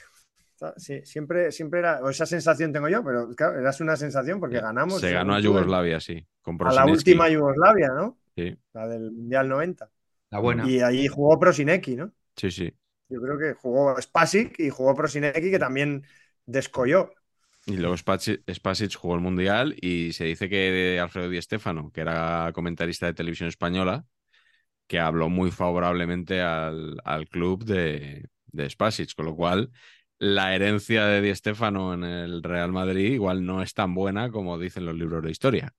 [0.79, 2.01] Sí, siempre, siempre era.
[2.01, 4.99] O esa sensación tengo yo, pero claro, era una sensación porque ganamos.
[4.99, 6.27] Se ganó a Yugoslavia, sí.
[6.41, 8.17] Con A la última Yugoslavia, ¿no?
[8.35, 9.91] Sí, La del Mundial 90.
[10.31, 10.67] La buena.
[10.67, 12.15] Y allí jugó Prosinecki, ¿no?
[12.35, 12.73] sí, sí.
[13.11, 16.05] Yo creo que jugó Spasic y jugó Prosinecki, que también
[16.47, 17.11] descolló.
[17.67, 22.01] Y luego Spasic, Spasic jugó el Mundial y se dice que Alfredo Di Stéfano, que
[22.01, 24.05] era comentarista de televisión española,
[24.89, 29.71] que habló muy favorablemente al, al club de, de Spasic, con lo cual
[30.19, 34.59] la herencia de Di Stéfano en el Real Madrid igual no es tan buena como
[34.59, 35.75] dicen los libros de historia.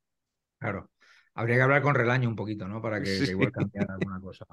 [0.60, 0.91] Claro.
[1.34, 2.82] Habría que hablar con Relaño un poquito, ¿no?
[2.82, 3.32] Para que, que Sí.
[3.32, 4.46] igual cambiara alguna cosa.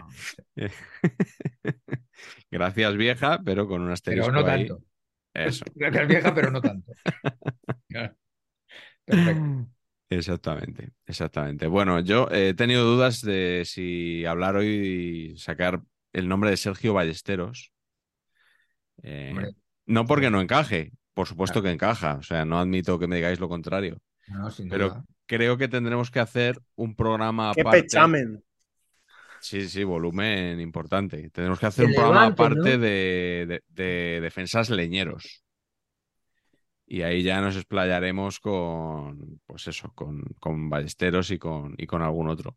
[2.51, 4.67] Gracias vieja, pero con un asterisco Pero no ahí.
[4.69, 4.85] tanto.
[5.35, 5.65] Eso.
[5.75, 6.93] Gracias vieja, pero no tanto.
[9.05, 9.67] Perfecto.
[10.11, 11.67] Exactamente, exactamente.
[11.67, 15.83] Bueno, yo he tenido dudas de si hablar hoy y sacar
[16.13, 17.73] el nombre de Sergio Ballesteros.
[19.03, 19.35] Eh,
[19.87, 21.65] no porque no encaje, por supuesto Claro.
[21.65, 23.99] que encaja, o sea, no admito que me digáis lo contrario.
[24.29, 25.05] no, sin Pero duda.
[25.29, 27.83] Creo que tendremos que hacer un programa ¡Qué aparte.
[27.83, 28.43] pechamen!
[29.41, 31.31] Sí, sí, volumen importante.
[31.31, 32.83] Tenemos que hacer Que un programa aparte ¿no?
[32.83, 35.45] de, de- de defensas leñeros.
[36.91, 42.01] Y ahí ya nos explayaremos con, pues eso, con, con Ballesteros y con, y con
[42.01, 42.57] algún otro.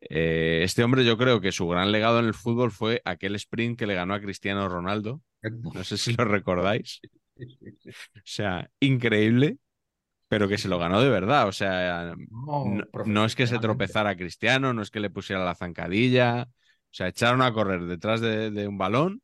[0.00, 3.76] Eh, este hombre yo creo que su gran legado en el fútbol fue aquel sprint
[3.78, 5.20] que le ganó a Cristiano Ronaldo.
[5.74, 7.00] No sé si lo recordáis.
[7.36, 9.58] O sea, increíble,
[10.32, 11.46] pero que se lo ganó de verdad.
[11.46, 15.54] O sea, no, no es que se tropezara Cristiano, no es que le pusiera la
[15.54, 16.44] zancadilla.
[16.44, 19.20] O sea, echaron a correr detrás de, de un balón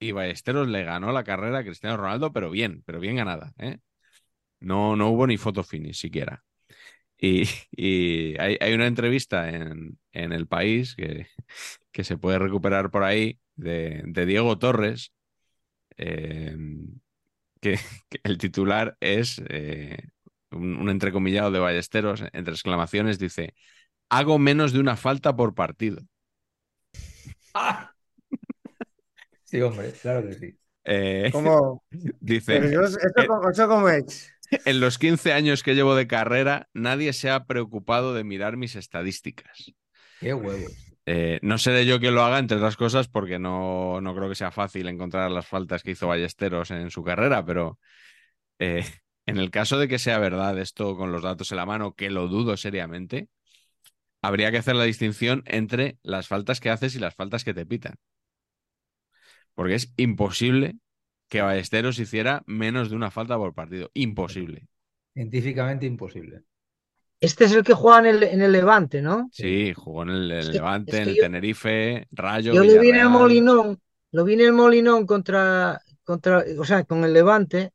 [0.00, 3.52] y Ballesteros le ganó la carrera a Cristiano Ronaldo, pero bien, pero bien ganada.
[3.58, 3.78] ¿eh?
[4.60, 6.44] No, no hubo ni foto finish siquiera.
[7.18, 11.28] Y, y hay, hay una entrevista en, en El País que,
[11.92, 15.12] que se puede recuperar por ahí de, de Diego Torres,
[15.98, 16.56] eh,
[17.60, 19.98] que, que el titular es eh,
[20.50, 23.54] un, un entrecomillado de Ballesteros, entre exclamaciones, dice,
[24.08, 26.02] hago menos de una falta por partido.
[27.54, 27.92] ¡Ah!
[29.44, 30.58] Sí, hombre, claro que sí.
[30.84, 31.82] Eh, ¿Cómo?
[32.20, 34.30] dice, Pero yo- ¿Eso, eh, cómo- eso cómo es?
[34.66, 38.76] en los 15 años que llevo de carrera, nadie se ha preocupado de mirar mis
[38.76, 39.72] estadísticas.
[40.20, 40.72] Qué huevos.
[41.06, 44.34] Eh, no seré yo quien lo haga, entre otras cosas, porque no, no creo que
[44.34, 47.78] sea fácil encontrar las faltas que hizo Ballesteros en su carrera, pero
[48.58, 48.84] Eh,
[49.28, 52.10] en el caso de que sea verdad esto con los datos en la mano, que
[52.10, 53.28] lo dudo seriamente,
[54.22, 57.66] habría que hacer la distinción entre las faltas que haces y las faltas que te
[57.66, 57.94] pitan.
[59.54, 60.76] Porque es imposible
[61.28, 63.90] que Ballesteros hiciera menos de una falta por partido.
[63.94, 64.66] Imposible.
[65.14, 66.42] Científicamente imposible.
[67.20, 69.28] Este es el que juega en el, en el Levante, ¿no?
[69.32, 72.52] Sí, jugó en el, el Es que- Levante, es en el yo- Tenerife, Rayo.
[72.54, 73.08] Yo lo vi en el.
[73.08, 73.78] Molinón,
[74.12, 77.72] lo vi en el Molinón contra, contra, o sea, con el Levante,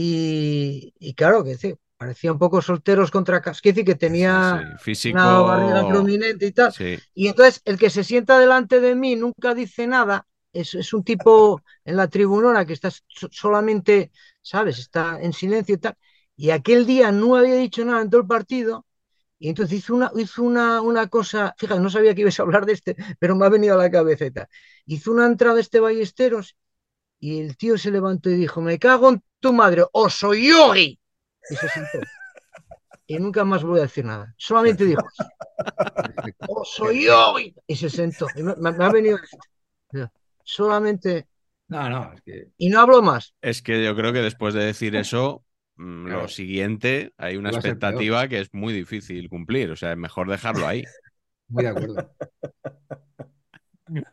[0.00, 4.62] y, y claro que sí, parecía un poco solteros contra Cas- quiere decir que tenía
[4.62, 5.28] Sí, sí, Físico.
[5.28, 6.76] una barriga prominente y tal.
[6.76, 10.92] Sí, Y entonces el que se sienta delante de mí nunca dice nada, es, es
[10.92, 14.12] un tipo en la tribunona que está so- solamente,
[14.42, 14.78] ¿sabes?
[14.78, 15.96] Está en silencio y tal.
[16.36, 18.86] Y aquel día no había dicho nada en todo el partido.
[19.38, 22.66] Y entonces hizo una, hizo una, una cosa, fíjate, no sabía que ibas a hablar
[22.66, 23.90] de este, pero me ha venido a la
[24.32, 24.48] tal.
[24.86, 26.56] Hizo una entrada este Ballesteros
[27.20, 30.98] y el tío se levantó y dijo, me cago en tu madre, o soy yogi.
[31.50, 31.98] Y se sentó.
[33.06, 34.34] Y nunca más voy a decir nada.
[34.36, 35.00] Solamente dijo,
[36.48, 37.54] o soy yogi.
[37.66, 38.26] Y se sentó.
[38.36, 39.18] Y me, me ha venido.
[40.44, 41.26] Solamente,
[41.68, 42.48] No, no, es que.
[42.56, 43.34] y no hablo más.
[43.42, 45.44] es que yo creo que después de decir eso,
[45.76, 46.22] mm, Claro.
[46.22, 49.70] lo siguiente, hay una expectativa que es muy difícil cumplir.
[49.70, 50.84] O sea, es mejor dejarlo ahí.
[51.48, 52.14] Muy de acuerdo.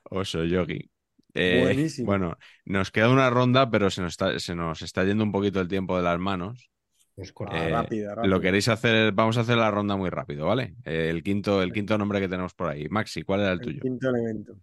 [0.09, 0.89] Oso yogi.
[1.35, 2.07] Eh, Buenísimo.
[2.07, 5.59] bueno, nos queda una ronda, pero se nos, está, se nos está yendo un poquito
[5.61, 6.69] el tiempo de las manos.
[7.15, 10.75] Pues con- Eh, rápida, Lo queréis hacer, vamos a hacer la ronda muy rápido, ¿vale?
[10.85, 12.89] Eh, el quinto, el quinto nombre que tenemos por ahí.
[12.89, 13.81] Maxi, ¿cuál era el El tuyo?
[13.81, 14.57] quinto elemento.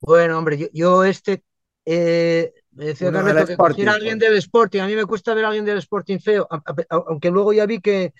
[0.00, 1.44] Bueno, hombre, yo, yo este,
[1.84, 4.30] eh, me decía Carleto que Sporting, alguien pues.
[4.30, 4.80] del Sporting.
[4.80, 7.66] A mí me cuesta ver a alguien del Sporting feo, a- a- aunque luego ya
[7.66, 8.12] vi que,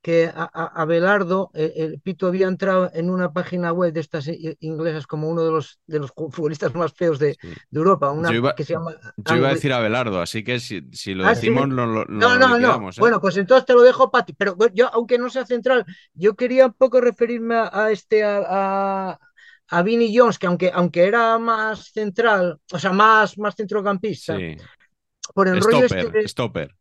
[0.00, 4.28] que a, a- Abelardo, eh, el Pito había entrado en una página web de estas
[4.28, 7.48] eh, inglesas como uno de los, de los futbolistas más feos de, Sí.
[7.48, 8.92] de Europa, una Yo iba- que se llama...
[9.16, 11.40] Yo iba a decir Abelardo, así que si, si lo Ah, sí.
[11.48, 12.54] decimos, lo, lo- No, lo no, no.
[12.58, 13.00] liquidamos, ¿eh?
[13.00, 14.34] Bueno, pues entonces te lo dejo para ti.
[14.34, 15.84] Pero yo, aunque no sea central,
[16.14, 19.18] yo quería un poco referirme a, a este, a,
[19.68, 24.56] a, Vinnie Jones, que aunque, aunque era más central, o sea, más, más centrocampista, Sí.
[25.34, 26.74] por el rollo este de, stopper.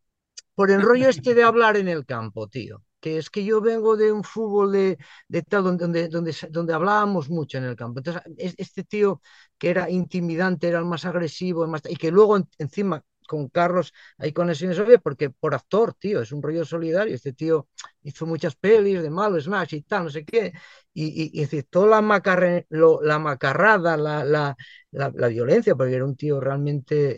[0.53, 2.84] por el rollo este de hablar en el campo, tío.
[2.99, 4.97] Que es que yo vengo de un fútbol de,
[5.27, 7.99] de tal donde, donde, donde, hablábamos mucho en el campo.
[7.99, 9.21] Entonces, es- este tío
[9.57, 13.49] que era intimidante, era el más agresivo, el más, y que luego en- encima con
[13.49, 17.13] Carlos hay conexiones obvias porque por actor, tío, es un rollo solidario.
[17.15, 17.67] Este tío
[18.03, 20.53] hizo muchas pelis de malo, Smash y tal, no sé qué.
[20.93, 24.55] Y, y, y toda la, macarre- lo- la macarrada, la, la,
[24.91, 27.15] la, la violencia, porque era un tío realmente,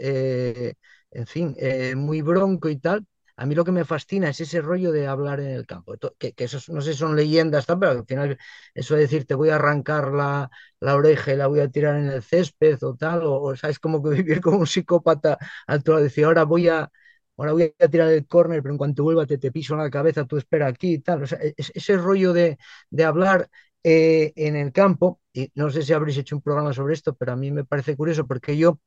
[0.69, 0.73] eh,
[1.11, 3.05] en fin, eh, muy bronco y tal.
[3.41, 5.95] A mí lo que me fascina es ese rollo de hablar en el campo.
[6.17, 8.37] Que, eso no sé si son leyendas, pero al final
[8.73, 10.49] eso de decir te voy a arrancar la,
[10.81, 14.03] la oreja y la voy a tirar en el césped o tal, o, sabes como
[14.03, 15.37] que vivir como un psicópata
[15.67, 16.91] al todo decir ahora voy a,
[17.37, 19.89] ahora voy a tirar el córner, pero en cuanto vuelva te, te piso en la
[19.89, 21.23] cabeza, tú espera aquí y tal.
[21.23, 22.57] O sea, es- ese rollo de,
[22.89, 23.49] de hablar
[23.83, 27.31] eh, en el campo, y no sé si habréis hecho un programa sobre esto, pero
[27.33, 28.79] a mí me parece curioso porque yo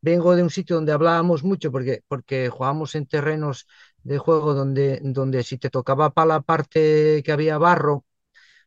[0.00, 3.66] vengo de un sitio donde hablábamos mucho porque, porque jugábamos en terrenos
[4.06, 8.04] de juego donde, donde si te tocaba para la parte que había barro,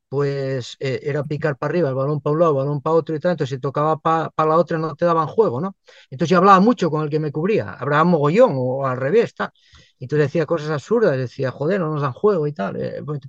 [0.10, 3.16] pues eh, era picar para arriba, el balón para un lado, el balón para otro
[3.16, 5.76] y tal, entonces si tocaba para la otra no te daban juego, ¿no?
[6.10, 9.52] Entonces yo hablaba mucho con el que me cubría, hablaba mogollón o al revés, tal.
[10.00, 12.76] Y entonces decía cosas absurdas, decía, joder, no nos dan juego y tal.
[12.82, 13.20] eh, pues,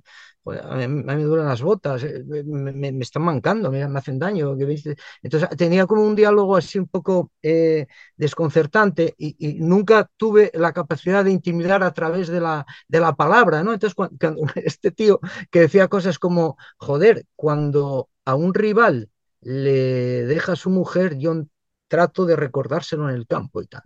[0.45, 4.55] a, mí, me duelen las botas, eh, me, me, están mancando, me, me hacen daño.
[4.55, 4.95] ¿viste?
[5.21, 10.73] Entonces tenía como un diálogo así un poco eh, desconcertante y, y, nunca tuve la
[10.73, 13.73] capacidad de intimidar a través de la, de la palabra, ¿no?
[13.73, 14.17] Entonces cuando,
[14.55, 15.19] este tío
[15.51, 19.09] que decía cosas como, joder, cuando a un rival
[19.41, 21.43] le deja a su mujer, yo
[21.91, 23.81] trato de recordárselo en el campo y tal.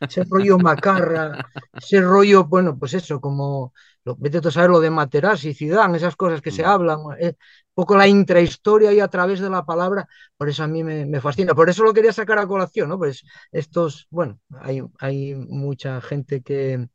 [0.00, 3.72] Ese rollo macarra, ese rollo, bueno, pues eso, como
[4.04, 6.54] lo, vete a saber lo de Materazzi y Zidane, esas cosas que mm.
[6.54, 10.06] se hablan, eh, un poco la intrahistoria y a través de la palabra,
[10.36, 11.54] por eso a mí me, me, fascina.
[11.54, 12.98] Por eso lo quería sacar a colación, ¿no?
[12.98, 16.88] Pues estos, bueno, hay, hay mucha gente que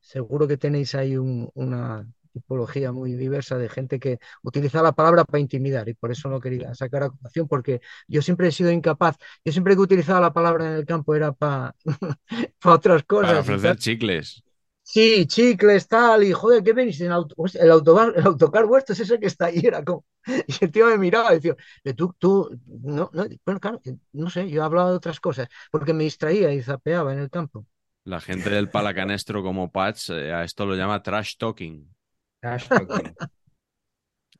[0.00, 2.06] seguro que tenéis ahí un, una
[2.36, 6.38] tipología muy diversa de gente que utiliza la palabra para intimidar y por eso lo
[6.38, 10.34] quería sacar a colación porque yo siempre he sido incapaz, yo siempre que utilizaba la
[10.34, 11.74] palabra en el campo era para
[12.60, 13.28] pa otras cosas.
[13.28, 14.42] Para ofrecer chicles.
[14.88, 17.00] Sí, chicles, tal, y joder, ¿qué venís?
[17.00, 20.04] El, auto, el, autobar, el autocar vuestro es ese que está ahí, era como...
[20.46, 21.56] Y el tío me miraba y decía,
[21.96, 23.80] tú, tú, no, no, bueno, claro,
[24.12, 27.66] no sé, yo hablaba de otras cosas, porque me distraía y zapeaba en el campo.
[28.04, 31.92] La gente del palacanestro como Patch eh, a esto lo llama trash talking.
[32.40, 33.12] Trash talking.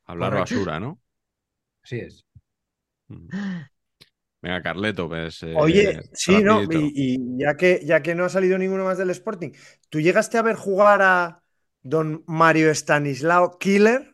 [0.05, 0.55] Hablar Correcto.
[0.55, 1.01] basura, ¿no?
[1.83, 2.25] Así es.
[3.09, 3.27] Mm.
[4.41, 5.41] Venga, Carleto, pues.
[5.43, 6.63] eh, Oye, sí, ¿no?
[6.69, 9.51] Y, y ya, que, ya que no ha salido ninguno más del Sporting,
[9.89, 11.43] ¿tú llegaste a ver jugar a
[11.81, 14.13] don Mario Stanislao Killer?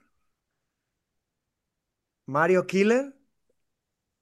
[2.25, 3.13] Mario Killer,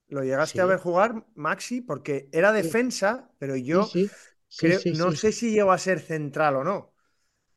[0.07, 0.61] ¿lo llegaste Sí.
[0.61, 1.81] a ver jugar, Maxi?
[1.81, 4.07] Porque era defensa, pero yo Sí,
[4.47, 5.13] sí, sí, creo- sí, no sí.
[5.13, 6.93] sé si llegó a ser central o no.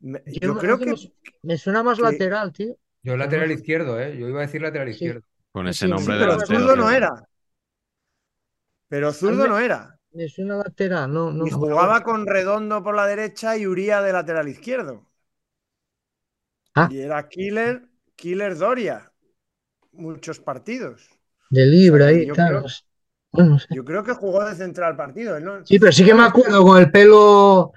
[0.01, 2.77] Me- Yo, creo que me, su- me suena más que- lateral, tío.
[3.03, 4.17] Yo lateral izquierdo, ¿eh?
[4.19, 4.91] Yo iba a decir lateral Sí.
[4.91, 5.23] izquierdo.
[5.53, 6.77] Con ese sí, nombre sí, pero delantero.
[6.77, 7.11] no era.
[8.89, 9.99] Pero zurdo no era.
[10.13, 11.47] Me suena lateral, no, no.
[11.47, 15.07] Y jugaba con Redondo por la derecha y Uría de lateral izquierdo.
[16.75, 16.89] Ah.
[16.91, 19.13] Y era Killer, Killer Doria.
[19.93, 21.09] Muchos partidos.
[21.51, 22.63] De libre O sea, que ahí, yo creo-
[23.33, 23.67] no no sé.
[23.75, 25.41] Yo creo que jugó de central partido.
[25.41, 25.65] ¿no?
[25.67, 27.73] Sí, pero sí que me acuerdo con el pelo.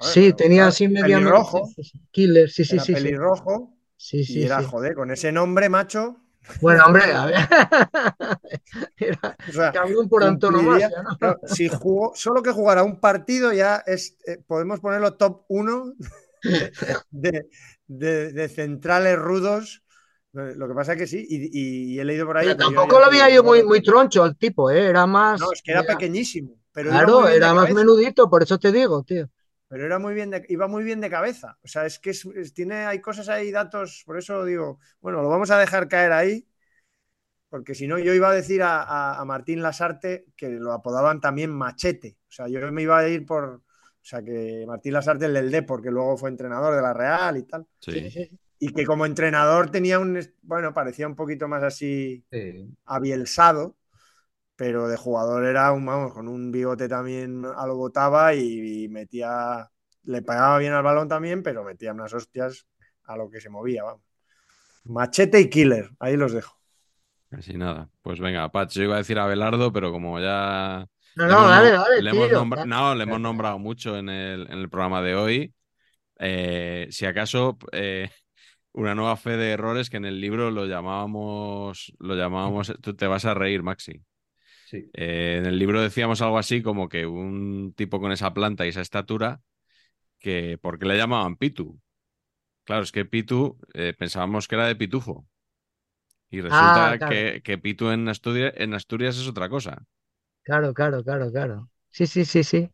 [0.00, 1.06] Sí, tenía así medio.
[1.16, 1.68] pelirrojo.
[2.10, 2.94] Killer, sí, sí, Era sí.
[2.94, 3.74] Sí, pelirrojo.
[3.96, 4.42] sí, Y sí.
[4.44, 4.64] era, sí.
[4.64, 6.16] joder, con ese nombre, macho.
[6.60, 7.36] Bueno, hombre, a ver.
[8.96, 11.16] Era O sea, cabrón por antonomasia, ¿no?
[11.18, 15.94] claro, si jugó, solo que jugara un partido, ya es, eh, podemos ponerlo top 1
[17.10, 17.48] de,
[17.86, 19.82] de- de centrales rudos.
[20.34, 22.46] Eh, Lo que pasa es que sí, y, y- y he leído por ahí.
[22.46, 24.86] Pero yo tampoco lo digo, yo muy, muy troncho el tipo, ¿eh?
[24.86, 25.40] Era más.
[25.40, 26.56] No, es que era pequeñísimo.
[26.72, 29.28] Pero Claro, de era más cabeza, menudito, por eso te digo, tío.
[29.72, 31.58] Pero era muy bien de- iba muy bien de cabeza.
[31.62, 35.22] O sea, es que es- es- tiene, hay cosas ahí, datos, por eso digo, bueno,
[35.22, 36.46] lo vamos a dejar caer ahí,
[37.48, 41.20] porque si no, yo iba a decir a, a- a Martín Lasarte que lo apodaban
[41.20, 42.16] también Machete.
[42.28, 43.44] O sea, yo me iba a ir por.
[43.44, 47.36] O sea, que Martín Lasarte, el del Depor, que luego fue entrenador de la Real
[47.36, 47.66] y tal.
[47.80, 48.38] Sí.
[48.58, 50.18] Y que como entrenador tenía un.
[50.42, 52.74] Bueno, parecía un poquito más así Sí.
[52.84, 53.76] abielsado,
[54.62, 58.88] pero de jugador era un, vamos, con un bigote también a lo botaba y, y
[58.88, 59.68] metía,
[60.04, 62.68] le pegaba bien al balón también, pero metía unas hostias
[63.06, 64.02] a lo que se movía, vamos.
[64.84, 66.60] Machete y Killer, ahí los dejo.
[67.28, 67.90] Casi nada.
[68.02, 70.86] Pues venga, Patch, yo iba a decir a Belardo, pero como ya.
[71.16, 72.38] No, no, dale, dale, le hemos tío.
[72.38, 75.54] nombra- No, le hemos nombrado mucho en el, en el programa de hoy.
[76.20, 78.10] Eh, si acaso, eh,
[78.70, 81.92] una nueva fe de errores que en el libro lo llamábamos.
[81.98, 82.72] Lo llamábamos.
[82.80, 84.00] Tú te vas a reír, Maxi.
[84.72, 84.90] Sí.
[84.94, 88.70] Eh, en el libro decíamos algo así como que un tipo con esa planta y
[88.70, 89.40] esa estatura,
[90.20, 91.80] que ¿por qué le llamaban Pitu?
[92.64, 95.26] Claro, es que Pitu eh, pensábamos que era de Pitufo.
[96.30, 97.12] Y resulta Ah, claro.
[97.12, 99.84] que, que Pitu en Asturias, en Asturias es otra cosa.
[100.42, 101.68] Claro, claro, claro, claro.
[101.90, 102.68] Sí, sí, sí, sí.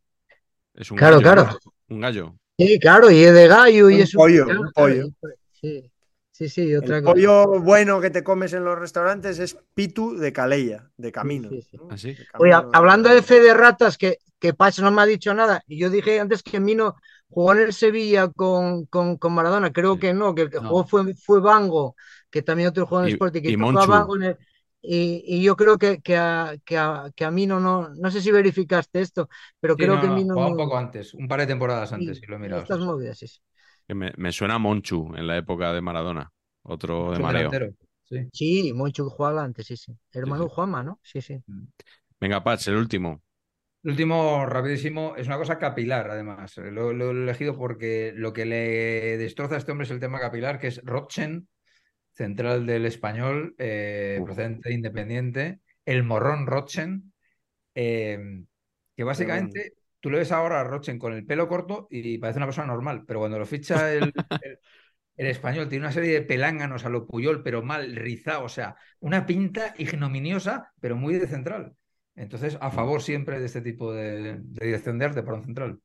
[0.74, 1.22] Es un Claro, gallo.
[1.34, 1.58] claro.
[1.88, 2.36] Un gallo.
[2.58, 5.04] Sí, claro, y es de gallo y Un es pollo, claro, un pollo.
[5.52, 5.90] Sí,
[6.38, 7.24] sí, sí, otra El cosa.
[7.24, 11.48] pollo bueno que te comes en los restaurantes es Pitu de Calella, de camino.
[11.48, 11.80] sí, sí.
[11.80, 11.84] ¿no?
[11.88, 12.14] ¿Ah, sí?
[12.14, 15.62] De Oye, hablando de fe de ratas, que, que Pach no me ha dicho nada,
[15.66, 16.96] y yo dije antes que Mino
[17.28, 19.98] jugó en el Sevilla con, con, con Maradona, creo Sí.
[19.98, 20.68] que no, que el que No.
[20.68, 21.96] jugó fue, fue Bango,
[22.30, 23.86] que también otro jugó en el Y- Sporting, que y fue a Monchu.
[23.86, 24.38] Bango en el-
[24.80, 28.20] y, y yo creo que, que, a, que, a, que a Mino no, no sé
[28.22, 29.28] si verificaste esto,
[29.60, 31.46] pero Sí, creo no, que no, Mino jugaba un no- poco antes, un par de
[31.46, 32.66] temporadas antes, sí, y lo he mirado.
[32.66, 33.26] estas movidas, sí,
[33.94, 36.30] me, me suena a Monchu en la época de Maradona.
[36.62, 37.42] Otro de Otro mareo.
[37.50, 37.74] delantero,
[38.04, 38.30] sí.
[38.32, 39.92] Sí, Monchu jugaba antes, sí, sí.
[40.12, 40.48] Hermano sí.
[40.48, 41.00] Juanma, ¿no?
[41.02, 41.42] Sí, sí.
[42.20, 43.22] Venga, Patch, el último.
[43.82, 46.56] El último, rapidísimo, es una cosa capilar, además.
[46.58, 50.20] Lo, lo he elegido porque lo que le destroza a este hombre es el tema
[50.20, 51.48] capilar, que es Rochen,
[52.14, 57.12] central del español, eh, procedente de Independiente, el morrón Rochen,
[57.74, 58.18] eh,
[58.96, 62.46] que básicamente tú le ves ahora a Rochen con el pelo corto y parece una
[62.46, 64.58] persona normal, pero cuando lo ficha el, el-
[65.16, 68.76] el español, tiene una serie de pelánganos a lo Puyol, pero mal rizado, o sea,
[69.00, 71.74] una pinta ignominiosa, pero muy de central.
[72.16, 75.80] Entonces, a favor siempre de este tipo de, de dirección de arte para un central.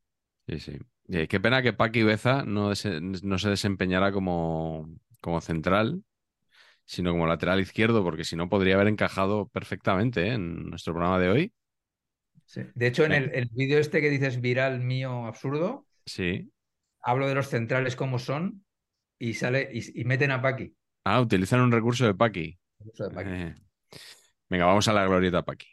[0.47, 0.77] Sí, sí.
[1.09, 4.89] Eh, qué pena que Paqui Beza no, dese- no se desempeñara como,
[5.21, 6.03] como central,
[6.85, 10.33] sino como lateral izquierdo, porque si no podría haber encajado perfectamente ¿eh?
[10.33, 11.53] en nuestro programa de hoy.
[12.45, 12.61] Sí.
[12.75, 16.51] De hecho, en el, el vídeo este que dices viral mío absurdo, Sí.
[17.01, 18.63] hablo de los centrales como son
[19.19, 20.75] y sale y, y meten a Paqui.
[21.05, 22.57] Ah, utilizan un recurso de Paqui.
[22.79, 23.23] Uso de.
[23.47, 23.55] Eh.
[24.49, 25.67] Venga, vamos a la glorieta Paqui.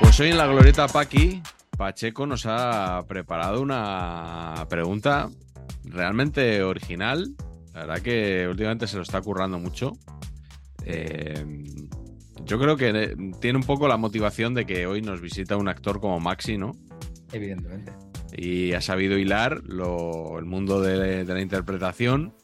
[0.00, 1.42] Pues hoy en la glorieta Paqui,
[1.76, 5.30] Pacheco nos ha preparado una pregunta
[5.84, 7.34] realmente original.
[7.74, 9.92] La verdad que últimamente se lo está currando mucho.
[10.84, 11.44] Eh,
[12.44, 15.68] yo creo que eh, tiene un poco la motivación de que hoy nos visita un
[15.68, 16.72] actor como Maxi, ¿no?
[17.32, 17.92] Evidentemente.
[18.36, 22.34] y ha sabido hilar lo- el mundo de, de la interpretación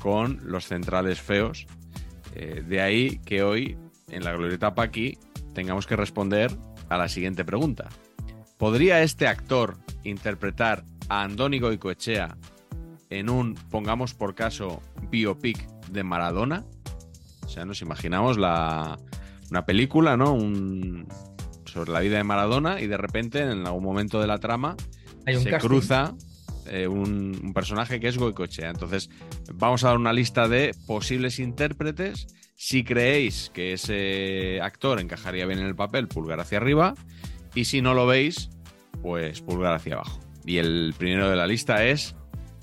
[0.00, 1.66] con los centrales feos.
[2.34, 3.76] Eh, de ahí que hoy,
[4.10, 5.18] en la glorieta Paqui,
[5.54, 6.50] tengamos que responder
[6.88, 7.88] a la siguiente pregunta.
[8.58, 12.36] ¿Podría este actor interpretar a Andoni Goicoechea
[13.10, 15.58] en un, pongamos por caso, biopic
[15.90, 16.64] de Maradona.
[17.44, 18.98] O sea, nos imaginamos la,
[19.50, 20.32] una película, ¿no?
[20.32, 21.06] Un,
[21.66, 24.76] sobre la vida de Maradona y de repente, en algún momento de la trama,
[25.26, 25.68] Hay se casting.
[25.68, 26.14] cruza
[26.66, 28.70] eh, un, un personaje que es Goicoechea.
[28.70, 29.10] Entonces,
[29.52, 32.26] vamos a dar una lista de posibles intérpretes.
[32.56, 36.94] Si creéis que ese actor encajaría bien en el papel, pulgar hacia arriba.
[37.54, 38.50] Y si no lo veis,
[39.02, 40.18] pues pulgar hacia abajo.
[40.44, 42.14] Y el primero de la lista es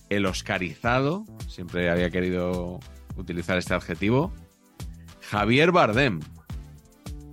[0.10, 1.24] el oscarizado.
[1.48, 2.80] Siempre había querido
[3.16, 4.34] utilizar este adjetivo.
[5.22, 6.20] Javier Bardem.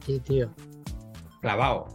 [0.06, 0.50] Sí, tío.
[1.40, 1.86] Clavado.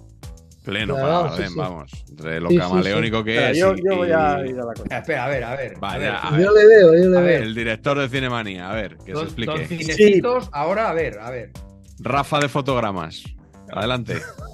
[0.63, 1.55] Pleno para Bardem, sí.
[1.57, 1.91] vamos.
[2.09, 3.57] Entre lo Sí, sí, camaleónico que Espera, es.
[3.57, 4.97] yo, y- yo voy a ir a la cosa.
[4.97, 5.79] Espera, a ver, a ver.
[5.79, 6.41] Vale, a ver.
[6.45, 7.23] Yo le veo, yo le A veo.
[7.23, 7.43] ver.
[7.43, 9.51] El director de Cinemanía, a ver, que se explique.
[9.51, 11.51] don Cinecitos, ahora a ver, a ver.
[11.99, 13.23] Rafa de fotogramas.
[13.71, 14.21] Adelante.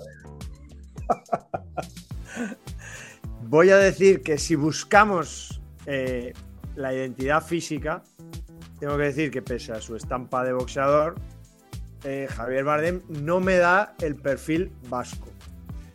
[3.43, 6.33] Voy a decir que si buscamos eh,
[6.75, 8.03] la identidad física,
[8.79, 11.15] tengo que decir que pese a su estampa de boxeador,
[12.03, 15.27] eh, Javier Bardem no me da el perfil vasco.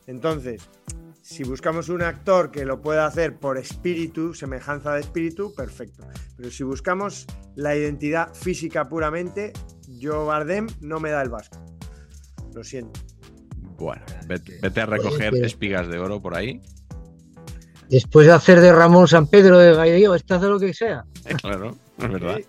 [0.06, 0.68] Entonces,
[1.22, 6.06] si buscamos un actor que lo pueda hacer por espíritu, semejanza de espíritu, perfecto.
[6.36, 9.52] Pero si buscamos la identidad física puramente,
[9.88, 11.64] yo Bardem no me da el vasco.
[12.52, 13.00] Lo siento.
[13.78, 16.60] Bueno, vete, vete a recoger espigas de oro por ahí.
[17.90, 21.04] Después de hacer de Ramón San Pedro de Gallego, este hace lo que sea.
[21.40, 22.36] Claro, es verdad.
[22.38, 22.46] Sí,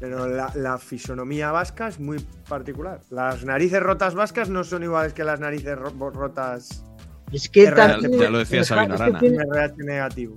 [0.00, 2.18] Pero la, la fisonomía vasca es muy
[2.48, 3.00] particular.
[3.10, 6.84] Las narices rotas vascas no son iguales que las narices ro- rotas
[7.32, 9.18] Es que también- ya lo decía Sabina Arana.
[9.20, 10.36] tiene- RH negativo.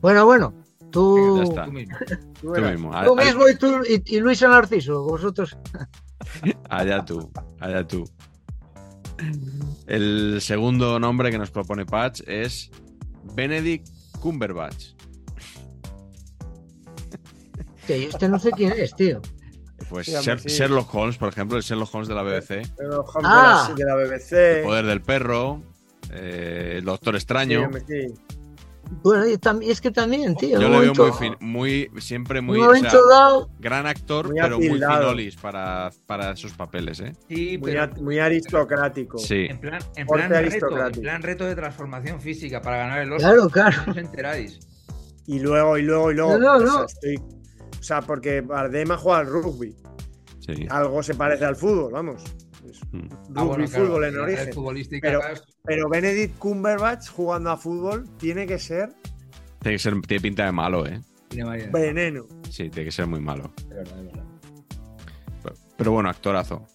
[0.00, 0.52] Bueno, bueno,
[0.90, 1.42] tú.
[1.64, 1.96] Tú mismo.
[2.40, 2.92] Tú Tú mismo.
[3.04, 5.56] tú mismo y, tú, y, y Luisa Narciso, vosotros.
[6.68, 7.30] Allá tú,
[7.60, 8.04] allá tú.
[9.86, 12.70] El segundo nombre que nos propone Patch es
[13.34, 13.88] Benedict
[14.20, 14.88] Cumberbatch.
[17.86, 19.20] Que yo este no sé quién es, tío.
[19.88, 20.48] Pues sí.
[20.48, 22.62] Sherlock Holmes, por ejemplo, el Sherlock Holmes de la BBC.
[22.76, 23.72] Pero Holmes Ah.
[23.76, 24.32] de, la, BBC.
[24.58, 25.62] El poder del perro.
[26.12, 27.70] eh, el Doctor Extraño.
[27.86, 28.12] sí.
[29.02, 30.60] Bueno, y, es que también, tío.
[30.60, 32.60] Yo le veo muy, fin- muy siempre muy.
[32.60, 37.12] o sea, dado, gran actor, Muy pero muy finolis para, para esos papeles, ¿eh?
[37.28, 39.18] Sí, Muy, pero a- muy aristocrático.
[39.18, 39.46] Sí.
[39.50, 41.00] en plan, en plan reto, en aristocrático.
[41.02, 43.32] plan reto de transformación física para ganar el Oscar.
[43.34, 43.76] claro, claro.
[43.86, 44.60] No os enteráis.
[45.26, 46.38] Y luego, y luego, y luego.
[46.38, 47.22] No, no, o sea, estoy-
[47.78, 49.74] o sea, porque Bardem ha jugado al rugby.
[50.40, 50.66] sí.
[50.70, 52.22] Algo se parece al fútbol, vamos.
[52.70, 52.98] Es Mm.
[53.00, 55.00] Rugby, Ah, bueno, claro, fútbol en origen.
[55.00, 58.90] Pero- claro, Pero Benedict Cumberbatch jugando a fútbol tiene que ser
[59.60, 61.00] Tiene que ser, tiene pinta de malo, ¿eh?
[61.28, 62.24] tiene veneno.
[62.50, 63.52] Sí, tiene que ser muy malo.
[63.68, 64.24] De verdad, de verdad.
[65.42, 66.66] Pero, pero bueno, actorazo.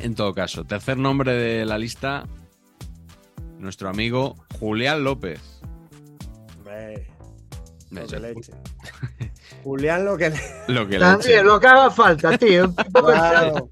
[0.00, 2.26] En todo caso, tercer nombre de la lista,
[3.58, 5.40] nuestro amigo Julián López.
[6.58, 7.06] Hombre,
[7.90, 8.52] lo que leche.
[9.62, 10.40] Julián lo que le...
[10.68, 11.44] Lo que le También, eche.
[11.44, 12.72] lo que haga falta, tío.
[12.92, 13.68] Claro,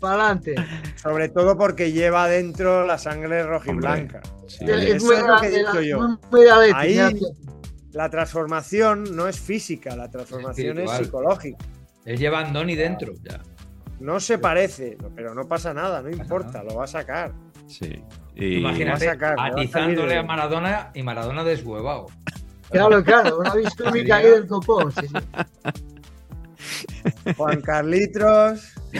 [0.00, 0.54] para adelante.
[0.96, 4.20] sobre todo porque lleva dentro la sangre rojiblanca.
[4.48, 4.64] Sí.
[4.68, 6.18] Es muy lo que he dicho yo.
[6.74, 7.20] Ahí-.
[7.92, 11.58] La transformación no es física, la transformación es psicológica.
[12.04, 13.12] Él lleva a Andoni dentro.
[13.22, 13.40] Ya.
[13.98, 16.64] No se parece, pero no pasa nada, no pasa importa, nada.
[16.64, 17.32] lo va a sacar.
[17.66, 18.02] Sí.
[18.34, 22.06] Y Imagínate va a sacar, va a atizándole a Maradona y Maradona deshuevado.
[22.70, 24.92] Claro, claro, una biscómica ahí del copón.
[24.92, 25.06] Sí,
[27.36, 28.98] Juan Carlitos, sí.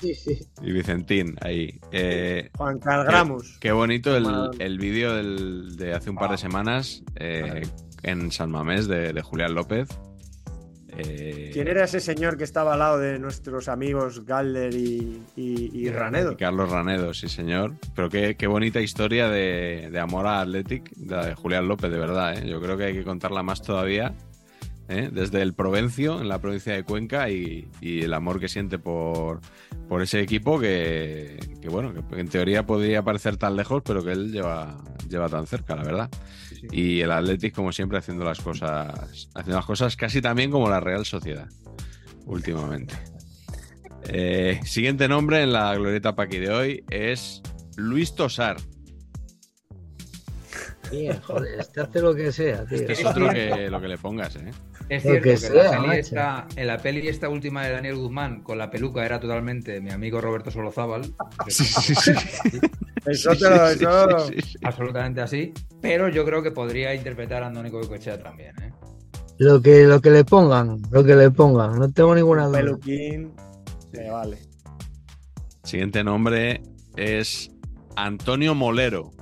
[0.00, 0.38] sí, sí.
[0.62, 1.78] y Vicentín, ahí.
[1.92, 3.56] Eh, Juan Cargramos.
[3.60, 4.26] qué bonito el,
[4.58, 7.62] el vídeo de hace un par de semanas eh,
[8.02, 9.88] en San Mamés de, de Julián López.
[11.00, 15.70] Eh, ¿Quién era ese señor que estaba al lado de nuestros amigos Galder y, y-
[15.72, 16.36] y Y Ranedo?
[16.36, 17.74] Carlos Ranedo, sí señor.
[17.94, 21.98] Pero qué, qué bonita historia de, de amor a Athletic, la de Julián López, de
[21.98, 22.36] verdad.
[22.38, 22.48] ¿eh?
[22.48, 24.12] Yo creo que hay que contarla más todavía.
[24.88, 25.10] ¿Eh?
[25.12, 29.40] Desde el Provencio, en la provincia de Cuenca, y, y el amor que siente por,
[29.88, 34.12] por ese equipo que, que, bueno, que en teoría podría parecer tan lejos, pero que
[34.12, 36.10] él lleva, lleva tan cerca, la verdad.
[36.72, 40.80] Y el Athletic, como siempre, haciendo las cosas, haciendo las cosas casi también como la
[40.80, 41.48] Real Sociedad,
[42.24, 42.94] últimamente.
[44.10, 47.42] Eh, siguiente nombre en la glorieta Paqui de hoy es
[47.76, 48.56] Luis Tosar.
[50.90, 52.78] Tío, joder, este hace lo que sea, tío.
[52.78, 54.50] Este es otro que lo que le pongas, ¿eh?
[54.88, 55.98] Es cierto que que, sea, la peli macho.
[56.00, 59.90] esta- en la peli esta última de Daniel Guzmán con la peluca era totalmente mi
[59.90, 61.02] amigo Roberto Solozábal.
[61.48, 62.12] Sí, sí, sí.
[63.06, 64.58] Eso te lo- eso-.
[64.64, 65.52] Absolutamente así.
[65.80, 68.54] Pero yo creo que podría interpretar a Andónico Cochea también.
[68.62, 68.72] ¿eh?
[69.38, 72.58] Lo que, lo que le pongan, lo que le pongan, no tengo ninguna duda.
[72.58, 73.32] Peluquín,
[73.92, 74.38] me vale.
[75.62, 76.62] Siguiente nombre
[76.96, 77.50] es
[77.94, 79.12] Antonio Molero.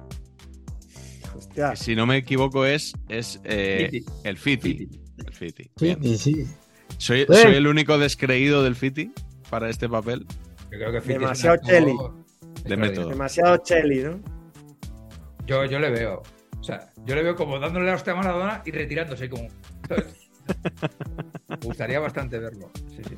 [1.54, 1.74] Ya.
[1.76, 4.06] Si no me equivoco, es, es eh, Fiti.
[4.24, 4.78] el Fiti.
[4.78, 5.00] Fiti.
[5.36, 5.64] Fiti.
[5.76, 6.02] Sí, Bien.
[6.02, 6.46] sí, sí.
[6.98, 9.12] ¿Soy, el único descreído del Fiti
[9.50, 10.26] para este papel.
[10.70, 12.26] Yo creo que Fiti es un Demasiado.
[12.64, 13.08] De método.
[13.08, 14.20] Demasiado Chelly, ¿no?
[15.46, 16.22] Yo, yo le veo.
[16.58, 19.48] O sea, yo le veo como dándole la hostia a Maradona y retirándose como.
[21.48, 22.70] Me gustaría bastante verlo.
[22.88, 23.16] Sí, sí.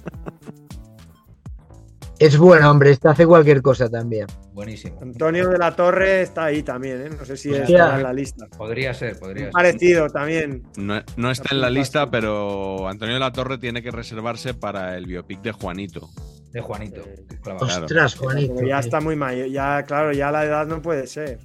[2.18, 4.26] Es bueno, hombre, este hace cualquier cosa también.
[4.52, 4.98] Buenísimo.
[5.00, 7.10] Antonio de la Torre está ahí también, ¿eh?
[7.16, 7.84] No sé si Hostia.
[7.84, 8.46] está en la lista.
[8.56, 9.52] Podría ser, podría ser.
[9.52, 10.64] Parecido también.
[10.76, 14.96] No, no está en la lista, pero Antonio de la Torre tiene que reservarse para
[14.96, 16.08] el biopic de Juanito.
[16.50, 17.02] De Juanito.
[17.42, 17.58] Claro.
[17.60, 18.54] Ostras, Juanito.
[18.56, 19.46] Pero ya está muy mayor.
[19.48, 21.38] Ya, claro, ya la edad no puede ser.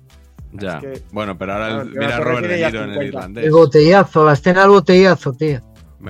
[0.53, 0.79] Ya.
[0.79, 3.05] que- Bueno, pero ahora Claro, el- mira Robert De Niro en el 50.
[3.05, 3.43] irlandés.
[3.45, 5.61] El botellazo, la escena del botellazo, tío.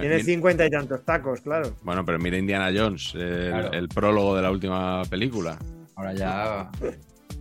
[0.02, 1.76] Tiene cincuenta y tantos tacos, claro.
[1.84, 3.72] Bueno, pero mira Indiana Jones, el, Claro.
[3.74, 5.58] el prólogo de la última película.
[5.96, 6.72] Ahora ya.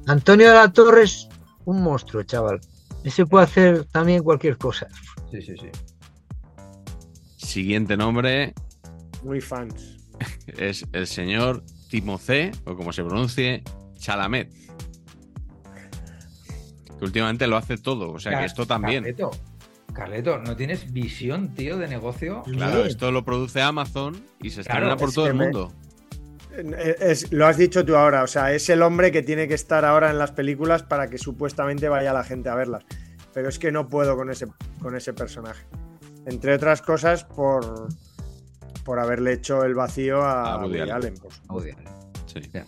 [0.07, 1.29] Antonio de la Torre es
[1.65, 2.61] un monstruo, chaval.
[3.05, 4.87] Ese puede hacer también cualquier cosa.
[5.31, 5.69] Sí, sí, sí.
[7.37, 8.55] Siguiente nombre
[9.23, 9.99] Muy fans.
[10.47, 13.63] es el señor Timothée, o como se pronuncie,
[13.97, 14.51] Chalamet.
[16.99, 19.05] Que últimamente lo hace todo, o sea que esto también.
[19.93, 22.43] Carleto, ¿no tienes visión, tío, de negocio?
[22.45, 22.89] Claro, Sí.
[22.91, 25.73] esto lo produce Amazon y se Claro, estrena por es todo el mundo.
[26.55, 29.55] Eh, es- lo has dicho tú ahora, o sea, es el hombre que tiene que
[29.55, 32.85] estar ahora en las películas para que supuestamente vaya la gente a verlas.
[33.33, 34.47] Pero es que no puedo con ese,
[34.81, 35.65] con ese personaje.
[36.27, 37.89] Entre otras cosas, por,
[38.85, 40.93] por haberle hecho el vacío a, A Woody Woody Allen.
[40.93, 41.15] Allen.
[41.49, 41.89] Woody Allen.
[42.27, 42.41] Sí.
[42.53, 42.67] Ya.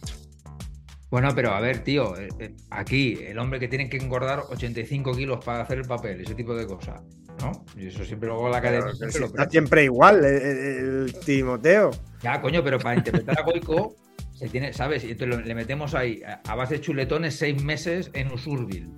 [1.14, 5.14] Bueno, pero a ver, tío, eh, eh, aquí el hombre que tiene que engordar 85
[5.14, 7.02] kilos para hacer el papel, ese tipo de cosas,
[7.40, 7.64] ¿no?
[7.76, 8.60] Y eso siempre luego la.
[8.60, 11.92] Pero lo está siempre igual, el, Timoteo.
[12.20, 13.94] Ya, coño, pero para interpretar a Goico
[14.32, 15.04] se tiene, ¿sabes?
[15.04, 18.90] Y entonces le metemos ahí a, base de chuletones seis meses en Usurbil.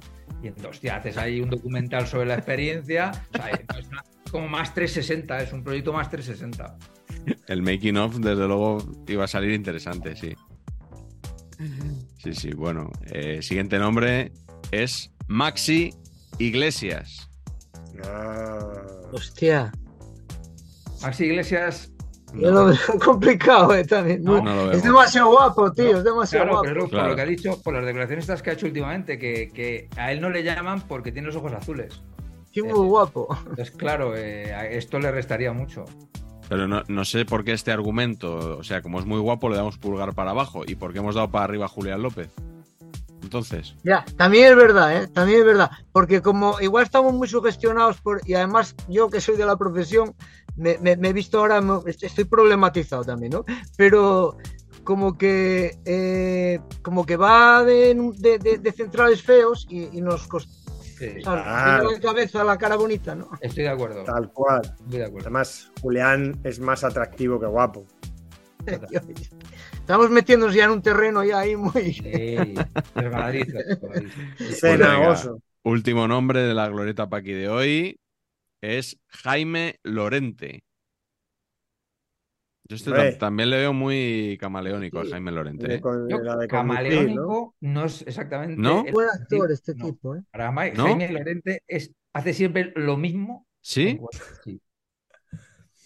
[0.43, 3.10] Y entonces, hostia, haces ahí un documental sobre la experiencia.
[3.34, 6.78] O sea, es una- es como más 360, es un proyecto más 360.
[7.47, 10.34] El making of, desde luego, iba a salir interesante, sí.
[12.18, 12.90] Sí, sí, bueno.
[13.12, 14.32] eh, siguiente nombre
[14.70, 15.94] es Maxi
[16.38, 17.30] Iglesias.
[18.05, 18.72] Ah.
[19.12, 19.72] Hostia.
[21.02, 21.93] Maxi Iglesias,
[22.34, 24.22] Yo lo veo complicado, eh, también.
[24.24, 25.98] No, no lo es demasiado guapo, tío.
[25.98, 26.62] es demasiado claro, guapo.
[26.68, 27.02] pero Claro.
[27.05, 29.88] por lo que ha dicho, por las declaraciones estas que ha hecho últimamente, que, que
[29.97, 32.02] a él no le llaman porque tiene los ojos azules.
[32.52, 33.28] Sí, muy guapo.
[33.40, 35.84] Entonces, claro, eh, a esto le restaría mucho.
[36.48, 39.56] Pero no, no sé por qué este argumento, o sea, como es muy guapo, le
[39.56, 40.62] damos pulgar para abajo.
[40.66, 42.28] ¿Y por qué hemos dado para arriba a Julián López?
[43.23, 45.09] Entonces, Ya, también es verdad, ¿eh?
[45.09, 45.70] También es verdad.
[45.90, 48.20] Porque como igual estamos muy sugestionados por...
[48.28, 50.14] Y además yo que soy de la profesión,
[50.56, 53.44] me, me- me he visto ahora, estoy problematizado también, ¿no?
[53.77, 54.36] Pero
[54.85, 60.65] como que eh, como que va de, de- centrales feos y, y nos costó
[60.98, 61.90] Sí, Claro.
[61.93, 63.31] la cabeza la cara bonita, ¿no?
[63.40, 64.02] estoy de acuerdo.
[64.05, 64.62] Tal cual.
[64.62, 65.27] Estoy de acuerdo.
[65.27, 67.86] Además, Julián es más atractivo que guapo.
[69.73, 71.93] Estamos metiéndonos ya en un terreno ya ahí muy...
[71.93, 72.36] Sí,
[75.62, 78.01] último nombre de la glorieta Paqui de hoy
[78.60, 80.64] es Jaime Lorente.
[82.68, 85.74] Yo este tam- también le veo muy camaleónico a Jaime Lorente.
[85.76, 85.80] ¿eh?
[86.48, 87.84] Camaleónico ¿no?
[87.84, 88.56] es exactamente.
[88.60, 88.84] ¿No?
[88.86, 89.86] el Buen actor este no.
[89.86, 90.22] tipo, ¿eh?
[90.30, 90.84] Para ¿No?
[90.84, 93.47] Jaime Lorente es, hace siempre lo mismo.
[93.60, 94.01] ¿Sí?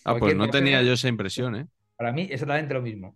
[0.04, 1.66] Ah, pues no tenía yo esa impresión, ¿eh?
[1.96, 3.14] Para mí, exactamente lo mismo.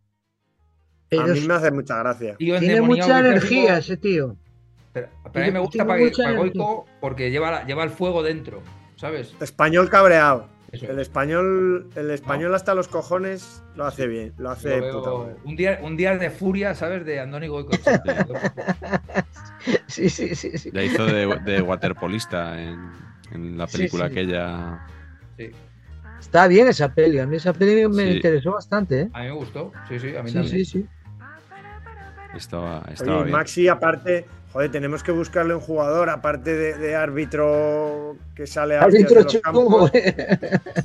[1.18, 2.36] A mí me hace mucha gracia.
[2.36, 4.36] Tiene mucha energía ese tío.
[4.92, 6.62] Pero, pero a mí me gusta tiene para, mucha para energía.
[6.62, 8.62] Goico porque lleva, la- lleva el fuego dentro,
[8.96, 9.34] ¿sabes?
[9.40, 10.48] Español cabreado.
[10.74, 10.90] Eso.
[10.90, 15.36] El español, el español hasta los cojones lo hace bien, lo hace Lo puta madre.
[15.44, 17.04] un, día, un día de furia, ¿sabes?
[17.04, 17.70] De Andoni Goico.
[19.86, 20.70] Sí, sí, sí, sí.
[20.72, 22.90] Ya hizo de, de waterpolista en,
[23.32, 24.12] en la película sí.
[24.12, 24.86] aquella.
[25.38, 25.50] Sí.
[26.20, 27.18] Está bien esa peli.
[27.18, 28.16] A mí esa peli me Sí.
[28.16, 29.08] interesó bastante, ¿eh?
[29.12, 29.72] A mí me gustó.
[29.88, 30.54] Sí, sí, a mí Sí, también.
[30.54, 30.86] sí, sí.
[32.34, 33.32] Estaba, estaba Oye, y bien.
[33.32, 38.82] Maxi, aparte, joder, tenemos que buscarle un jugador, aparte de, de árbitro que sale a
[38.84, 39.90] Árbitro de los campos,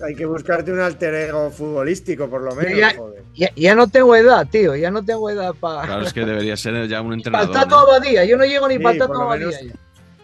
[0.06, 3.24] hay que buscarte un alter ego futbolístico, por lo menos, Ya- joder.
[3.36, 4.76] ya, ya no tengo edad, tío.
[4.76, 5.84] Ya no tengo edad para.
[5.88, 7.52] Claro, es que debería ser ya un entrenador.
[7.54, 7.80] Tato ¿no?
[7.82, 8.26] Abadía.
[8.26, 8.82] Yo no llego ni Sí,
[9.24, 9.48] Abadía.
[9.48, 9.74] menos- ya.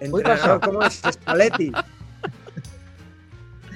[0.02, 1.72] Entrenador como es Spalletti.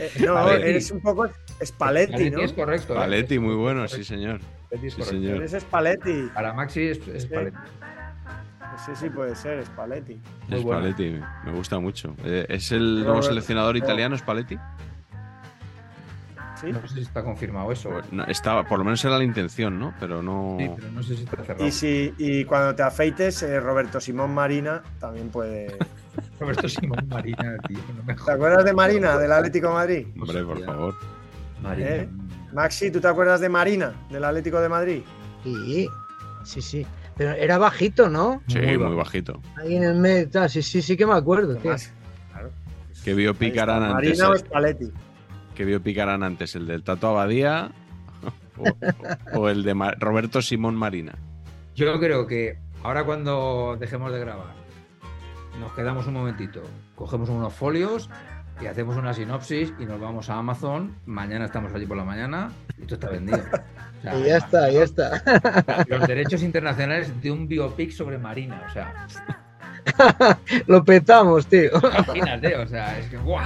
[0.01, 0.69] Eh, no, Spalletti.
[0.69, 1.27] eres un poco
[1.61, 2.41] Spalletti, Paletti ¿no?
[2.41, 2.93] es correcto.
[2.93, 2.97] ¿eh?
[2.97, 4.39] Paletti, muy bueno, sí, señor.
[4.71, 5.37] Es Sí, señor.
[5.37, 6.29] Eres Spalletti.
[6.33, 7.25] Para Maxi es, es
[8.85, 8.91] Sí.
[8.91, 9.05] Paletti.
[9.05, 10.21] Sí, puede ser, Spalletti.
[10.47, 10.81] Muy bueno.
[10.81, 12.15] Paletti, me- gusta mucho.
[12.23, 14.57] Eh, ¿Es el nuevo seleccionador italiano, Spalletti?
[16.59, 16.73] ¿Sí?
[16.73, 17.89] No sé si está confirmado eso.
[17.89, 19.93] Pues No, estaba, por lo menos era la intención, ¿no?
[19.97, 20.57] Pero no.
[20.59, 21.65] Sí, pero no sé si está cerrado.
[21.65, 25.77] Y, si, y cuando te afeites, eh, Roberto Simón Marina también puede.
[26.39, 27.79] Roberto Simón Marina, tío.
[27.95, 30.07] No me ¿Te acuerdas de Marina, del Atlético de Madrid?
[30.19, 30.95] Hombre, por favor.
[31.61, 31.89] Marina.
[31.89, 32.09] ¿Eh?
[32.51, 35.01] Maxi, ¿tú te acuerdas de Marina, del Atlético de Madrid?
[35.43, 35.87] Sí,
[36.43, 36.85] sí, sí.
[37.19, 38.41] Pero era bajito, ¿no?
[38.47, 39.41] Sí, Muy bajito.
[39.57, 40.49] Ahí en el medio, tal.
[40.49, 41.75] Sí, sí, sí que me acuerdo, tío.
[42.31, 42.49] Claro.
[43.03, 44.17] Que vio picarán antes.
[44.19, 44.93] Marina el-
[45.53, 47.71] que vio picarán antes el del Tato Abadía
[49.33, 51.15] o, o el de Roberto Simón Marina.
[51.75, 54.53] Yo creo que ahora cuando dejemos de grabar,
[55.59, 56.61] nos quedamos un momentito,
[56.95, 58.09] cogemos unos folios
[58.61, 60.95] y hacemos una sinopsis y nos vamos a Amazon.
[61.05, 63.39] Mañana estamos allí por la mañana y esto está vendido.
[63.39, 65.85] O sea, Y ya está, ya está.
[65.87, 68.63] Los derechos internacionales de un biopic sobre Marina.
[68.67, 69.07] O sea,
[70.67, 71.71] Lo petamos, tío.
[71.73, 73.45] imagínate, o sea, es que ¡guau!